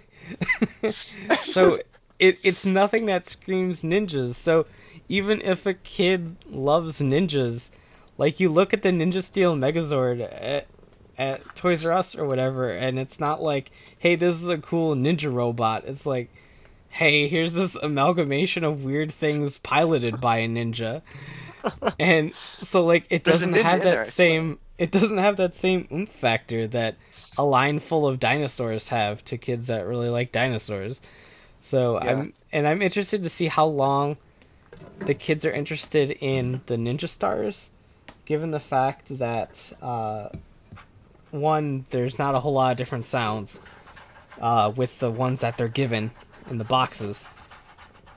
[1.40, 1.78] so
[2.18, 4.34] it it's nothing that screams ninjas.
[4.34, 4.66] So
[5.08, 7.70] even if a kid loves ninjas,
[8.18, 10.66] like you look at the Ninja Steel Megazord at,
[11.18, 14.94] at Toys R Us or whatever, and it's not like, hey, this is a cool
[14.94, 15.84] ninja robot.
[15.86, 16.30] It's like,
[16.88, 21.02] hey, here's this amalgamation of weird things piloted by a ninja.
[21.98, 25.55] And so like it There's doesn't have in there, that same it doesn't have that
[25.55, 26.96] same oomph factor that
[27.38, 31.01] a line full of dinosaurs have to kids that really like dinosaurs.
[31.60, 32.10] So Yeah.
[32.10, 34.16] I'm and I'm interested to see how long
[35.01, 37.70] the kids are interested in the ninja stars,
[38.24, 40.28] given the fact that uh,
[41.30, 43.60] one there's not a whole lot of different sounds
[44.40, 46.10] uh, with the ones that they're given
[46.51, 47.26] in the boxes,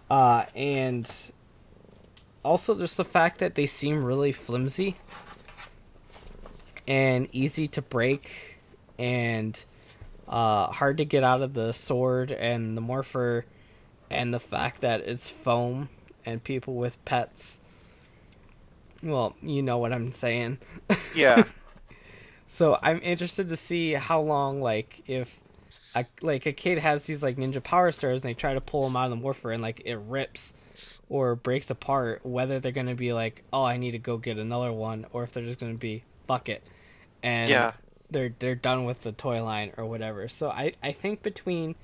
[0.09, 1.11] uh, and
[2.43, 4.97] also just the fact that they seem really flimsy
[6.88, 8.57] and easy to break
[8.97, 9.64] and
[10.27, 13.45] uh, hard to get out of the sword and the morpher
[14.09, 15.89] and the fact that it's foam
[16.26, 17.59] and people with pets.
[19.03, 20.57] Well you know what i'm saying.
[21.15, 21.43] Yeah.
[22.47, 25.39] so i'm interested to see how long like if
[25.95, 28.84] a, like a kid has these like ninja power stars and they try to pull
[28.84, 30.53] them out of the morpher and like it rips
[31.09, 34.38] or breaks apart whether they're going to be like oh i need to go get
[34.38, 36.64] another one or if they're just going to be fuck it
[37.23, 37.73] and Yeah.
[38.11, 41.76] they're they're done with the toy line or whatever so i i think between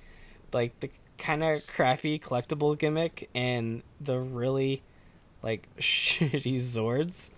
[0.54, 4.82] like the kind of crappy collectible gimmick and the really
[5.42, 7.30] like shitty zords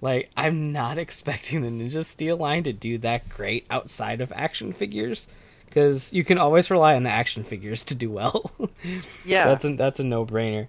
[0.00, 4.72] like i'm not expecting the ninja steel line to do that great outside of action
[4.72, 5.26] figures
[5.66, 8.50] because you can always rely on the action figures to do well
[9.24, 9.46] Yeah.
[9.46, 10.68] that's a that's a no-brainer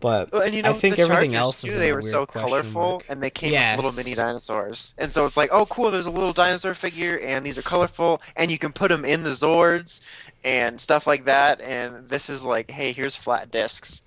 [0.00, 2.02] but Well, and you know, i think the everything Chargers, else too, is they were
[2.02, 3.04] so colorful, mark.
[3.08, 3.72] and they came Yeah.
[3.76, 4.94] with little mini dinosaurs.
[4.98, 8.20] And so it's like, oh, cool, there's a little dinosaur figure, and these are colorful,
[8.36, 10.00] and you can put them in the Zords
[10.44, 11.60] and stuff like that.
[11.60, 14.02] And this is like, hey, here's flat discs.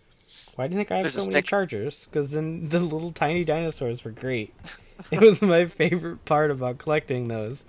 [0.55, 2.07] Why do you think I have There's so many stick- chargers?
[2.11, 4.53] Because then the little tiny dinosaurs were great.
[5.11, 7.65] it was my favorite part about collecting those.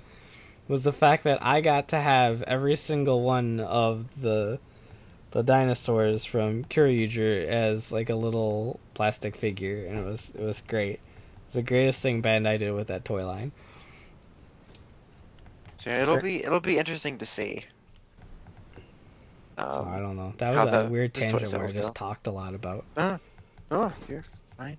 [0.69, 4.59] Was the fact that I got to have every single one of the
[5.33, 10.61] the dinosaurs from Kyoryuger as like a little plastic figure, and it was it was
[10.67, 10.95] great.
[10.95, 11.01] It
[11.47, 13.53] was the greatest thing Bandai did with that toy line.
[15.79, 17.65] So it'll be it'll be interesting to see.
[19.59, 20.33] So Um, I don't know.
[20.39, 22.07] That was a the- weird tangent where I just go.
[22.07, 22.85] talked a lot about.
[23.71, 24.25] Oh, you're
[24.57, 24.77] fine.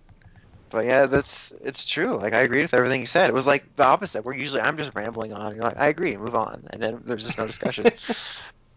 [0.70, 2.16] But yeah, that's it's true.
[2.18, 3.30] Like I agreed with everything you said.
[3.30, 4.24] It was like the opposite.
[4.26, 5.54] Where usually I'm just rambling on.
[5.56, 7.86] You're like, I agree, move on, and then there's just no discussion.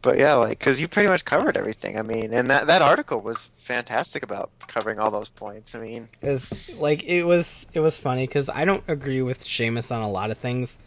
[0.05, 1.99] but yeah, like because you pretty much covered everything.
[1.99, 5.75] I mean, and that that article was fantastic about covering all those points.
[5.75, 9.91] I mean, is like it was it was funny because I don't agree with Seamus
[9.91, 10.79] on a lot of things.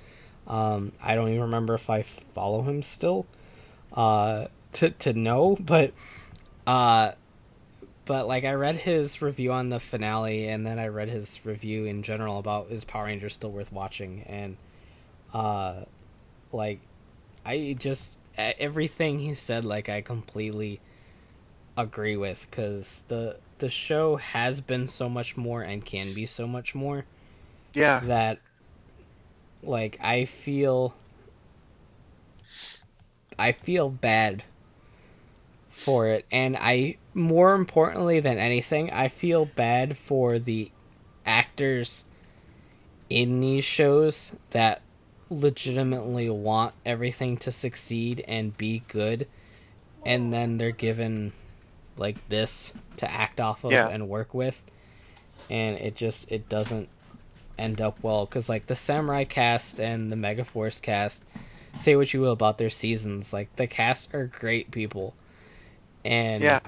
[0.45, 3.25] Um, I don't even remember if I follow him still.
[3.91, 5.93] Uh, to to know, but
[6.67, 7.13] uh,
[8.05, 11.85] but like I read his review on the finale, and then I read his review
[11.85, 14.57] in general about is Power Rangers still worth watching, and
[15.33, 15.85] uh,
[16.51, 16.81] like
[17.43, 20.81] I just everything he said, like I completely
[21.77, 26.47] agree with because the the show has been so much more and can be so
[26.47, 27.05] much more
[27.73, 28.39] yeah, that
[29.63, 30.93] like I feel
[33.39, 34.43] I feel bad
[35.69, 36.25] for it.
[36.31, 40.71] And I more importantly than anything I feel bad for the
[41.25, 42.05] actors
[43.09, 44.81] in these shows that
[45.29, 49.27] legitimately want everything to succeed and be good
[50.05, 51.33] and then they're given
[51.97, 53.89] like this to act off of Yeah.
[53.89, 54.61] and work with
[55.49, 56.89] and it just it doesn't
[57.57, 61.23] end up well because like the samurai cast and the megaforce cast
[61.77, 65.13] say what you will about their seasons like the cast are great people
[66.05, 66.59] and yeah,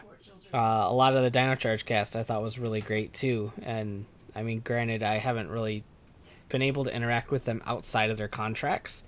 [0.54, 0.58] uh,
[0.90, 3.54] a lot of the Dino Charge cast I thought was really great too.
[3.62, 4.06] And
[4.36, 5.84] I mean, granted, I haven't really
[6.50, 9.04] been able to interact with them outside of their contracts,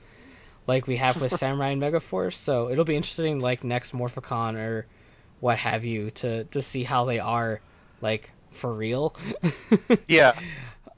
[0.68, 2.34] like we have with Samurai and Megaforce.
[2.34, 4.86] So it'll be interesting, like next Morphicon or
[5.40, 7.62] what have you, to to see how they are
[8.02, 9.16] like for real.
[10.08, 10.40] Yeah.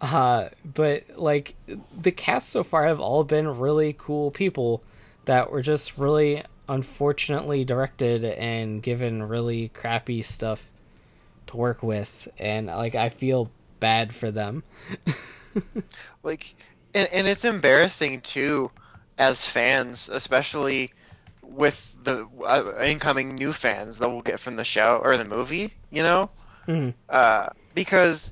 [0.01, 1.55] Uh, but like
[2.01, 4.83] the cast so far have all been really cool people
[5.25, 10.69] that were just really unfortunately directed and given really crappy stuff
[11.47, 13.49] to work with, and like I feel
[13.79, 14.63] bad for them.
[16.23, 16.55] like
[16.93, 18.71] and, and it's embarrassing too
[19.17, 20.91] as fans especially
[21.41, 25.73] with the uh, incoming new fans that we'll get from the show or the movie
[25.89, 26.29] you know
[26.67, 26.93] Mhm.
[27.09, 28.31] uh, because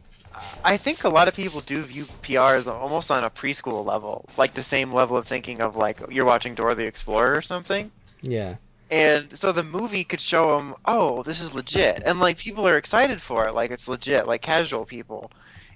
[0.63, 4.29] i think a lot of people do view pr as almost on a preschool level
[4.37, 7.91] like the same level of thinking of like you're watching dora the explorer or something
[8.21, 8.55] Yeah.
[8.89, 12.77] and so the movie could show them, oh, this is legit, and like people are
[12.77, 15.31] excited for it, like it's legit, like casual people,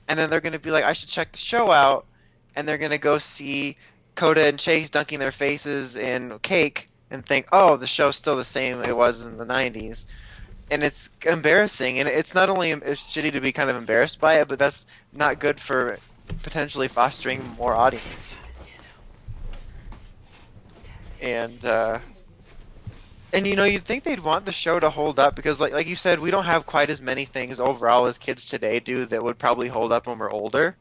[0.07, 2.06] and then they're gonna be like, I should check the show out,
[2.56, 3.77] and they're gonna go see
[4.15, 8.44] Koda and Chase dunking their faces in cake, and think, oh, the show's still the
[8.44, 10.06] same it was in the '90s,
[10.72, 14.40] and it's embarrassing, and it's not only it's shitty to be kind of embarrassed by
[14.40, 15.98] it, but that's not good for
[16.44, 18.38] potentially fostering more audience.
[21.22, 21.99] And uh,
[23.36, 25.88] and you know, you'd think they'd want the show to hold up because, like, like
[25.88, 29.24] you said, we don't have quite as many things overall as kids today do that
[29.24, 30.78] would probably hold up when we're older.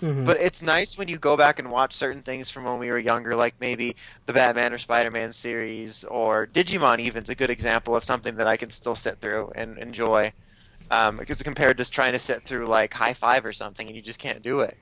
[0.00, 0.24] Mhm.
[0.24, 2.98] But it's nice when you go back and watch certain things from when we were
[2.98, 3.96] younger, like maybe
[4.26, 7.00] the Batman or Spider-Man series, or Digimon.
[7.00, 10.32] Even Even's a good example of something that I can still sit through and enjoy.
[10.90, 14.02] Um, because compared to trying to sit through like High Five or something, and you
[14.02, 14.78] just can't do it.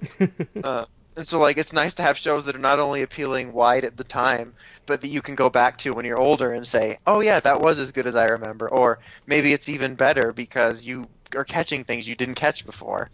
[0.62, 0.84] Uh,
[1.16, 3.96] and so, like, it's nice to have shows that are not only appealing wide at
[3.96, 4.54] the time,
[4.86, 7.60] but that you can go back to when you're older and say, "Oh yeah, that
[7.60, 11.84] was as good as I remember," or maybe it's even better because you are catching
[11.84, 13.10] things you didn't catch before.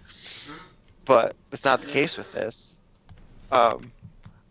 [1.05, 2.81] But it's not the case with this.
[3.53, 3.93] Um,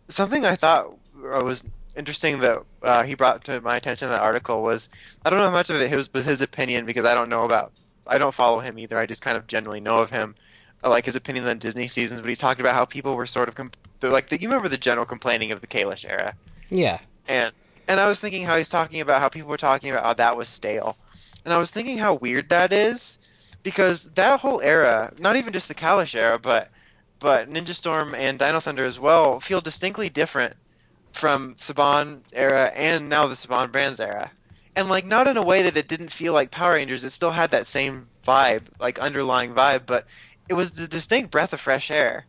[0.08, 1.64] something I thought was
[1.96, 4.88] interesting that uh, he brought to my attention in that article was
[5.24, 7.42] I don't know how much of it was, was his opinion because I don't know
[7.42, 7.72] about
[8.06, 8.98] I don't follow him either.
[8.98, 10.34] I just kind of generally know of him.
[10.82, 13.48] I like his opinions on Disney seasons, but he talked about how people were sort
[13.48, 16.32] of comp- they're like the, you remember the general complaining of the Kalish era,
[16.70, 16.98] yeah.
[17.28, 17.52] and
[17.88, 20.36] and I was thinking how he's talking about how people were talking about how that
[20.36, 20.96] was stale,
[21.44, 23.18] and I was thinking how weird that is,
[23.62, 26.70] because that whole era, not even just the Kalish era, but
[27.18, 30.56] but Ninja Storm and Dino Thunder as well, feel distinctly different
[31.12, 34.30] from Saban era and now the Saban Brands era.
[34.76, 37.32] And like not in a way that it didn't feel like Power Rangers, it still
[37.32, 40.06] had that same vibe, like underlying vibe, but
[40.50, 42.26] it was the distinct breath of fresh air.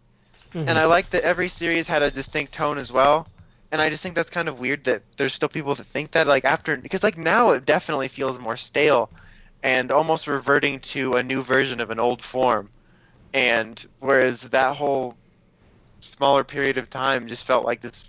[0.54, 0.70] Mhm.
[0.70, 3.28] And I like that every series had a distinct tone as well.
[3.72, 6.28] And I just think that's kind of weird that there's still people that think that
[6.28, 9.10] like after because like now it definitely feels more stale
[9.64, 12.70] and almost reverting to a new version of an old form.
[13.34, 15.16] And whereas that whole
[16.02, 18.04] smaller period of time just felt like this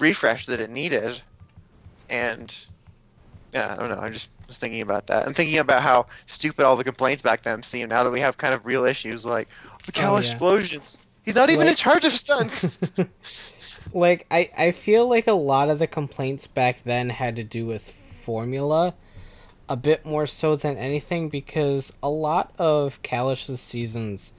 [0.00, 1.22] refresh that it needed.
[2.08, 2.52] And
[3.54, 4.00] yeah, I don't know.
[4.00, 5.26] I just was thinking about that.
[5.26, 8.36] I'm thinking about how stupid all the complaints back then seem now that we have
[8.36, 9.48] kind of real issues like
[9.86, 10.20] the Cal Oh, yeah.
[10.30, 11.00] explosions.
[11.24, 12.78] He's not even Like- in charge of stunts.
[13.94, 17.64] like I, I feel like a lot of the complaints back then had to do
[17.64, 18.94] with formula
[19.68, 24.32] a bit more so than anything because a lot of Kalish's seasons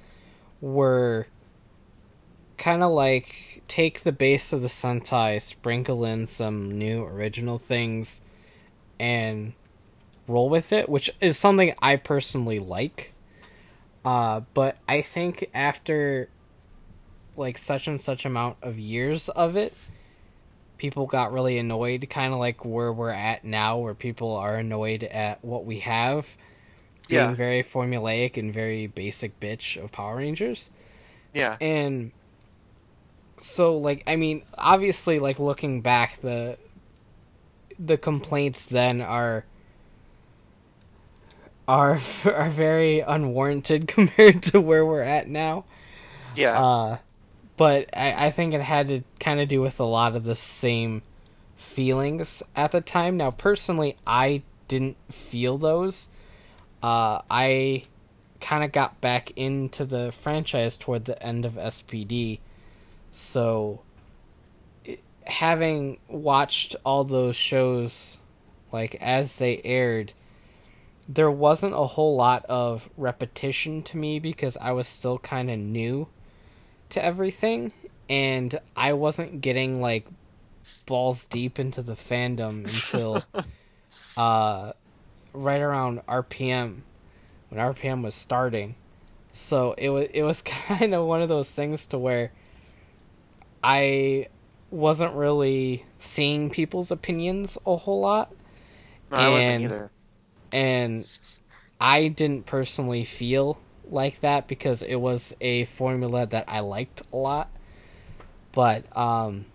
[0.61, 1.25] were
[2.57, 8.21] kind of like take the base of the Sentai, sprinkle in some new original things,
[8.99, 9.53] and
[10.27, 13.13] roll with it, which is something I personally like.
[14.03, 16.29] Uh, but I think after
[17.37, 19.73] like such and such amount of years of it,
[20.77, 25.03] people got really annoyed, kind of like where we're at now, where people are annoyed
[25.03, 26.37] at what we have
[27.07, 30.69] being very formulaic and very basic bitch of Power Rangers.
[31.33, 31.57] yeah.
[31.61, 32.11] And
[33.37, 36.57] so like I mean, obviously like looking back the
[37.79, 39.45] the complaints then are
[41.67, 45.65] are are very unwarranted compared to where we're at now.
[46.35, 46.59] Yeah.
[46.59, 46.97] Uh,
[47.57, 50.35] but I, I think it had to kind of do with a lot of the
[50.35, 51.01] same
[51.55, 53.17] feelings at the time.
[53.17, 56.09] Now, personally, I didn't feel those.
[56.83, 57.85] Uh, I
[58.41, 62.39] kind of got back into the franchise toward the end of SPD.
[63.11, 63.79] So,
[65.25, 68.17] having watched all those shows,
[68.71, 70.13] like, as they aired,
[71.07, 75.59] there wasn't a whole lot of repetition to me because I was still kind of
[75.59, 76.07] new
[76.89, 77.71] to everything
[78.09, 80.07] and I wasn't getting like
[80.85, 83.23] balls deep into the fandom until
[84.17, 84.73] uh
[85.33, 86.81] right around RPM
[87.49, 88.75] when RPM was starting.
[89.33, 92.31] So it was it was kind of one of those things to where
[93.63, 94.27] I
[94.75, 98.31] wasn't really seeing people's opinions a whole lot
[99.11, 99.91] No, I wasn't and- either.
[100.51, 101.05] and
[101.79, 103.57] I didn't personally feel
[103.89, 107.49] like that because it was a formula that I liked a lot.
[108.51, 109.45] But um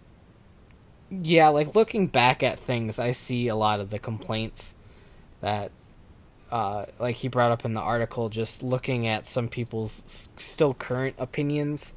[1.10, 4.74] yeah, like looking back at things, I see a lot of the complaints
[5.40, 5.72] that
[6.52, 10.02] uh like he brought up in the article just looking at some people's
[10.36, 11.94] still current opinions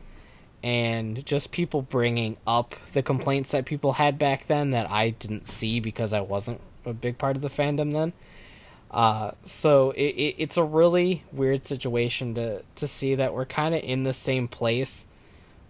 [0.64, 5.48] and just people bringing up the complaints that people had back then that I didn't
[5.48, 8.14] see because I wasn't a big part of the fandom then.
[8.90, 13.74] Uh, so it, it, it's a really weird situation to to see that we're kind
[13.74, 15.08] of in the same place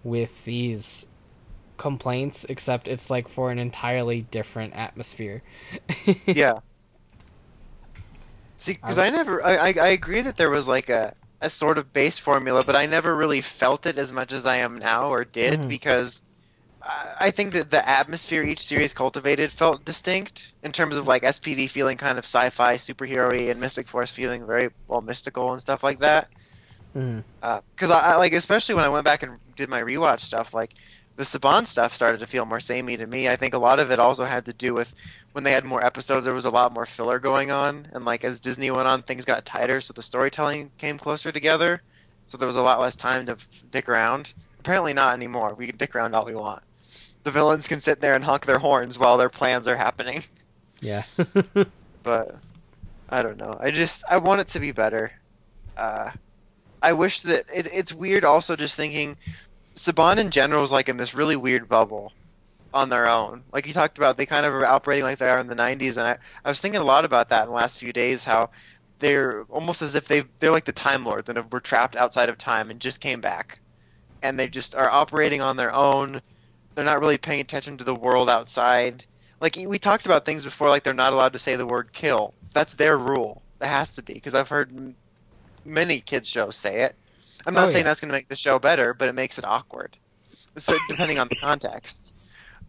[0.04, 1.08] with these
[1.78, 5.42] complaints, except it's like for an entirely different atmosphere.
[6.26, 6.60] yeah.
[8.58, 11.14] See, because I never, I, I, I agree that there was like a,
[11.44, 14.58] a sort of base formula, but I never really felt it as much as I
[14.58, 15.68] am now, or did, Mhm.
[15.70, 16.24] because
[17.20, 21.70] I, think that the atmosphere each series cultivated felt distinct in terms of like SPD
[21.70, 26.00] feeling kind of sci-fi, superhero-y, and Mystic Force feeling very well mystical and stuff like
[26.00, 26.30] that.
[27.42, 30.72] Because I, I like, especially when I went back and did my rewatch stuff, like
[31.16, 33.30] the Saban stuff started to feel more samey to me.
[33.30, 34.94] I think a lot of it also had to do with
[35.34, 38.24] when they had more episodes, there was a lot more filler going on, and like
[38.24, 41.82] as Disney went on, things got tighter, so the storytelling came closer together.
[42.28, 43.38] So there was a lot less time to
[43.72, 44.34] dick around.
[44.60, 45.56] Apparently not anymore.
[45.56, 46.64] We can dick around all we want.
[47.24, 50.24] The villains can sit there and honk their horns while their plans are happening.
[50.82, 51.04] Yeah.
[52.04, 52.36] But
[53.10, 53.58] I don't know.
[53.60, 55.12] I just I want it to be better.
[55.78, 56.12] Uh,
[56.82, 58.26] I wish that it, it's weird.
[58.26, 59.16] Also, just thinking,
[59.76, 62.14] Saban in general is like in this really weird bubble
[62.74, 63.44] on their own.
[63.52, 65.98] Like you talked about, they kind of are operating like they are in the '90s,
[65.98, 68.24] and I, I was thinking a lot about that in the last few days.
[68.24, 68.50] How
[69.00, 72.38] they're almost as if they they're like the Time Lords and were trapped outside of
[72.38, 73.60] time and just came back,
[74.22, 76.22] and they just are operating on their own.
[76.76, 79.06] They're not really paying attention to the world outside.
[79.40, 82.34] Like we talked about things before, like they're not allowed to say the word "kill."
[82.54, 83.42] That's their rule.
[83.62, 84.96] It has to be because I've heard
[85.66, 86.96] many kids shows say it.
[87.46, 87.90] I'm not Oh, saying yeah.
[87.90, 89.98] that's going to make the show better, but it makes it awkward.
[90.58, 92.14] So depending on the context,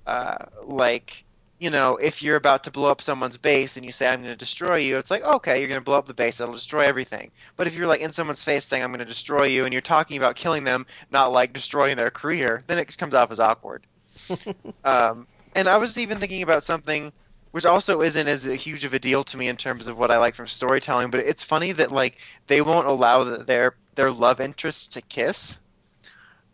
[0.07, 1.25] uh, like
[1.61, 4.29] you know, if you're about to blow up someone's base and you say I'm going
[4.31, 6.83] to destroy you, it's like okay, you're going to blow up the base, that'll destroy
[6.83, 7.31] everything.
[7.57, 9.83] But if you're like in someone's face saying I'm going to destroy you, and you're
[9.83, 13.41] talking about killing them, not like destroying their career, then it just comes off as
[13.41, 13.87] awkward.
[14.85, 17.13] um, and I was even thinking about something
[17.53, 20.19] which also isn't as huge of a deal to me in terms of what I
[20.19, 22.19] like from storytelling, but it's funny that like
[22.49, 25.59] they won't allow the, their their love interests to kiss.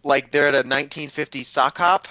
[0.02, 2.08] Like they're at a 1950s sock hop,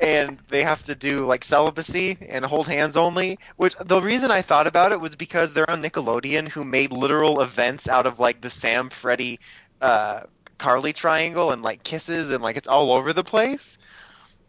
[0.00, 3.38] and they have to do like celibacy and hold hands only.
[3.56, 7.40] Which the reason I thought about it was because they're on Nickelodeon, who made literal
[7.40, 9.40] events out of like the Sam, Freddie,
[9.80, 10.22] uh,
[10.58, 13.78] Carly triangle and like kisses and like it's all over the place.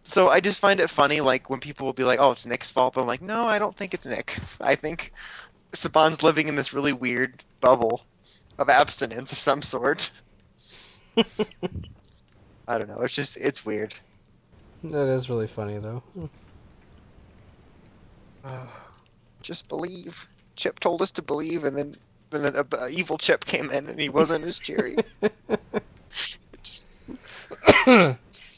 [0.03, 2.69] So I just find it funny, like when people will be like, "Oh, it's Nick's
[2.69, 4.38] fault," but I'm like, "No, I don't think it's Nick.
[4.61, 5.13] I think
[5.71, 8.03] Saban's living in this really weird bubble
[8.57, 10.11] of abstinence of some sort."
[12.67, 13.01] I don't know.
[13.01, 13.93] It's just it's weird.
[14.84, 16.03] that is really funny though.
[19.41, 20.27] Just believe.
[20.55, 21.95] Chip told us to believe, and then
[22.30, 24.97] then a, a evil Chip came in, and he wasn't as cheery.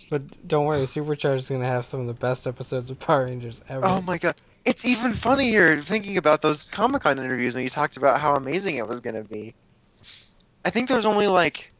[0.09, 3.61] But don't worry, Supercharged is gonna have some of the best episodes of Power Rangers
[3.69, 3.85] ever.
[3.85, 4.35] Oh my god.
[4.63, 8.77] It's even funnier thinking about those Comic Con interviews when you talked about how amazing
[8.77, 9.53] it was going to be.
[10.65, 11.71] I think there's only like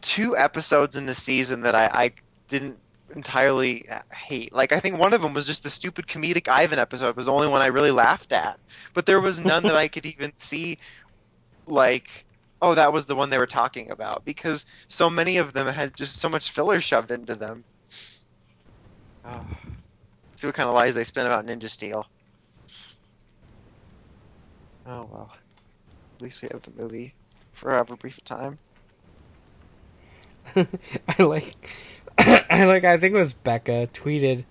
[0.00, 2.12] two episodes in the season that I, I
[2.46, 2.78] didn't
[3.14, 4.52] entirely hate.
[4.52, 7.26] Like, I think one of them was just the stupid comedic Ivan episode, it was
[7.26, 8.60] the only one I really laughed at.
[8.94, 10.78] But there was none that I could even see,
[11.66, 12.24] like,
[12.62, 15.96] oh, that was the one they were talking about, because so many of them had
[15.96, 17.64] just so much filler shoved into them.
[19.24, 19.44] Oh.
[20.36, 22.06] See what kind of lies they spin about Ninja Steel.
[24.84, 25.32] Oh well.
[26.16, 27.14] At least we have the movie
[27.56, 28.58] for however brief a time.
[30.56, 31.54] I like,
[32.18, 32.84] I like.
[32.84, 34.44] I think it was Becca tweeted,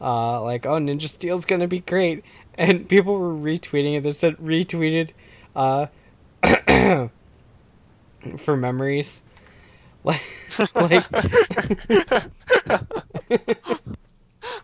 [0.00, 2.24] uh, like, "Oh, Ninja Steel's gonna be great,"
[2.56, 4.02] and people were retweeting it.
[4.02, 5.10] They said retweeted,
[5.56, 5.86] uh,
[8.38, 9.22] for memories,
[10.04, 10.22] like,
[10.74, 11.10] like,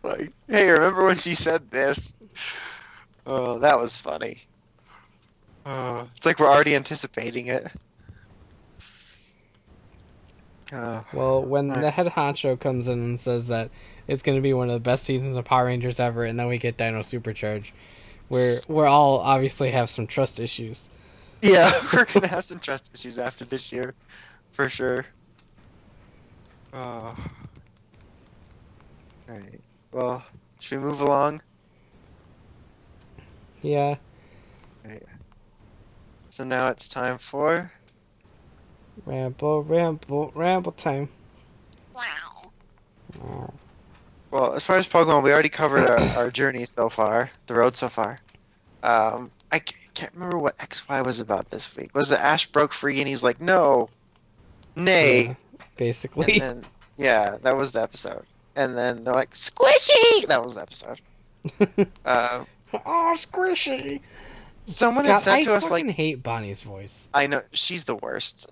[0.03, 2.13] like, hey, remember when she said this?
[3.27, 4.43] Oh, that was funny.
[5.69, 7.67] Oh, it's like we're already anticipating it.
[10.73, 13.71] Oh, well, when the head honcho comes in and says that
[14.07, 16.59] it's gonna be one of the best seasons of Power Rangers ever, and then we
[16.59, 17.73] get Dino Supercharge,
[18.29, 20.89] where we're all obviously have some trust issues.
[21.43, 23.95] yeah, we're gonna have some trust issues after this year,
[24.53, 25.05] for sure.
[26.73, 27.27] Uh, oh.
[29.29, 29.61] Alright.
[29.93, 30.25] Well,
[30.61, 31.43] should we move along?
[33.63, 33.97] Yeah.
[36.37, 37.73] So now it's time for
[39.07, 41.09] Ramble, ramble, ramble time.
[41.95, 43.55] Wow.
[44.31, 47.75] Well, as far as Pokemon, we already covered our, our journey so far, the road
[47.75, 48.19] so far.
[48.83, 51.95] Um, I can't remember what XY was about this week.
[51.95, 53.89] Was the Ash broke free and he's like, no,
[54.77, 55.23] nay.
[55.29, 55.35] Yeah,
[55.79, 56.35] basically.
[56.35, 58.27] And then, yeah, that was the episode.
[58.57, 60.27] And then they're like, squishy!
[60.29, 61.01] That was the episode.
[62.05, 62.45] Uh,
[62.75, 64.03] oh, squishy.
[64.67, 67.09] Someone had sent I to us, like hate Bonnie's voice.
[67.15, 68.51] I know, she's the worst.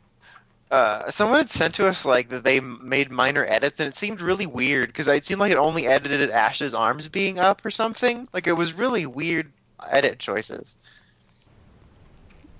[0.71, 4.21] Uh, someone had sent to us, like, that they made minor edits, and it seemed
[4.21, 8.27] really weird, because it seemed like it only edited Ash's arms being up or something.
[8.33, 9.53] Like, it was really weird
[9.89, 10.77] edit choices.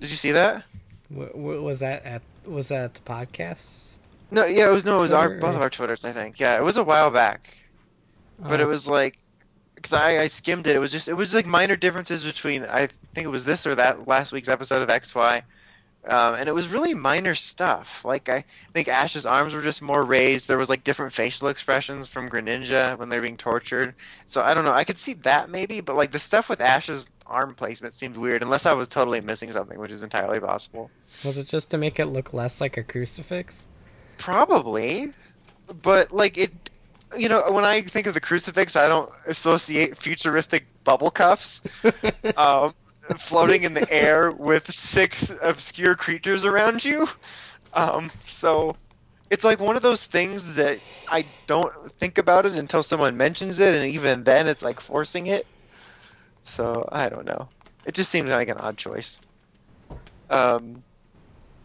[0.01, 0.65] Did you see that?
[1.11, 3.93] Was that at was that at the podcast?
[4.31, 6.39] No, yeah, it was no, it was our both of our Twitters, I think.
[6.39, 7.57] Yeah, it was a while back,
[8.39, 8.69] but it Oh.
[8.69, 9.17] was like,
[9.85, 10.77] because I, I skimmed it.
[10.77, 13.75] It was just it was like minor differences between I think it was this or
[13.75, 15.43] that last week's episode of X Y,
[16.09, 18.03] um, and it was really minor stuff.
[18.03, 20.49] Like I think Ash's arms were just more raised.
[20.49, 23.95] There was like different facial expressions from Greninja when they're being tortured.
[24.27, 24.73] So I don't know.
[24.73, 28.43] I could see that maybe, but like the stuff with Ash's arm placement seemed weird,
[28.43, 30.91] unless I was totally missing something, which is entirely possible.
[31.27, 33.67] Was it just to make it look less like a crucifix?
[34.17, 35.13] Probably,
[35.83, 36.64] but like it,
[37.17, 41.63] you know, when I think of the crucifix, I don't associate futuristic bubble cuffs,
[42.37, 42.75] um,
[43.17, 47.09] floating in the air with six obscure creatures around you.
[47.73, 48.77] Um, so
[49.31, 53.59] it's like one of those things that I don't think about it until someone mentions
[53.59, 55.47] it, and even then, it's like forcing it.
[56.45, 57.49] So I don't know.
[57.87, 59.19] It just seems like an odd choice.
[60.31, 60.83] Um,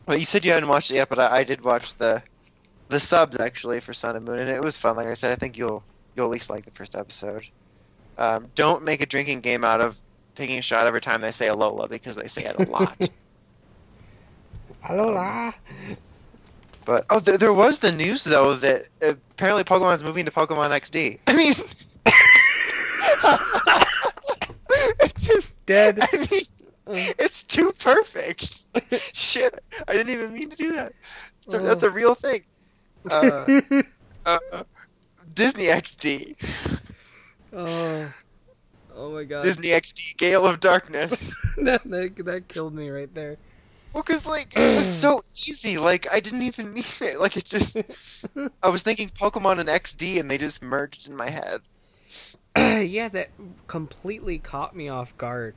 [0.08, 2.24] well, you said you hadn't watched it yet, but I, I did watch the
[2.90, 4.98] the subs actually for Sun and Moon, and it was fun.
[4.98, 5.84] Like I said, I think you'll
[6.16, 7.48] you'll at least like the first episode.
[8.18, 9.98] Um, don't make a drinking game out of
[10.36, 12.98] taking a shot every time they say Alola because they say it a lot.
[14.84, 15.53] Alola.
[16.86, 21.20] but oh, th- there was the news though that apparently Pokemon's moving to Pokemon XD.
[21.28, 21.53] I mean,
[24.99, 25.99] it's just Dead.
[26.02, 28.64] I mean, it's too perfect.
[29.14, 30.94] Shit, I didn't even mean to do that.
[31.48, 32.41] So that's a real thing.
[33.10, 33.62] Uh,
[34.26, 34.64] uh,
[35.34, 36.36] Disney XD.
[37.54, 38.14] oh.
[38.96, 39.44] Oh my god.
[39.44, 41.34] Disney XD Gale of Darkness.
[41.58, 43.38] that, that that killed me right there.
[43.94, 45.78] Well, cause like it was so easy.
[45.78, 47.20] Like I didn't even mean it.
[47.20, 47.78] Like it just.
[48.64, 51.62] I was thinking Pokemon and XD, and they just merged in my head.
[52.58, 53.30] yeah, that
[53.68, 55.56] completely caught me off guard.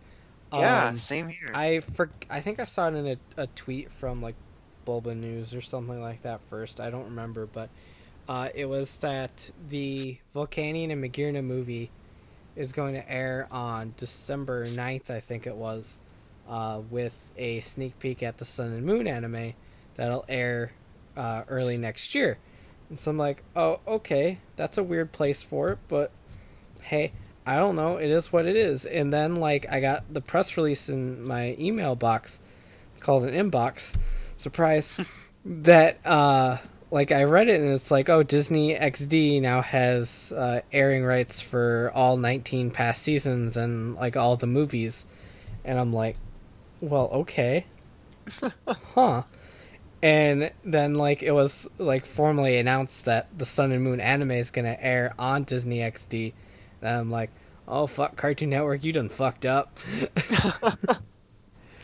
[0.53, 1.51] Yeah, Um, same here.
[1.53, 4.37] I for I think I saw it in a, a tweet from like
[4.85, 6.81] Bulbanews or something like that first.
[6.81, 7.69] I don't remember, but
[8.29, 11.91] uh, it was that the Volcanion and Magearna movie
[12.55, 15.99] is going to air on December 9th, I think it was,
[16.49, 19.55] uh, with a sneak peek at the Sun and Moon anime
[19.97, 20.73] that'll air
[21.17, 22.39] uh, early next year.
[22.89, 26.11] And so I'm like, oh, okay, that's a weird place for it, but
[26.83, 27.13] hey,
[27.47, 27.97] I don't know.
[27.97, 28.85] It is what it is.
[28.85, 32.41] And then like I got the press release in my email box.
[32.93, 33.97] It's called an inbox.
[34.43, 34.99] Surprise.
[35.45, 36.59] that uh
[36.93, 41.41] like I read it and it's like, oh, Disney XD now has uh, airing rights
[41.41, 45.07] for all 19 past seasons and like all the movies.
[45.65, 46.17] And I'm like,
[46.83, 47.65] well, okay.
[48.95, 49.23] huh.
[50.03, 54.51] And then like it was like formally announced that the Sun and Moon anime is
[54.51, 56.35] to air on Disney XD.
[56.83, 57.31] And I'm like,
[57.67, 59.79] oh fuck, Cartoon Network, you done fucked up.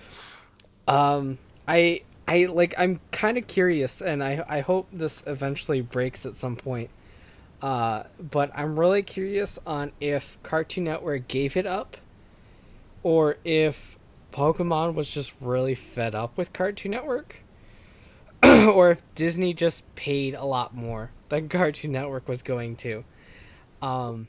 [0.89, 6.27] um, I I like I'm kind of curious, and I I hope this eventually breaks
[6.27, 6.91] at some point.
[7.63, 11.97] Uh, but I'm really curious on if Cartoon Network gave it up,
[13.03, 13.99] or if
[14.31, 17.37] Pokemon was just really fed up with Cartoon Network,
[18.45, 23.05] or if Disney just paid a lot more than Cartoon Network was going to.
[23.81, 24.29] Um,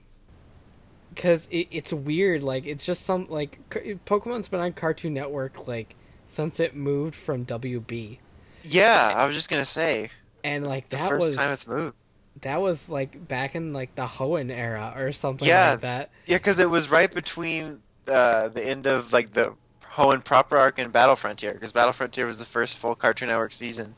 [1.14, 2.44] because it, it's weird.
[2.44, 5.96] Like it's just some like Pokemon's been on Cartoon Network like
[6.30, 8.20] since it moved from WB,
[8.64, 10.10] yeah, I was just gonna say
[10.44, 11.98] and like that first was time it's moved.
[12.42, 15.72] that was like back in like the Hoenn era or something Yeah.
[15.72, 16.10] like that.
[16.26, 19.54] Yeah, because it was right between uh, the end of like the
[19.84, 23.52] Hoenn proper arc and Battle Frontier, because Battle Frontier was the first full Cartoon Network
[23.54, 23.96] season.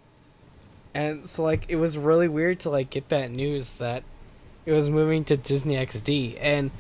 [0.94, 4.04] And so like it was really weird to like get that news that
[4.66, 6.72] it was moving to Disney XD and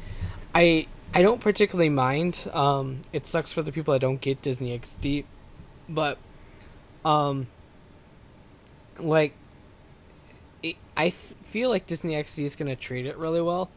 [0.53, 2.49] I I don't particularly mind.
[2.53, 5.23] Um it sucks for the people that don't get Disney XD,
[5.93, 6.17] but
[7.05, 7.47] um
[8.99, 9.33] like
[10.63, 13.69] it, I th- feel like Disney XD is going to treat it really well.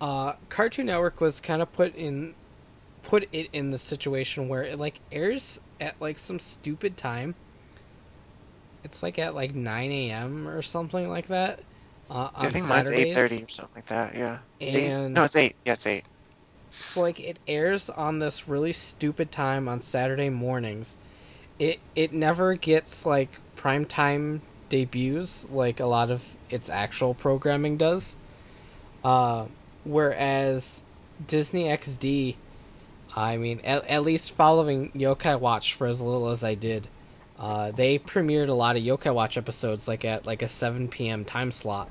[0.00, 2.34] Uh Cartoon Network was kind of put in
[3.02, 7.34] put it in the situation where it like airs at like some stupid time
[8.84, 10.46] it's like at like 9 a.m.
[10.46, 11.60] or something like that.
[12.10, 14.14] Uh, I think mine's eight thirty or something like that.
[14.14, 14.38] Yeah.
[14.60, 14.90] Eight?
[14.90, 15.56] And No, it's eight.
[15.64, 16.04] Yeah, it's eight.
[16.70, 20.98] So like it airs on this really stupid time on Saturday mornings.
[21.58, 27.76] It it never gets like prime time debuts like a lot of its actual programming
[27.76, 28.16] does.
[29.04, 29.46] Uh,
[29.84, 30.82] whereas
[31.26, 32.36] Disney XD,
[33.14, 36.88] I mean, at, at least following Yokai Watch for as little as I did,
[37.38, 41.24] uh, they premiered a lot of Yokai Watch episodes like at like a 7 p.m.
[41.24, 41.90] time slot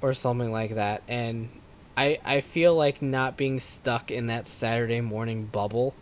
[0.00, 1.48] or something like that, and
[1.96, 5.94] I I feel like not being stuck in that Saturday morning bubble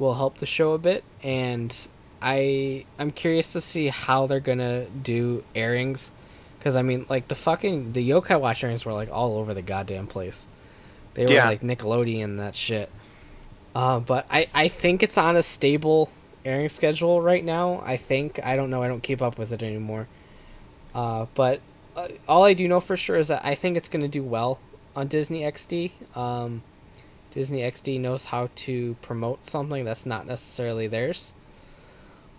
[0.00, 1.88] will help the show a bit and
[2.22, 6.10] I I'm curious to see how they're to do airings
[6.60, 9.62] cuz I mean like the fucking the Yokai Watch airings were like all over the
[9.62, 10.46] goddamn place.
[11.14, 11.46] They were Yeah.
[11.46, 12.90] like Nickelodeon and that shit.
[13.74, 16.10] Uh but I I think it's on a stable
[16.44, 17.82] airing schedule right now.
[17.84, 18.82] I think I don't know.
[18.82, 20.08] I don't keep up with it anymore.
[20.94, 21.60] Uh but
[21.96, 24.58] uh, all I do know for sure is that I think it's to do well
[24.96, 25.90] on Disney XD.
[26.16, 26.62] Um,
[27.30, 31.32] Disney XD knows how to promote something that's not necessarily theirs.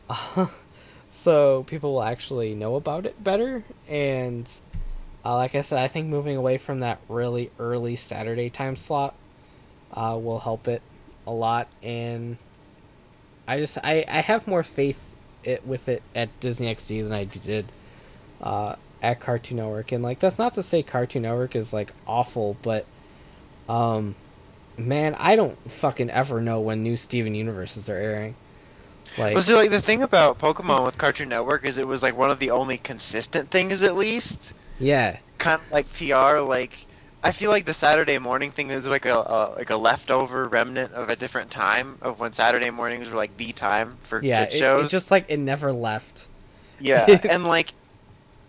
[1.09, 3.63] so people will actually know about it better.
[3.88, 4.49] And
[5.23, 9.15] uh, like I said, I think moving away from that really early Saturday time slot
[9.93, 10.81] uh, will help it
[11.26, 11.68] a lot.
[11.81, 12.38] And
[13.47, 17.23] I just I, I have more faith it with it at Disney XD than I
[17.26, 17.72] did
[18.41, 22.57] uh, at Cartoon Network, and like that's not to say Cartoon Network is like awful,
[22.61, 22.85] but
[23.68, 24.15] um,
[24.77, 28.35] man, I don't fucking ever know when new Steven Universes are airing.
[29.18, 32.15] Like, Well, so like the thing about Pokemon with Cartoon Network is it was like
[32.15, 34.53] one of the only consistent things, at least.
[34.80, 36.39] yeah, Kind of like PR.
[36.39, 36.85] Like
[37.23, 40.93] I feel like the Saturday morning thing is like a, a like a leftover remnant
[40.93, 44.61] of a different time of when Saturday mornings were like the time for yeah, kid
[44.61, 46.27] it, it just like it never left.
[46.80, 47.73] Yeah, and like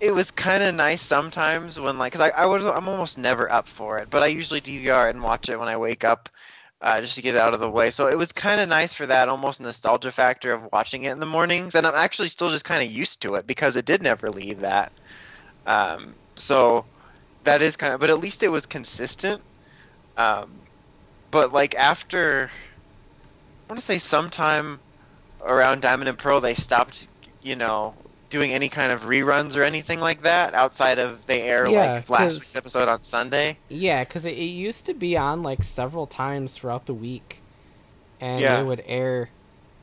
[0.03, 3.51] it was kind of nice sometimes when like because I I was I'm almost never
[3.51, 6.29] up for it, but I usually DVR and watch it when I wake up.
[6.81, 8.93] Uh, just to get it out of the way, so it was kind of nice
[8.93, 12.51] for that almost nostalgia factor of watching it in the mornings, and I'm actually still
[12.51, 14.91] just kind of used to it because it did never leave that.
[15.65, 16.85] Um, so
[17.45, 19.41] that is kind of, but at least it was consistent.
[20.17, 20.51] Um,
[21.31, 22.51] but like after,
[23.69, 24.81] I want to say sometime
[25.47, 27.07] around Diamond and Pearl, they stopped,
[27.43, 27.95] you know,
[28.33, 32.11] doing any kind of reruns or anything like that outside of they air Yeah, like
[32.11, 33.59] last week's episode on Sunday.
[33.69, 37.41] Yeah, because it, it used to be on like several times throughout the week,
[38.21, 38.57] and Yeah.
[38.57, 39.29] they would air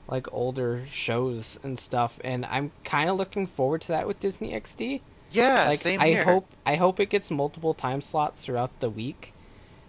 [0.09, 2.19] like older shows and stuff.
[2.23, 5.01] And I'm kind of looking forward to that with Disney XD.
[5.31, 6.23] Yeah, like same I here.
[6.23, 9.31] hope I hope it gets multiple time slots throughout the week,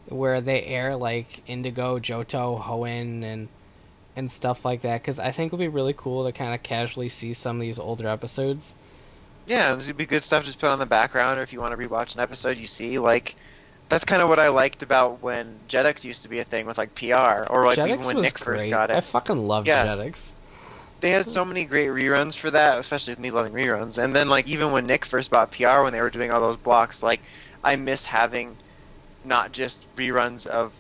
[0.06, 3.48] where they air like Indigo, Johto, Hoenn, and
[4.16, 5.00] and stuff like that.
[5.02, 7.78] Because I think it'll be really cool to kind of casually see some of these
[7.78, 8.74] older episodes.
[9.46, 11.72] Yeah, would be good stuff to just put on the background, or if you want
[11.72, 13.34] to rewatch an episode you see, like
[13.88, 16.78] that's kind of what I liked about when Jetix used to be a thing with
[16.78, 18.44] like PR, or like even when Nick great.
[18.60, 18.96] first got it.
[18.96, 19.84] I fucking loved Yeah.
[19.86, 20.32] Jetix.
[21.00, 23.96] They had so many great reruns for that, especially with me loving reruns.
[24.02, 26.58] And then like even when Nick first bought PR, when they were doing all those
[26.58, 27.20] blocks, like
[27.64, 28.54] I miss having
[29.24, 30.72] not just reruns of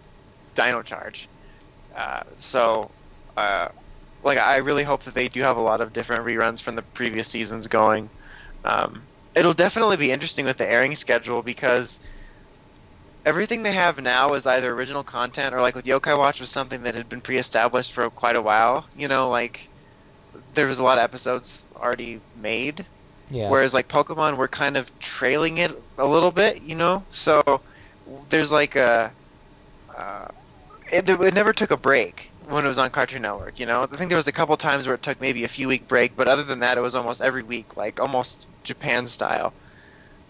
[0.54, 1.28] Dino Charge.
[1.96, 2.90] Uh, so,
[3.40, 3.68] uh,
[4.22, 6.82] like I really hope that they do have a lot of different reruns from the
[6.82, 8.10] previous seasons going.
[8.64, 12.00] Um, it'll definitely be interesting with the airing schedule because
[13.24, 16.82] everything they have now is either original content or like with Yokai Watch was something
[16.82, 18.86] that had been pre-established for quite a while.
[18.94, 19.68] You know, like
[20.54, 22.86] there was a lot of episodes already made,
[23.30, 23.48] Yeah.
[23.50, 26.62] whereas like Pokemon, we're kind of trailing it a little bit.
[26.62, 27.40] You know, so
[28.28, 29.14] there's like a
[29.96, 30.26] uh,
[30.92, 33.58] it, it never took a break when it was on Cartoon Network.
[33.58, 35.68] You know, I think there was a couple times where it took maybe a few
[35.68, 39.54] week break, but other than that, it was almost every week, like almost Japan style.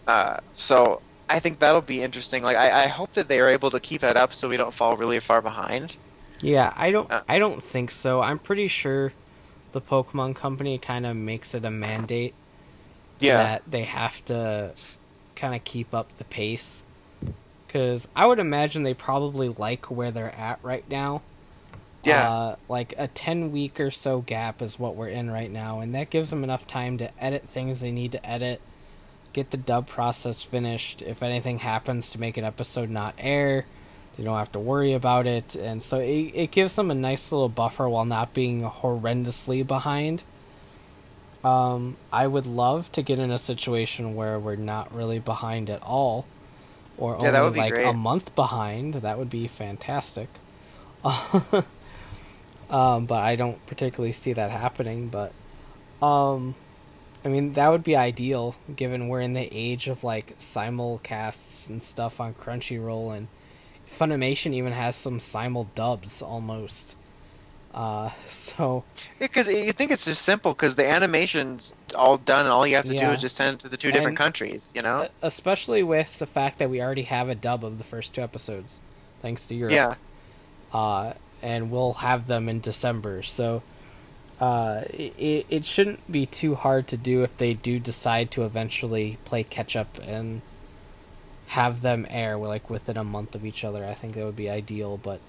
[0.06, 2.42] Uh, so I think that'll be interesting.
[2.42, 4.74] Like I, I hope that they are able to keep that up so we don't
[4.74, 5.97] fall really far behind.
[6.40, 8.20] Yeah, I don't Uh, I don't think so.
[8.22, 9.14] I'm pretty sure
[9.72, 12.34] the Pokemon company kind of makes it a mandate
[13.20, 14.76] that they have to
[15.36, 16.84] kind of keep up the pace
[17.68, 21.22] cuz I would imagine they probably like where they're at right now.
[22.05, 22.28] Yeah.
[22.28, 25.94] Uh, like a 10 week or so gap is what we're in right now and
[25.94, 28.60] that gives them enough time to edit things they need to edit,
[29.32, 33.66] get the dub process finished if anything happens to make an episode not air
[34.16, 37.31] they don't have to worry about it and so it, it gives them a nice
[37.31, 40.22] little buffer while not being horrendously behind
[41.44, 45.82] um, i would love to get in a situation where we're not really behind at
[45.82, 46.27] all
[46.98, 47.86] or Yeah, that only would be like great.
[47.86, 50.28] a month behind that would be fantastic
[52.70, 55.32] um, but i don't particularly see that happening but
[56.02, 56.55] um,
[57.24, 61.82] I mean, that would be ideal given we're in the age of like simulcasts and
[61.82, 63.28] stuff on Crunchyroll, and
[63.98, 66.97] Funimation even has some simul dubs almost.
[67.74, 68.84] Uh, so
[69.18, 72.86] Because you think it's just simple because the animation's all done, and all you have
[72.86, 74.72] to do is just send it to the two different countries.
[74.74, 75.09] You know?
[75.22, 78.80] especially with the fact that we already have a dub of the first two episodes,
[79.20, 79.74] thanks to Europe.
[79.74, 79.94] Yeah.
[80.72, 81.12] uh,
[81.43, 83.23] and we'll have them in December.
[83.23, 83.62] So
[84.41, 89.19] uh, it, it shouldn't be too hard to do if they do decide to eventually
[89.25, 90.41] play catch up and
[91.49, 93.85] have them air like within a month of each other.
[93.85, 95.21] I think that would be ideal, but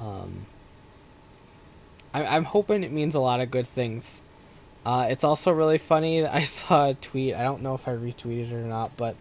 [0.00, 0.46] um,
[2.14, 4.22] I, I'm hoping it means a lot of good things.
[4.84, 6.20] Uh, it's also really funny.
[6.20, 7.34] that I saw a tweet.
[7.34, 9.16] I don't know if I retweeted it or not, but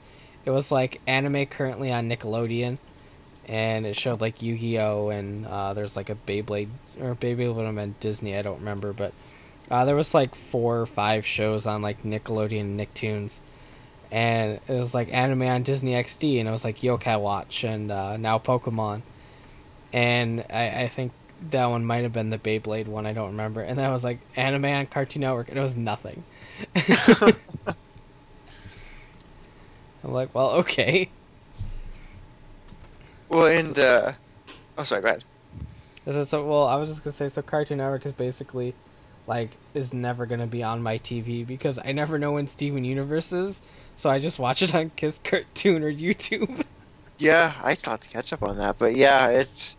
[0.46, 2.78] it was like anime currently on Nickelodeon
[3.48, 6.70] and it showed like Yu-Gi-Oh and uh, there's like a Beyblade
[7.00, 8.38] or Beyblade would have been Disney.
[8.38, 9.14] I don't remember, but
[9.70, 13.40] uh, there was like four or five shows on like Nickelodeon and Nicktoons,
[14.12, 17.92] and it was like anime on Disney XD, and it was like Yokai Watch and
[17.92, 19.02] uh, now Pokemon,
[19.94, 21.12] and I, I think
[21.52, 23.06] that one might have been the Beyblade one.
[23.06, 26.24] I don't remember, and that was like anime on Cartoon Network, and it was nothing.
[26.76, 27.34] I'm
[30.14, 31.10] like, well, okay.
[33.36, 34.14] Well, and uh,
[34.78, 35.02] oh, sorry.
[35.02, 35.26] Go ahead.
[36.06, 36.46] Is it so?
[36.46, 38.74] Well, I was just gonna say, so Cartoon Network is basically
[39.28, 43.34] like is never gonna be on my TV because I never know when Steven Universe
[43.34, 43.62] is,
[43.98, 46.66] so I just watch it on Kiss Cartoon or YouTube.
[47.18, 49.78] Yeah, I still have to catch up on that, but yeah, it's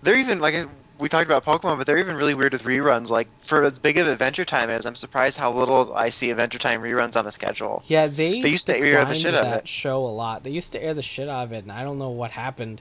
[0.00, 0.66] they're even like
[0.98, 3.08] we talked about Pokemon, but they're even really weird with reruns.
[3.10, 6.58] Like for as big of Adventure Time is, I'm surprised how little I see Adventure
[6.58, 7.82] Time reruns on the schedule.
[7.86, 10.42] yeah, they They used to air the shit out of that show a lot.
[10.44, 12.80] They used to air the shit out of it, and I don't know what happened,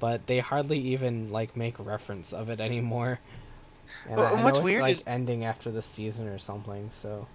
[0.00, 3.20] but they hardly even like make reference of it anymore.
[4.08, 6.90] And Well, I, and I what's weird like is- ending after the season or something.
[6.92, 7.26] So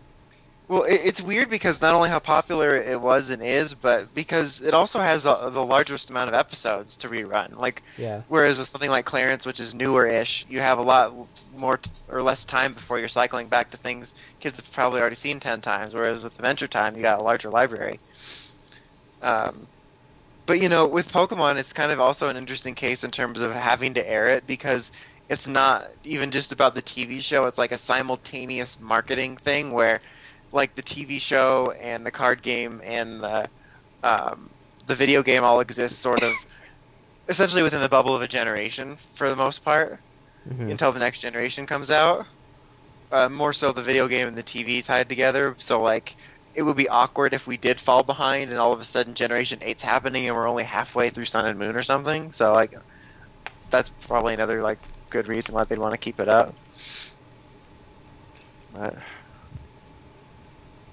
[0.70, 4.62] Well, it, it's weird because not only how popular it was and is, but because
[4.62, 7.56] it also has the, the largest amount of episodes to rerun.
[7.58, 11.14] Like yeah, Whereas with something like Clarence, which is newer-ish, you have a lot
[11.52, 15.16] more t- or less time before you're cycling back to things kids have probably already
[15.16, 15.94] seen ten times.
[15.96, 18.02] Whereas with Adventure Time, you got a larger library.
[19.22, 19.70] Um,
[20.46, 23.54] but you know, with Pokemon, it's kind of also an interesting case in terms of
[23.54, 24.91] having to air it because
[25.30, 27.46] it's not even just about the TV show.
[27.46, 30.02] It's like a simultaneous marketing thing where,
[30.52, 33.50] like, the TV show and the card game and the
[34.04, 34.50] um,
[34.88, 36.32] the video game all exist sort of
[37.28, 40.00] essentially within the bubble of a generation for the most part
[40.50, 40.72] Mhm.
[40.72, 42.26] until the next generation comes out.
[43.12, 45.56] Uh, more so the video game and the TV tied together.
[45.60, 46.16] So like
[46.56, 49.60] it would be awkward if we did fall behind and all of a sudden Generation
[49.62, 52.32] 8's happening and we're only halfway through Sun and Moon or something.
[52.32, 52.74] So like
[53.70, 56.56] that's probably another like good reason why they'd want to keep it up.
[58.74, 58.96] But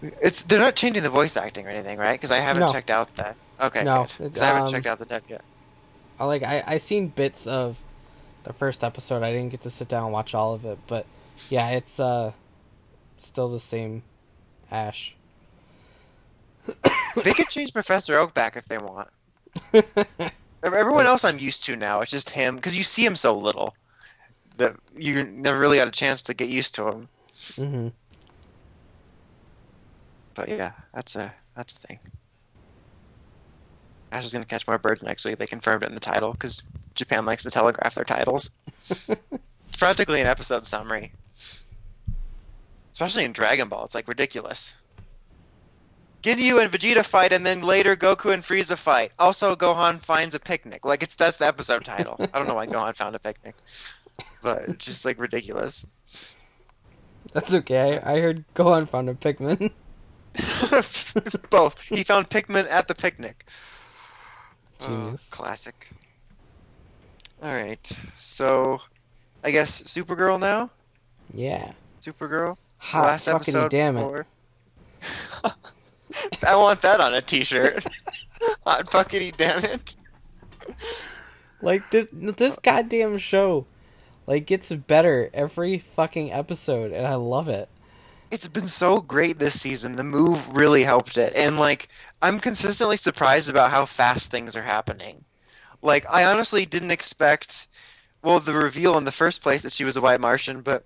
[0.03, 2.13] it's they're not changing the voice acting or anything, right?
[2.13, 2.73] Because I haven't No.
[2.73, 3.37] checked out that.
[3.61, 4.09] Okay, No, good.
[4.09, 5.43] 'Cause it's, I haven't um, checked out the dub yet.
[6.19, 7.77] I like I I seen bits of
[8.45, 9.23] the first episode.
[9.23, 11.07] I didn't get to sit down and watch all of it, but
[11.51, 12.33] yeah, it's uh
[13.19, 14.03] still the same
[14.71, 15.15] Ash.
[17.25, 19.09] they could change Professor Oak back if they want.
[20.63, 22.01] Everyone else I'm used to now.
[22.01, 23.75] It's just him because you see him so little
[24.59, 27.09] that you never really had a chance to get used to him.
[27.57, 27.89] hmm
[30.37, 31.99] But yeah, that's a that's a thing.
[34.13, 35.39] Ash is gonna catch more birds next week.
[35.39, 36.63] They confirmed it in the title because
[36.95, 38.51] Japan likes to telegraph their titles.
[39.09, 41.13] it's practically an episode summary,
[42.93, 43.87] especially in Dragon Ball.
[43.87, 44.77] It's like ridiculous.
[46.23, 49.13] Ginyu and Vegeta fight, and then later Goku and Frieza fight.
[49.19, 50.85] Also, Gohan finds a picnic.
[50.85, 52.17] Like it's that's the episode title.
[52.21, 53.55] I don't know why Gohan found a picnic,
[54.43, 55.87] but it's just like ridiculous.
[57.33, 57.99] That's okay.
[57.99, 59.73] I heard Gohan found a Pikmin.
[61.51, 61.81] Both.
[61.81, 63.47] He found Pikmin at the picnic.
[64.81, 65.31] Genius.
[65.33, 65.89] Oh, classic.
[67.43, 67.91] All right.
[68.17, 68.81] So,
[69.45, 70.71] I guess Supergirl now.
[71.33, 71.73] Yeah.
[72.01, 72.57] Supergirl.
[72.79, 73.71] Hot Last fucking episode.
[73.71, 74.27] damn it.
[76.47, 77.85] I want that on a T-shirt.
[78.65, 79.97] Hot fucking damn it.
[81.63, 83.67] Like this this goddamn show
[84.27, 87.69] like gets better every fucking episode and I love it.
[88.31, 89.97] It's been so great this season.
[89.97, 91.89] The move really helped it, and like
[92.23, 95.25] I'm consistently surprised about how fast things are happening.
[95.83, 97.69] Like I honestly didn't expect,
[98.23, 100.85] well, the reveal in the first place that she was a white Martian, but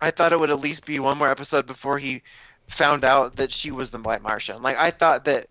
[0.00, 2.22] I thought it would at least be one more episode before he
[2.68, 4.62] found out that she was the white Martian.
[4.62, 5.48] Like I thought that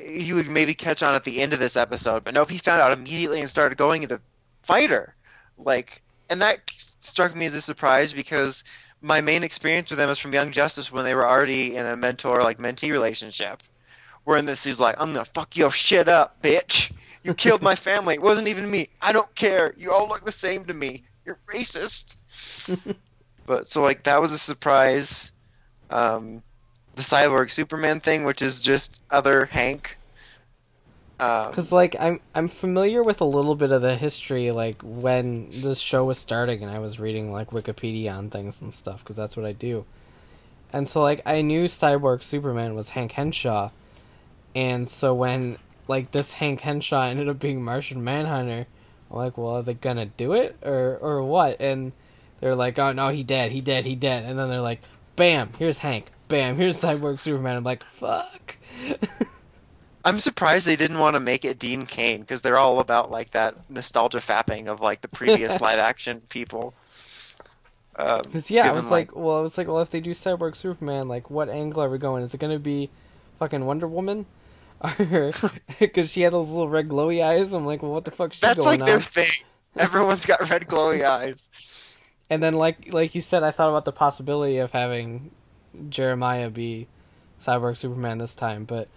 [0.00, 2.80] he would maybe catch on at the end of this episode, but nope, he found
[2.80, 4.20] out immediately and started going into
[4.62, 5.14] fight her.
[5.58, 6.58] Like, and that
[7.00, 8.64] struck me as a surprise because
[9.06, 11.96] my main experience with them is from Young Justice when they were already in a
[11.96, 13.62] mentor like mentee relationship.
[14.24, 16.92] Where in this he's like, I'm gonna fuck your shit up, bitch.
[17.22, 18.14] You killed my family.
[18.14, 18.88] It wasn't even me.
[19.00, 19.72] I don't care.
[19.76, 21.04] You all look the same to me.
[21.24, 22.16] You're racist.
[23.46, 25.30] but so like that was a surprise.
[25.90, 26.42] Um,
[26.96, 29.96] the cyborg Superman thing, which is just other Hank.
[31.18, 35.48] Um, Because like I'm I'm familiar with a little bit of the history, like when
[35.50, 39.16] this show was starting, and I was reading like Wikipedia on things and stuff, because
[39.16, 39.86] that's what I do.
[40.72, 43.70] And so like I knew Cyborg Superman was Hank Henshaw,
[44.54, 48.66] and so when like this Hank Henshaw ended up being Martian Manhunter,
[49.10, 51.60] I'm like, well, are they gonna do it or or what?
[51.60, 51.92] And
[52.40, 54.82] they're like, oh no, he dead, he dead, he dead, and then they're like,
[55.16, 57.56] bam, here's Hank, bam, here's Cyborg Superman.
[57.56, 58.56] I'm like, fuck.
[60.06, 63.32] I'm surprised they didn't want to make it Dean Cain because they're all about like
[63.32, 66.74] that nostalgia fapping of like the previous live action people.
[67.96, 70.54] Um, Because yeah, I was like, well, I was like, well, if they do Cyborg
[70.54, 72.22] Superman, like, what angle are we going?
[72.22, 72.88] Is it gonna be
[73.40, 74.26] fucking Wonder Woman?
[75.80, 77.52] Because she had those little red glowy eyes.
[77.52, 79.30] I'm like, well, what the fuck's she that's going like their thing.
[79.76, 81.48] Everyone's got red glowy eyes.
[82.30, 85.32] And then, like, like you said, I thought about the possibility of having
[85.88, 86.86] Jeremiah be
[87.40, 88.88] Cyborg Superman this time, but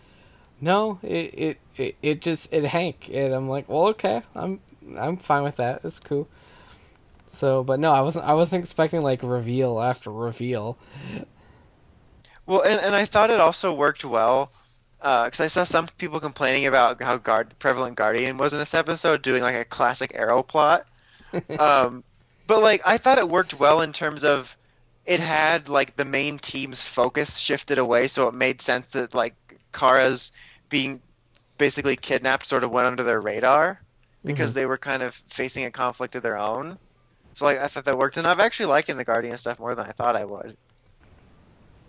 [0.61, 4.59] no, it it it, it just it Hank, and I'm like, well, okay, I'm
[4.97, 5.81] I'm fine with that.
[5.83, 6.27] It's cool.
[7.31, 10.77] So, but no, I wasn't I wasn't expecting like reveal after reveal.
[12.45, 14.51] Well, and, and I thought it also worked well
[14.99, 19.21] because I saw some people complaining about how guard prevalent Guardian was in this episode,
[19.21, 20.85] doing like a classic Arrow plot.
[21.59, 22.03] um,
[22.47, 24.57] but like I thought it worked well in terms of
[25.05, 29.35] it had like the main team's focus shifted away, so it made sense that like
[29.71, 30.31] Kara's
[30.69, 31.01] being
[31.57, 33.81] basically kidnapped sort of went under their radar
[34.25, 34.55] because Mhm.
[34.55, 36.77] they were kind of facing a conflict of their own.
[37.35, 39.87] So like I thought that worked, and I've actually liking the Guardian stuff more than
[39.87, 40.57] I thought I would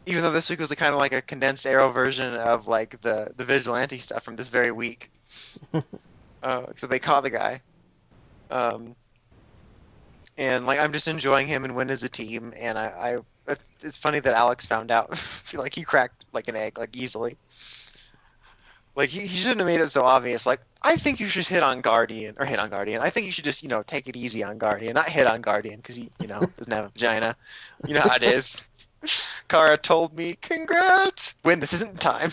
[0.07, 3.01] even though this week was a, kind of like a condensed arrow version of like
[3.03, 5.11] the the vigilante stuff from this very week.
[6.43, 7.61] uh, so they caught the guy,
[8.51, 8.95] um,
[10.39, 12.53] and like I'm just enjoying him and Winn as a team.
[12.57, 15.17] And I, I it's funny that Alex found out.
[15.17, 17.37] feel like he cracked like an egg like easily.
[18.97, 20.47] Like he, he shouldn't have made it so obvious.
[20.47, 23.03] Like I think you should hit on Guardian or hit on Guardian.
[23.03, 25.41] I think you should just you know take it easy on Guardian, not hit on
[25.41, 27.37] Guardian because he you know doesn't have a vagina.
[27.87, 28.69] You know how it is.
[29.49, 32.33] Kara told me, "Congrats, When This isn't time."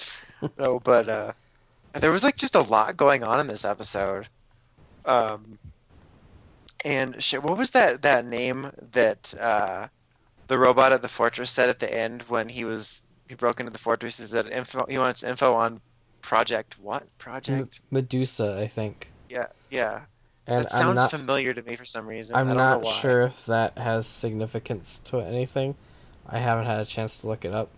[0.58, 1.32] no, but uh,
[1.94, 4.28] there was like just a lot going on in this episode.
[5.04, 5.58] Um,
[6.84, 9.88] and shit, what was that that name that uh,
[10.46, 13.72] the robot at the fortress said at the end when he was he broke into
[13.72, 14.20] the fortress?
[14.20, 14.86] Is that info?
[14.88, 15.80] He wants info on
[16.26, 17.80] project what project?
[17.92, 19.12] Medusa, I think.
[19.28, 20.00] Yeah, yeah.
[20.48, 22.34] And that sounds not familiar to me for some reason.
[22.34, 23.00] I I'm don't not know why.
[23.00, 25.76] sure if that has significance to anything.
[26.28, 27.68] I haven't had a chance to look it up.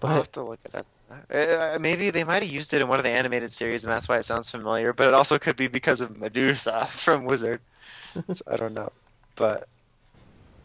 [0.00, 0.08] But...
[0.08, 0.86] I'll have to look it up.
[1.32, 4.08] Uh, maybe they might have used it in one of the animated series, and that's
[4.08, 4.92] why it sounds familiar.
[4.92, 7.60] But it also could be because of Medusa from Wizard.
[8.32, 8.90] so I don't know,
[9.36, 9.68] but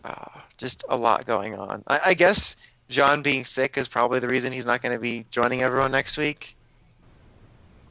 [0.03, 1.83] uh, just a lot going on.
[1.87, 2.55] I, I guess
[2.89, 6.17] John being sick is probably the reason he's not going to be joining everyone next
[6.17, 6.55] week,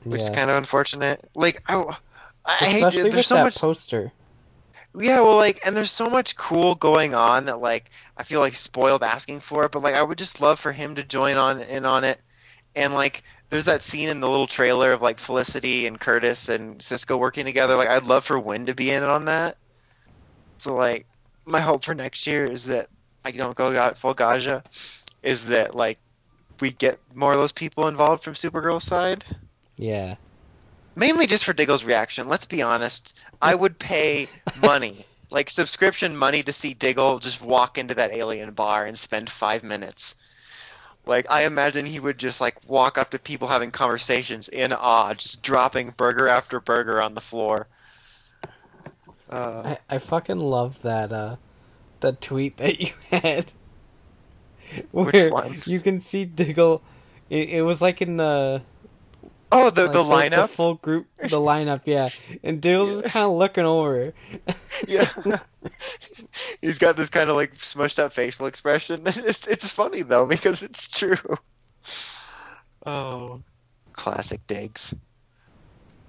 [0.05, 1.29] which is kind of unfortunate.
[1.35, 1.97] Like I,
[2.45, 3.13] I hate it.
[3.13, 3.57] There's so that much.
[3.57, 4.13] poster.
[4.95, 8.55] Yeah, well, like, and there's so much cool going on that, like, I feel like
[8.55, 11.63] spoiled asking for it, but like, I would just love for him to join on
[11.63, 12.21] in on it,
[12.77, 16.83] and like, there's that scene in the little trailer of like Felicity and Curtis and
[16.83, 17.77] Cisco working together.
[17.77, 19.57] Like, I'd love for Winn to be in on that.
[20.59, 21.07] So like,
[21.45, 22.89] my hope for next year is that
[23.25, 24.63] I don't go got full Gaja,
[25.23, 25.99] is that like
[26.61, 29.25] we get more of those people involved from Supergirl's side.
[29.77, 30.17] Yeah.
[30.95, 32.29] Mainly just for Diggle's reaction.
[32.29, 33.19] Let's be honest.
[33.41, 34.29] I would pay
[34.61, 39.31] money, like subscription money, to see Diggle just walk into that alien bar and spend
[39.31, 40.17] five minutes.
[41.07, 45.15] Like I imagine he would just like walk up to people having conversations in awe,
[45.15, 47.67] just dropping burger after burger on the floor.
[49.29, 51.37] Uh, I, I fucking love that uh
[52.01, 53.51] that tweet that you had.
[54.93, 55.61] Where one?
[55.67, 56.83] you can see Diggle
[57.31, 58.63] it, it was like in the
[59.53, 60.37] oh, the like, the lineup.
[60.37, 62.09] the full group the lineup, yeah.
[62.43, 64.13] And Diggle's just kinda looking over.
[64.89, 65.09] yeah.
[66.61, 69.03] He's got this kind of like smushed up facial expression.
[69.07, 71.17] It's it's funny though because it's true.
[72.85, 73.43] Oh,
[73.93, 74.95] classic digs.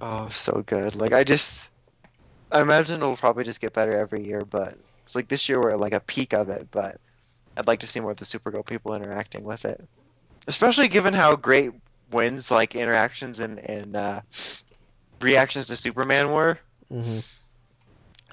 [0.02, 0.96] Oh, so good.
[0.96, 1.70] Like I just,
[2.52, 4.42] I imagine it'll probably just get better every year.
[4.42, 6.70] But it's like this year we're at like a peak of it.
[6.72, 7.00] But
[7.56, 9.88] I'd like to see more of the Supergirl people interacting with it,
[10.48, 11.72] especially given how great
[12.12, 14.22] Winn's like interactions and and uh,
[15.22, 16.60] reactions to Superman were.
[16.90, 17.20] hmm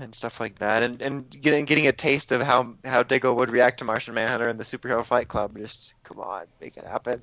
[0.01, 3.51] and stuff like that, and and getting getting a taste of how how Diggle would
[3.51, 5.57] react to Martian Manhunter and the Superhero Fight Club.
[5.59, 7.21] Just come on, make it happen.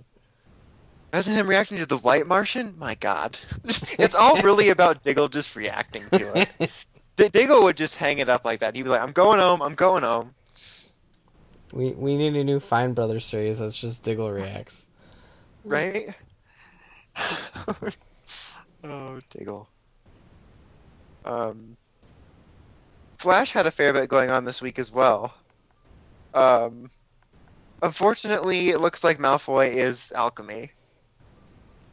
[1.11, 2.75] Imagine him reacting to the White Martian.
[2.77, 6.49] My God, it's all really about Diggle just reacting to it.
[7.17, 8.75] D- Diggle would just hang it up like that.
[8.75, 9.61] He'd be like, "I'm going home.
[9.61, 10.35] I'm going home."
[11.73, 14.85] We we need a new Fine Brothers series that's just Diggle reacts.
[15.63, 16.13] right?
[18.83, 19.67] oh, Diggle.
[21.25, 21.75] Um,
[23.19, 25.33] Flash had a fair bit going on this week as well.
[26.33, 26.89] Um,
[27.81, 30.71] unfortunately, it looks like Malfoy is alchemy.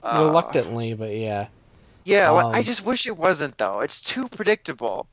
[0.02, 1.48] Uh, Reluctantly, but yeah.
[2.04, 3.80] Yeah, like, I Um, just wish it wasn't though.
[3.80, 5.08] It's too predictable,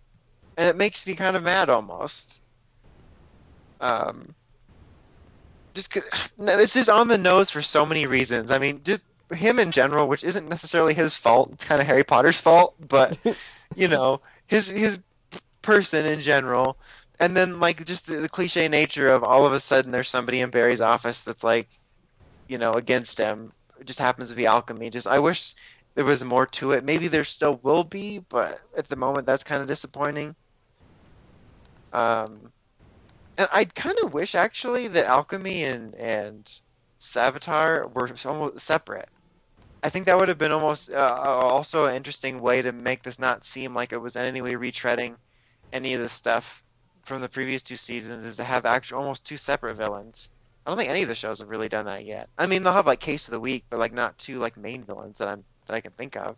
[0.57, 2.41] and it makes me kind of mad almost.
[3.79, 4.35] Um,
[5.73, 6.03] just 'cause-
[6.37, 8.51] no, it's just on the nose for so many reasons.
[8.51, 11.51] I mean, just him in general, which isn't necessarily his fault.
[11.53, 13.17] It's kind of Harry Potter's fault, but
[13.75, 14.99] you know, his his
[15.61, 16.77] person in general,
[17.19, 20.41] and then like just the, the cliche nature of all of a sudden there's somebody
[20.41, 21.67] in Barry's office that's like,
[22.47, 23.51] you know, against him.
[23.79, 24.89] It just happens to be alchemy.
[24.89, 25.55] Just I wish
[25.95, 26.83] there was more to it.
[26.83, 30.35] Maybe there still will be, but at the moment that's kind of disappointing.
[31.93, 32.51] Um,
[33.37, 36.59] and I kind of wish actually that alchemy and and
[36.99, 39.09] Savitar were almost separate.
[39.83, 43.19] I think that would have been almost uh, also an interesting way to make this
[43.19, 45.15] not seem like it was in any way retreading
[45.73, 46.63] any of the stuff
[47.05, 48.25] from the previous two seasons.
[48.25, 50.29] Is to have actual almost two separate villains.
[50.65, 52.29] I don't think any of the shows have really done that yet.
[52.37, 54.83] I mean, they'll have like case of the week, but like not two like main
[54.83, 56.37] villains that I'm that I can think of.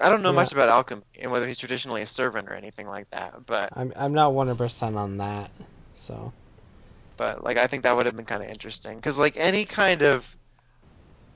[0.00, 0.34] I don't know Yeah.
[0.34, 3.92] much about alchemy and whether he's traditionally a servant or anything like that, but I'm
[3.96, 5.50] I'm not one hundred percent on that.
[5.96, 6.32] So
[7.16, 10.02] but like I think that would have been kind of interesting because like any kind
[10.02, 10.36] of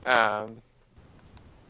[0.05, 0.61] um,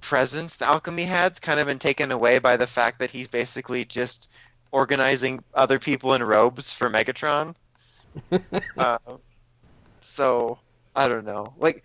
[0.01, 3.83] presence the alchemy had's kind of been taken away by the fact that he's basically
[3.85, 4.29] just
[4.71, 7.55] organizing other people in robes for Megatron.
[8.77, 8.97] uh,
[10.01, 10.59] so
[10.95, 11.53] I don't know.
[11.57, 11.83] Like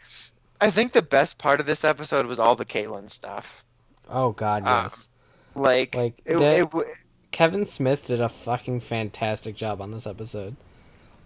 [0.60, 3.64] I think the best part of this episode was all the Caitlyn stuff.
[4.09, 5.09] Oh god, Um, yes.
[5.55, 6.86] Like, Like, it, that- it
[7.32, 10.55] Kevin Smith did a fucking fantastic job on this episode.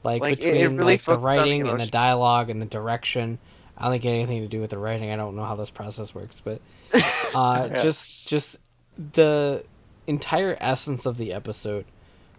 [0.05, 3.38] Like, Like, between really like the on the writing and the dialogue and the direction.
[3.78, 5.11] I don't think it had anything to do with the writing.
[5.11, 6.62] I don't know how this process works, but
[7.35, 7.70] uh, Yeah.
[7.70, 8.59] just just
[8.98, 9.66] the
[10.07, 11.86] entire essence of the episode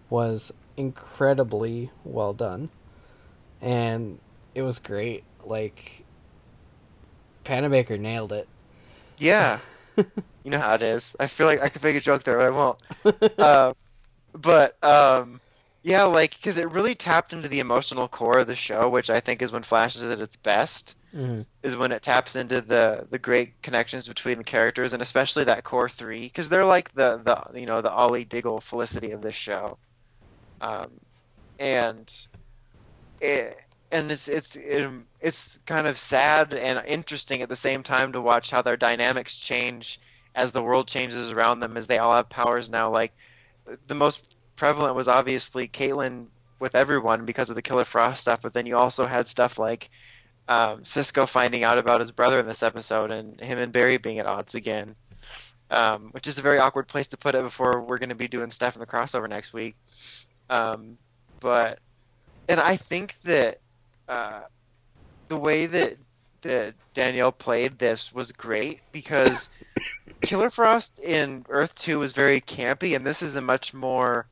[0.10, 2.72] was incredibly well done,
[3.62, 4.20] and
[4.56, 5.26] it was great.
[5.46, 6.06] Like,
[7.46, 8.48] Panabaker nailed it.
[9.18, 9.62] Yeah.
[10.44, 11.16] you know how it is.
[11.20, 12.80] I feel like I could make a joke there, but I won't.
[13.42, 13.74] um,
[14.34, 15.42] but um,
[15.84, 19.22] yeah, like because it really tapped into the emotional core of the show, which I
[19.22, 20.97] think is when Flash is at its best.
[21.18, 21.48] Mhm.
[21.64, 25.66] Is when it taps into the the great connections between the characters, and especially that
[25.66, 29.36] core three, because they're like the the you know the Ollie Diggle Felicity of this
[29.36, 29.80] show.
[30.62, 31.00] Um,
[31.60, 32.12] and
[33.22, 33.58] it
[33.92, 34.90] and it's it's it,
[35.22, 39.38] it's kind of sad and interesting at the same time to watch how their dynamics
[39.38, 40.00] change
[40.36, 43.14] as the world changes around them as they all have powers now like
[43.88, 44.24] the most
[44.58, 46.28] prevalent was obviously Caitlyn
[46.60, 49.90] with everyone because of the Killer Frost stuff but then you also had stuff like
[50.48, 54.20] um, Cisco finding out about his brother in this episode and him and Barry being
[54.20, 54.96] at odds again
[55.70, 58.28] um, which is a very awkward place to put it before we're going to be
[58.28, 59.76] doing stuff in the crossover next week
[60.50, 60.98] um,
[61.40, 61.80] but
[62.48, 63.60] and I think that
[64.08, 64.42] uh,
[65.28, 65.98] the way that
[66.42, 69.50] that Danielle played this was great because
[70.22, 74.28] Killer Frost in Earth Two was very campy, and this is a much more,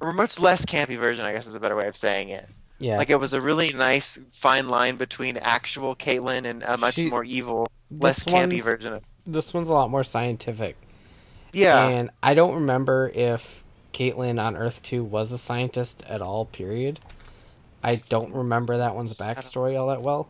[0.00, 1.24] or much less campy version.
[1.24, 2.48] I guess is a better way of saying it.
[2.78, 6.94] Yeah, Like it was a really nice fine line between actual Caitlyn and a much
[6.96, 9.02] She- more evil, less campy version of.
[9.26, 10.76] This one's a lot more scientific.
[11.52, 16.44] Yeah, And I don't remember if Caitlyn on Earth 2 was a scientist at all,
[16.44, 17.00] period.
[17.82, 20.28] I don't remember that one's backstory all that well.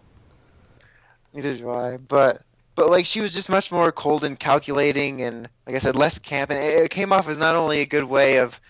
[1.33, 1.97] Neither do I.
[1.97, 2.43] But
[2.77, 6.19] but like she was just much more cold and calculating, and like I said, less
[6.19, 6.51] camp.
[6.51, 8.61] And it, it came off as not only a good way of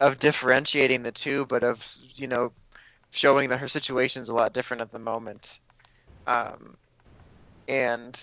[0.00, 1.86] of differentiating the two, but of
[2.16, 2.52] you know
[3.12, 5.60] showing that her situation's a lot different at the moment.
[6.26, 6.76] Um,
[7.68, 8.18] and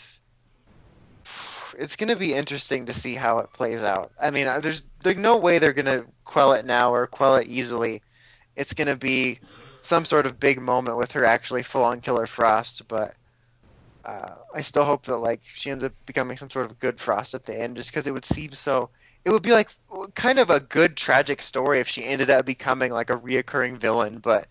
[1.78, 4.12] it's gonna be interesting to see how it plays out.
[4.20, 8.02] I mean, there's there's no way they're gonna quell it now or quell it easily.
[8.56, 9.40] It's gonna be
[9.82, 13.16] some sort of big moment with her actually full on Killer Frost, but
[14.04, 17.34] uh, I still hope that like she ends up becoming some sort of good Frost
[17.34, 18.90] at the end, just because it would seem so.
[19.26, 19.70] It would be like
[20.16, 24.20] kind of a good tragic story if she ended up becoming like a reoccurring villain,
[24.20, 24.48] but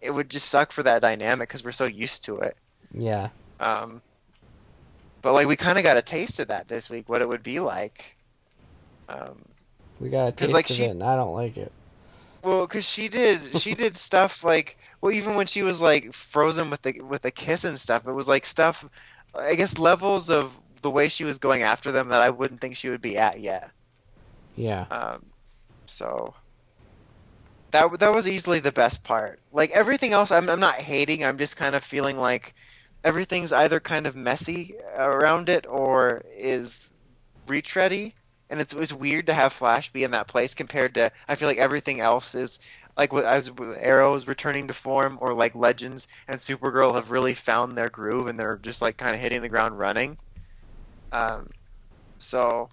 [0.00, 2.56] it would just suck for that dynamic because we're so used to it.
[2.92, 3.28] Yeah.
[3.58, 4.00] Um,
[5.22, 7.42] but like we kind of got a taste of that this week, what it would
[7.42, 8.16] be like.
[9.08, 9.42] Um,
[10.00, 11.72] We got a taste like, of she- it, and I don't like it.
[12.42, 16.70] Well, because she did she did stuff like well even when she was like frozen
[16.70, 18.88] with the with the kiss and stuff, it was like stuff
[19.34, 20.50] I guess levels of
[20.82, 23.40] the way she was going after them that I wouldn't think she would be at
[23.40, 23.70] yet.
[24.56, 24.86] Yeah.
[24.90, 25.26] Um,
[25.84, 26.34] so
[27.70, 29.40] that that was easily the best part.
[29.52, 31.24] Like everything else, I'm I'm not hating.
[31.24, 32.54] I'm just kind of feeling like
[33.04, 36.90] everything's either kind of messy around it or is
[37.46, 38.14] retready,
[38.50, 41.48] and it's it's weird to have Flash be in that place compared to I feel
[41.48, 42.60] like everything else is
[42.96, 47.76] like as Arrow is returning to form or like Legends and Supergirl have really found
[47.76, 50.18] their groove and they're just like kind of hitting the ground running.
[51.12, 51.48] Um,
[52.18, 52.68] so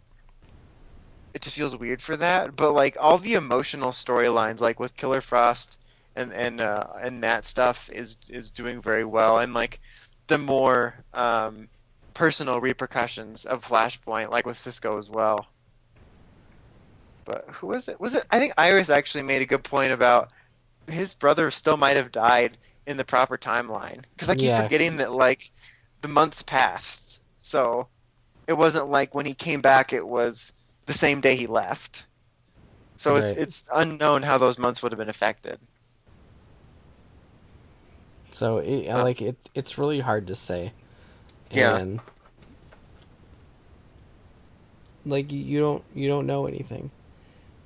[1.38, 2.56] it just feels weird for that.
[2.58, 5.78] But like all the emotional storylines, like with Killer Frost
[6.16, 9.80] and and uh, and that stuff is is doing very well, and like
[10.28, 11.70] the more um,
[12.16, 15.48] personal repercussions of Flashpoint, like with Cisco as well.
[17.26, 18.00] But who was it?
[18.00, 18.26] Was it?
[18.32, 20.32] I think Iris actually made a good point about
[20.88, 22.58] his brother still might have died
[22.88, 24.56] in the proper timeline because I keep Yeah.
[24.56, 25.52] forgetting that like
[26.02, 27.90] the months passed, so
[28.48, 30.54] it wasn't like when he came back it was
[30.88, 32.08] the same day he left.
[32.98, 33.18] So Right.
[33.18, 35.60] it's it's unknown how those months would have been affected.
[38.32, 40.74] So it, Uh, like it, it's really hard to say.
[41.52, 41.82] Yeah.
[41.82, 42.02] And
[45.06, 46.92] like you don't you don't know anything.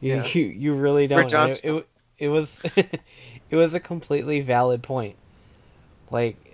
[0.01, 0.23] You Yeah.
[0.33, 1.37] you, you really don't.
[1.37, 1.87] It, it
[2.19, 5.15] it was it was a completely valid point.
[6.11, 6.50] Like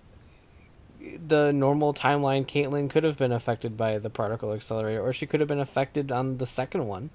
[1.15, 5.39] the normal timeline, Caitlyn could have been affected by the particle accelerator, or she could
[5.39, 7.11] have been affected on the second one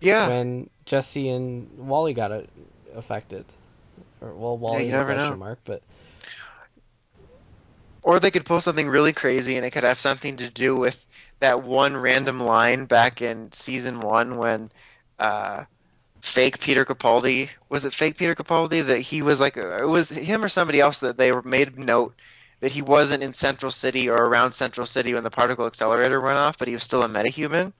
[0.00, 0.28] Yeah.
[0.28, 2.50] when Jesse and Wally got it
[2.94, 3.46] affected.
[4.20, 5.36] Or well, Wally's you a never question know.
[5.38, 5.82] mark, but
[8.02, 11.06] Or they could pull something really crazy and it could have something to do with
[11.40, 14.70] that one random line back in season one when
[15.18, 15.64] uh,
[16.22, 20.44] fake Peter Capaldi was it fake Peter Capaldi that he was like it was him
[20.44, 22.14] or somebody else that they made note
[22.60, 26.38] that he wasn't in Central City or around Central City when the particle accelerator went
[26.38, 27.72] off, but he was still a metahuman.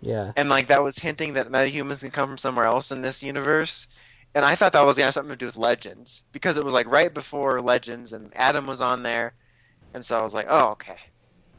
[0.00, 0.32] yeah.
[0.36, 3.86] and like that was hinting that metahumans can come from somewhere else in this universe.
[4.34, 6.72] And I thought that was gonna have something to do with Legends because it was
[6.74, 9.34] like right before Legends, and Adam was on there,
[9.94, 10.98] and so I was like, oh okay.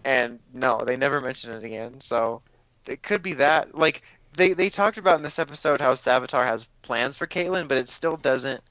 [0.06, 2.02] And no, they never mentioned it again.
[2.02, 2.42] So
[2.88, 3.76] it could be that.
[3.78, 4.02] Like
[4.36, 7.90] they they talked about in this episode how Savitar has plans for Caitlyn, but it
[7.90, 8.64] still doesn't.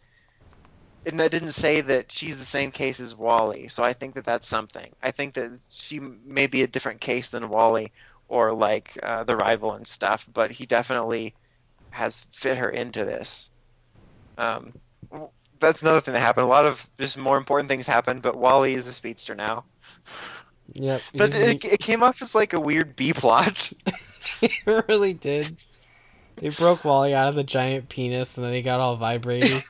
[1.05, 4.25] It it didn't say that she's the same case as Wally, so I think that
[4.25, 4.93] that's something.
[5.03, 7.93] I think that she may be a different case than Wally,
[8.29, 11.35] or like uh, the rival and stuff, but he definitely
[11.91, 13.51] has fit her into this.
[14.39, 14.73] Um,
[15.59, 16.45] that's another thing that happened.
[16.45, 19.65] A lot of just more important things happened, but Wally is a speedster now.
[20.73, 21.03] Yep.
[21.15, 23.73] But it, it came off as like a weird B plot.
[24.43, 24.53] it
[24.89, 25.57] really did.
[26.37, 29.61] They broke Wally out of the giant penis, and then he got all vibrating.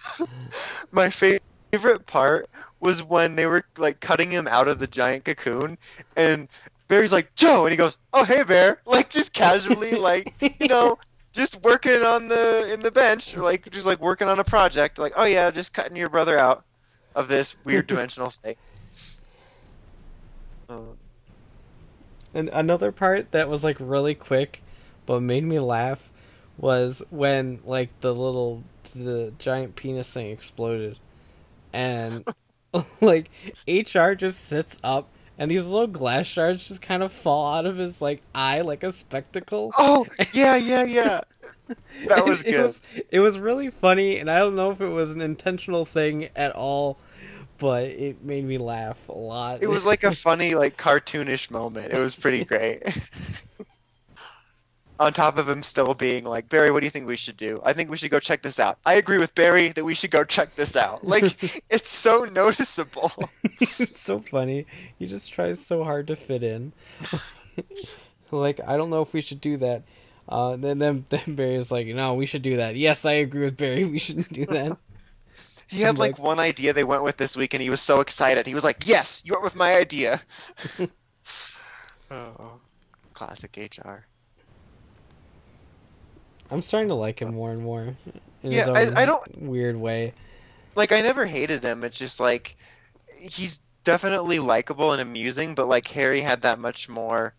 [0.92, 2.48] My favorite part
[2.80, 5.78] was when they were like cutting him out of the giant cocoon,
[6.16, 6.48] and
[6.88, 10.98] Barry's like Joe, and he goes, "Oh hey Bear," like just casually, like you know,
[11.32, 15.12] just working on the in the bench, like just like working on a project, like
[15.16, 16.64] oh yeah, just cutting your brother out
[17.14, 18.56] of this weird dimensional thing.
[20.68, 20.94] Uh,
[22.34, 24.64] And another part that was like really quick,
[25.06, 26.11] but made me laugh,
[26.62, 28.62] was when like the little
[28.94, 30.98] the giant penis thing exploded,
[31.74, 32.24] and
[33.02, 33.28] like
[33.68, 37.76] HR just sits up, and these little glass shards just kind of fall out of
[37.76, 39.72] his like eye like a spectacle.
[39.76, 41.20] oh yeah, yeah, yeah.
[42.06, 42.62] That was it good.
[42.62, 46.28] was, it was really funny, and I don't know if it was an intentional thing
[46.36, 46.96] at all,
[47.58, 49.64] but it made me laugh a lot.
[49.64, 51.92] It was like a funny, like cartoonish moment.
[51.92, 52.82] It was pretty great.
[55.00, 57.60] On top of him still being like, Barry, what do you think we should do?
[57.64, 58.78] I think we should go check this out.
[58.84, 61.02] I agree with Barry that we should go check this out.
[61.12, 63.12] Like, it's so noticeable.
[63.60, 64.66] it's so funny.
[64.98, 66.72] He just tries so hard to fit in.
[68.30, 69.82] like, I don't know if we should do that.
[70.28, 72.76] Uh, then, then, then Barry's like, no, we should do that.
[72.76, 73.84] Yes, I agree with Barry.
[73.84, 74.76] We shouldn't do that.
[75.72, 78.00] He had like like- one idea they went with this week, and he was so
[78.00, 78.46] excited.
[78.46, 80.20] He was like, "Yes, you went with my idea."
[82.10, 82.60] oh,
[83.14, 84.04] classic HR.
[86.52, 87.96] I'm starting to like him more and more.
[88.42, 90.12] In Yeah, his own I- I don't- weird way.
[90.74, 91.82] like I never hated him.
[91.84, 92.56] It's just like
[93.18, 97.34] he's definitely likable and amusing, but like Harry had that much more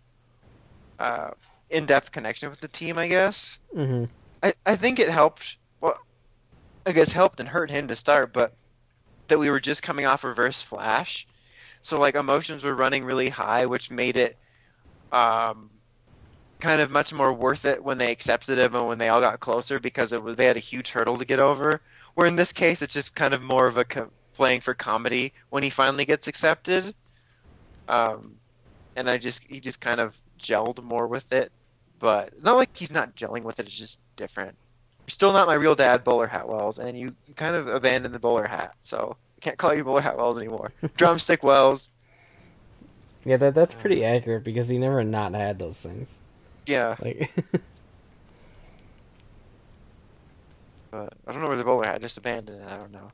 [1.00, 1.32] uh,
[1.70, 2.98] in-depth connection with the team.
[2.98, 4.06] I guess hmm
[4.42, 5.58] I I think it helped.
[5.82, 5.98] Well,
[6.86, 8.54] I guess helped and hurt him to start, but
[9.28, 11.26] that we were just coming off Reverse Flash,
[11.82, 14.38] so like emotions were running really high, which made it
[15.12, 15.70] um
[16.64, 19.42] kind of much more worth it when they accepted him and when they all got
[19.42, 21.82] closer because it was they had a huge hurdle to get over.
[22.16, 25.34] Where in this case, it's just kind of more of a co- playing for comedy
[25.50, 26.96] when he finally gets accepted.
[27.90, 28.36] Um,
[28.96, 31.52] and I just he just kind of gelled more with it,
[32.00, 33.66] but not like he's not gelling with it.
[33.66, 34.56] It's just different.
[35.06, 38.16] You're still not my real dad, Bowler Hat Wells, and you, you kind of abandoned
[38.16, 40.72] the bowler hat, so I can't call you Bowler Hat Wells anymore.
[40.96, 41.92] Drumstick Wells,
[43.26, 46.16] Yeah, that that's pretty accurate because he never not had those things.
[46.66, 47.30] Yeah, Like,
[50.92, 52.68] but I don't know where the bowler hat just abandoned it.
[52.68, 53.12] I don't know.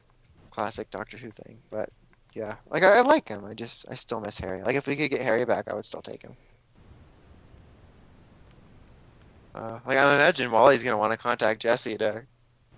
[0.51, 1.89] Classic Doctor Who thing, but
[2.35, 3.45] yeah, like I, I like him.
[3.45, 4.61] I just I still miss Harry.
[4.61, 6.35] Like if we could get Harry back, I would still take him.
[9.55, 12.23] Uh, like I imagine Wally's gonna want to contact Jesse to,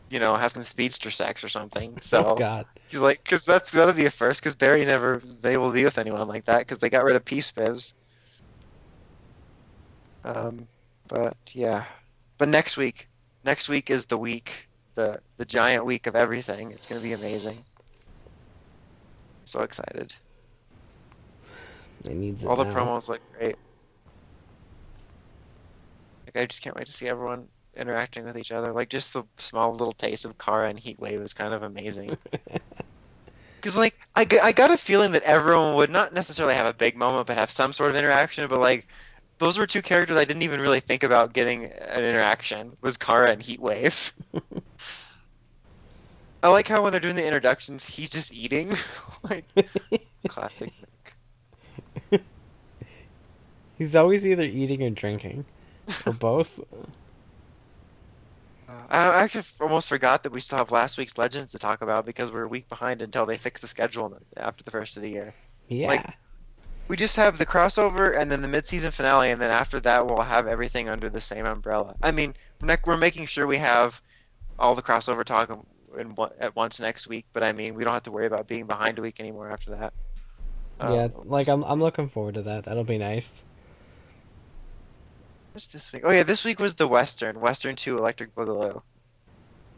[0.09, 1.97] you know, have some speedster sex or something.
[2.01, 2.65] So oh god.
[2.89, 4.41] he's like, because that's that'll be a first.
[4.41, 7.25] Because Barry never able to be with anyone like that because they got rid of
[7.25, 7.93] Peace Fizz.
[10.23, 10.67] Um,
[11.07, 11.85] but yeah,
[12.37, 13.09] but next week,
[13.43, 16.71] next week is the week, the the giant week of everything.
[16.71, 17.65] It's gonna be amazing.
[19.45, 20.15] So excited!
[22.05, 22.71] It needs All the now.
[22.73, 23.57] promos look great.
[26.27, 28.73] Like I just can't wait to see everyone interacting with each other.
[28.73, 32.17] Like just the small little taste of Kara and Heatwave is kind of amazing.
[33.61, 36.95] Because like I, I got a feeling that everyone would not necessarily have a big
[36.97, 38.47] moment, but have some sort of interaction.
[38.49, 38.87] But like
[39.41, 42.77] those were two characters I didn't even really think about getting an interaction.
[42.81, 44.11] Was Kara and Heatwave.
[46.43, 48.71] I like how when they're doing the introductions, he's just eating.
[49.29, 49.45] like
[50.27, 50.71] classic.
[53.79, 55.45] He's always either eating or drinking,
[56.05, 56.59] or both.
[58.69, 62.31] I actually almost forgot that we still have last week's Legends to talk about because
[62.31, 65.33] we're a week behind until they fix the schedule after the first of the year.
[65.67, 65.87] Yeah.
[65.87, 66.05] Like-
[66.91, 70.23] We just have the crossover and then the mid-season finale, and then after that we'll
[70.23, 71.95] have everything under the same umbrella.
[72.03, 72.35] I mean,
[72.85, 74.01] we're making sure we have
[74.59, 75.49] all the crossover talk
[75.97, 78.65] in at once next week, but I mean, we don't have to worry about being
[78.65, 79.93] behind a week anymore after that.
[80.81, 82.65] yeah, Um, like I'm I'm looking forward to that.
[82.65, 83.45] That'll be nice.
[85.53, 86.01] What's this week?
[86.03, 88.81] Oh yeah, this week was the Western, Western Two, Electric Boogaloo.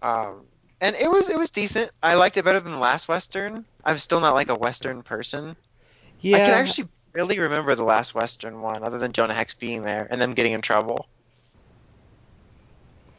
[0.01, 0.47] Um,
[0.81, 1.91] and it was it was decent.
[2.01, 3.65] I liked it better than the last Western.
[3.85, 5.55] I'm still not like a Western person.
[6.19, 6.37] Yeah.
[6.37, 10.07] I can actually really remember the last Western one, other than Jonah Hex being there
[10.09, 11.07] and them getting in trouble.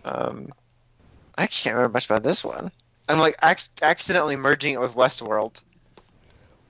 [0.04, 0.48] Um,
[1.36, 2.70] I can't remember much about this one.
[3.08, 5.62] I'm like ac- accidentally merging it with Westworld.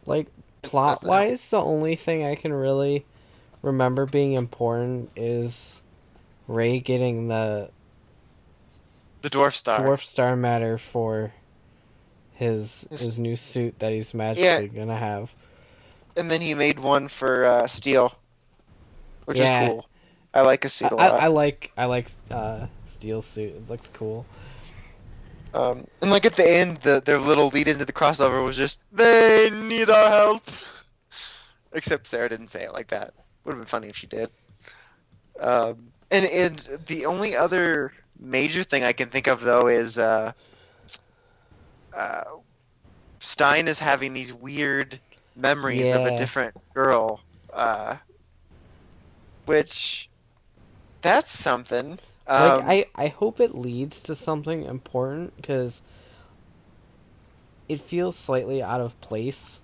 [0.07, 0.27] like
[0.63, 3.05] plot wise, the only thing I can really
[3.63, 5.83] remember being important is
[6.49, 7.71] Ray getting the
[9.23, 9.81] The Dwarf Star.
[9.81, 11.33] dwarf star matter for
[12.33, 15.35] his His- his new suit that he's magically gonna have.
[16.17, 18.13] And then he made one for uh, Steel,
[19.27, 19.65] which Yeah.
[19.65, 19.89] is cool.
[20.33, 21.25] I like a suit a I, lot.
[21.25, 23.55] I like I like uh, Steel's suit.
[23.55, 24.27] It looks cool.
[25.55, 28.81] Um, and like at the end, the their little lead into the crossover was just
[28.93, 30.43] they need our help.
[31.73, 33.15] Except Sarah didn't say it like that.
[33.45, 34.31] Would have been funny if she did.
[35.39, 40.33] Um, and and the only other major thing I can think of though is uh,
[41.97, 42.25] uh,
[43.21, 44.99] Stein is having these weird
[45.37, 47.21] memories of a different girl,
[47.53, 47.97] uh,
[49.47, 50.09] which
[51.03, 51.99] that's something.
[52.27, 55.83] Um, like I, I hope it leads to something important because
[57.69, 59.61] it feels slightly out of place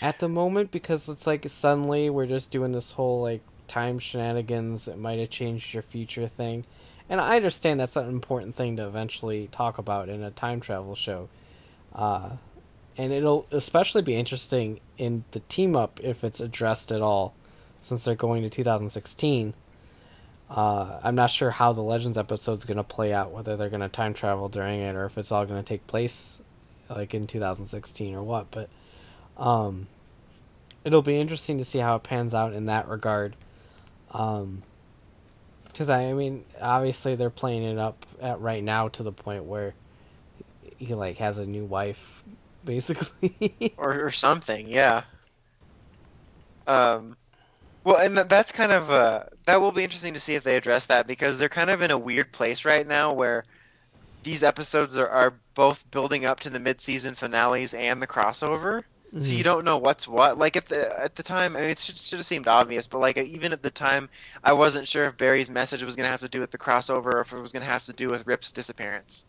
[0.00, 4.86] at the moment because it's like suddenly we're just doing this whole like time shenanigans
[4.88, 6.64] it might have changed your future thing.
[7.08, 10.94] And i understand that's an important thing to eventually talk about in a time travel
[10.94, 11.28] show.
[11.94, 12.30] Uh,
[12.98, 17.34] and it'll especially be interesting in the team up if it's addressed at all
[17.80, 19.54] since they're going to 2016
[20.48, 23.80] uh, I'm not sure how the Legends episode's going to play out, whether they're going
[23.80, 26.40] to time travel during it or if it's all going to take place
[26.88, 28.50] like in 2016 or what.
[28.50, 28.70] But
[29.36, 29.88] um,
[30.84, 33.34] it'll be interesting to see how it pans out in that regard.
[34.12, 34.62] Um,
[35.64, 39.44] because I, I mean, obviously they're playing it up at right now to the point
[39.44, 39.74] where
[40.78, 42.24] he like has a new wife,
[42.66, 43.72] basically.
[43.78, 45.04] or, or something, yeah.
[46.66, 47.16] Um,
[47.84, 50.86] well, and that's kind of uh, that will be interesting to see if they address
[50.86, 53.44] that because they're kind of in a weird place right now where
[54.24, 59.24] these episodes are, are both building up to the mid-season finales and the crossover, so
[59.26, 60.36] you don't know what's what.
[60.36, 62.98] Like at the at the time, I mean, it should, should have seemed obvious, but
[62.98, 64.08] like even at the time,
[64.42, 67.14] I wasn't sure if Barry's message was going to have to do with the crossover
[67.14, 69.24] or if it was going to have to do with Rip's disappearance.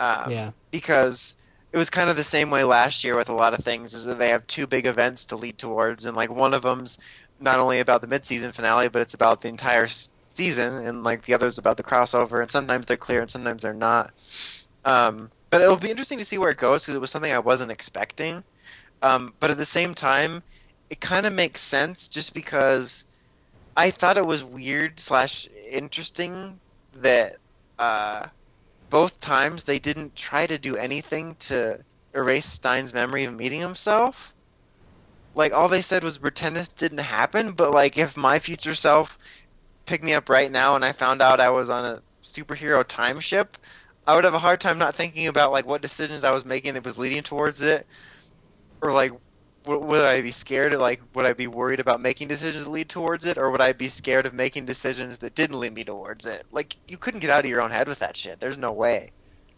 [0.00, 0.50] Um, yeah.
[0.70, 1.36] because
[1.72, 4.04] it was kind of the same way last year with a lot of things is
[4.06, 6.98] that they have two big events to lead towards and like one of them's
[7.40, 9.86] not only about the mid-season finale, but it's about the entire
[10.28, 12.40] season, and like the others about the crossover.
[12.40, 14.12] And sometimes they're clear, and sometimes they're not.
[14.84, 17.38] Um, but it'll be interesting to see where it goes because it was something I
[17.38, 18.42] wasn't expecting.
[19.02, 20.42] Um, but at the same time,
[20.90, 23.06] it kind of makes sense just because
[23.76, 26.58] I thought it was weird slash interesting
[26.94, 27.36] that
[27.78, 28.26] uh,
[28.90, 31.78] both times they didn't try to do anything to
[32.14, 34.34] erase Stein's memory of meeting himself.
[35.34, 39.18] Like all they said was pretend this didn't happen, but like if my future self
[39.86, 43.20] picked me up right now and I found out I was on a superhero time
[43.20, 43.56] ship,
[44.06, 46.74] I would have a hard time not thinking about like what decisions I was making
[46.74, 47.86] that was leading towards it,
[48.82, 49.12] or like
[49.64, 50.74] w- would I be scared?
[50.74, 53.60] Of, like would I be worried about making decisions that lead towards it, or would
[53.60, 56.46] I be scared of making decisions that didn't lead me towards it?
[56.52, 58.40] Like you couldn't get out of your own head with that shit.
[58.40, 59.10] There's no way.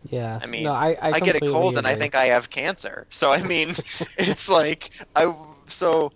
[0.08, 0.38] Yeah.
[0.42, 3.06] I mean, no, I I, I, get a cold and I think I have cancer.
[3.10, 3.74] So I mean,
[4.18, 5.34] it's like I
[5.66, 6.12] so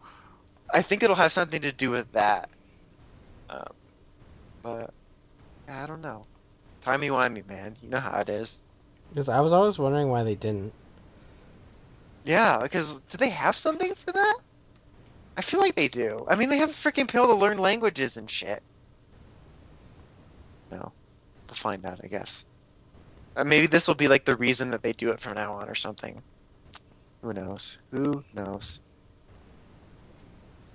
[0.72, 2.48] I think it'll have something to do with that.
[3.50, 3.72] Um,
[4.62, 4.92] but
[5.68, 6.26] I don't know.
[6.82, 7.76] Timey wimey, man.
[7.82, 8.60] You know how it is.
[9.10, 10.72] Because I was always wondering why they didn't.
[12.24, 14.36] Yeah, because do they have something for that?
[15.36, 16.24] I feel like they do.
[16.28, 18.62] I mean, they have a freaking pill to learn languages and shit.
[20.70, 20.92] No,
[21.48, 22.44] we'll find out, I guess.
[23.36, 25.68] Uh, maybe this will be like the reason that they do it from now on
[25.68, 26.22] or something.
[27.22, 27.78] Who knows?
[27.90, 28.78] Who knows?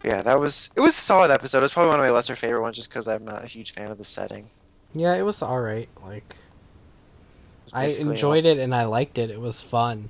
[0.03, 1.59] Yeah, that was it was a solid episode.
[1.59, 3.73] It was probably one of my lesser favorite ones just because I'm not a huge
[3.73, 4.49] fan of the setting.
[4.93, 5.89] Yeah, it was all right.
[6.03, 6.35] Like
[7.65, 9.29] was I enjoyed all- it and I liked it.
[9.29, 10.09] It was fun,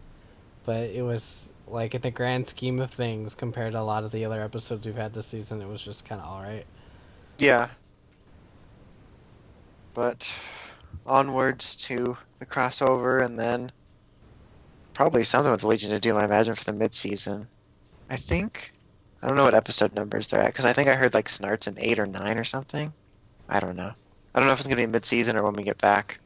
[0.66, 4.12] but it was like in the grand scheme of things compared to a lot of
[4.12, 6.66] the other episodes we've had this season, it was just kind of all right.
[7.38, 7.70] Yeah.
[9.94, 10.32] But
[11.06, 13.72] onwards to the crossover and then
[14.94, 17.48] probably something with the Legion of Doom, I imagine, for the mid-season.
[18.10, 18.72] I think
[19.22, 21.68] I don't know what episode numbers they're at because I think I heard like Snart's
[21.68, 22.92] in eight or nine or something.
[23.48, 23.92] I don't know.
[24.34, 26.20] I don't know if it's gonna be mid-season or when we get back.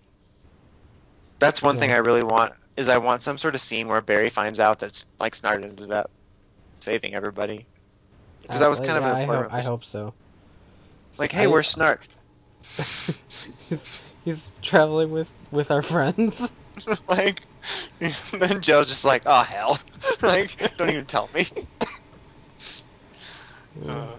[1.40, 4.30] That's one thing I really want is I want some sort of scene where Barry
[4.30, 6.10] finds out that like Snart ended up
[6.80, 7.66] saving everybody.
[8.42, 10.14] Because that was Uh, kind of yeah, an I hope, I hope so.
[11.18, 12.00] like, hey, I- where's Snart?
[13.70, 16.52] he's he's traveling with with our friends.
[17.08, 17.42] like,
[18.32, 19.80] then Joe's just like, oh hell,
[20.22, 21.46] like, don't even tell me.
[23.88, 24.16] Uh,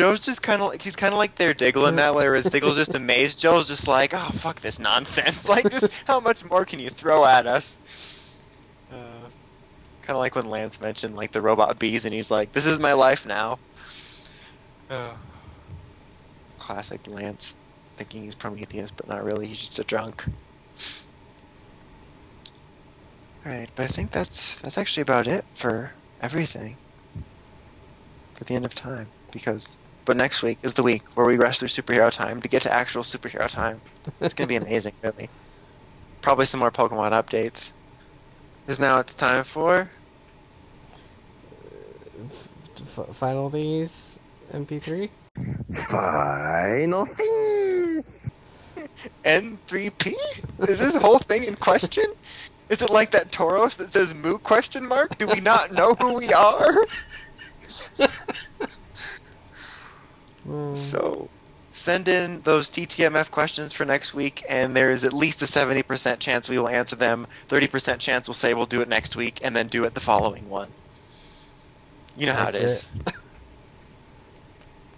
[0.00, 2.46] Joe's just kind of like he's kind of like their Diggle in that way, whereas
[2.46, 3.38] Diggle's just amazed.
[3.38, 5.46] Joe's just like, oh fuck this nonsense.
[5.50, 7.78] Like, just how much more can you throw at us?
[8.90, 8.94] Uh,
[10.00, 12.78] kind of like when Lance mentioned like the robot bees, and he's like, this is
[12.78, 13.58] my life now.
[14.88, 15.12] Uh,
[16.58, 17.54] classic Lance,
[17.98, 19.48] thinking he's Prometheus, but not really.
[19.48, 20.24] He's just a drunk.
[23.44, 26.78] Alright, but I think that's that's actually about it for everything.
[28.32, 29.06] For the end of time.
[29.30, 29.76] Because
[30.10, 32.72] but next week is the week where we rush through superhero time to get to
[32.72, 33.80] actual superhero time.
[34.20, 35.30] It's gonna be amazing, really.
[36.20, 37.72] Probably some more Pokemon updates.
[38.66, 39.88] Because now it's time for
[41.46, 44.18] uh, F- Final These
[44.52, 45.10] MP3.
[45.70, 48.28] Final things.
[49.24, 50.12] N3P?
[50.68, 52.06] Is this whole thing in question?
[52.68, 55.16] Is it like that Tauros that says Moo question mark?
[55.18, 56.74] Do we not know who we are?
[60.50, 61.30] Mm, So
[61.72, 66.18] send in those TTMF questions for next week, and there is at least a 70%
[66.18, 67.26] chance we will answer them.
[67.48, 70.48] 30% chance we'll say we'll do it next week, and then do it the following
[70.48, 70.72] one.
[72.16, 72.88] You know how it is.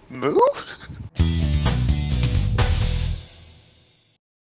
[0.09, 0.39] Moo?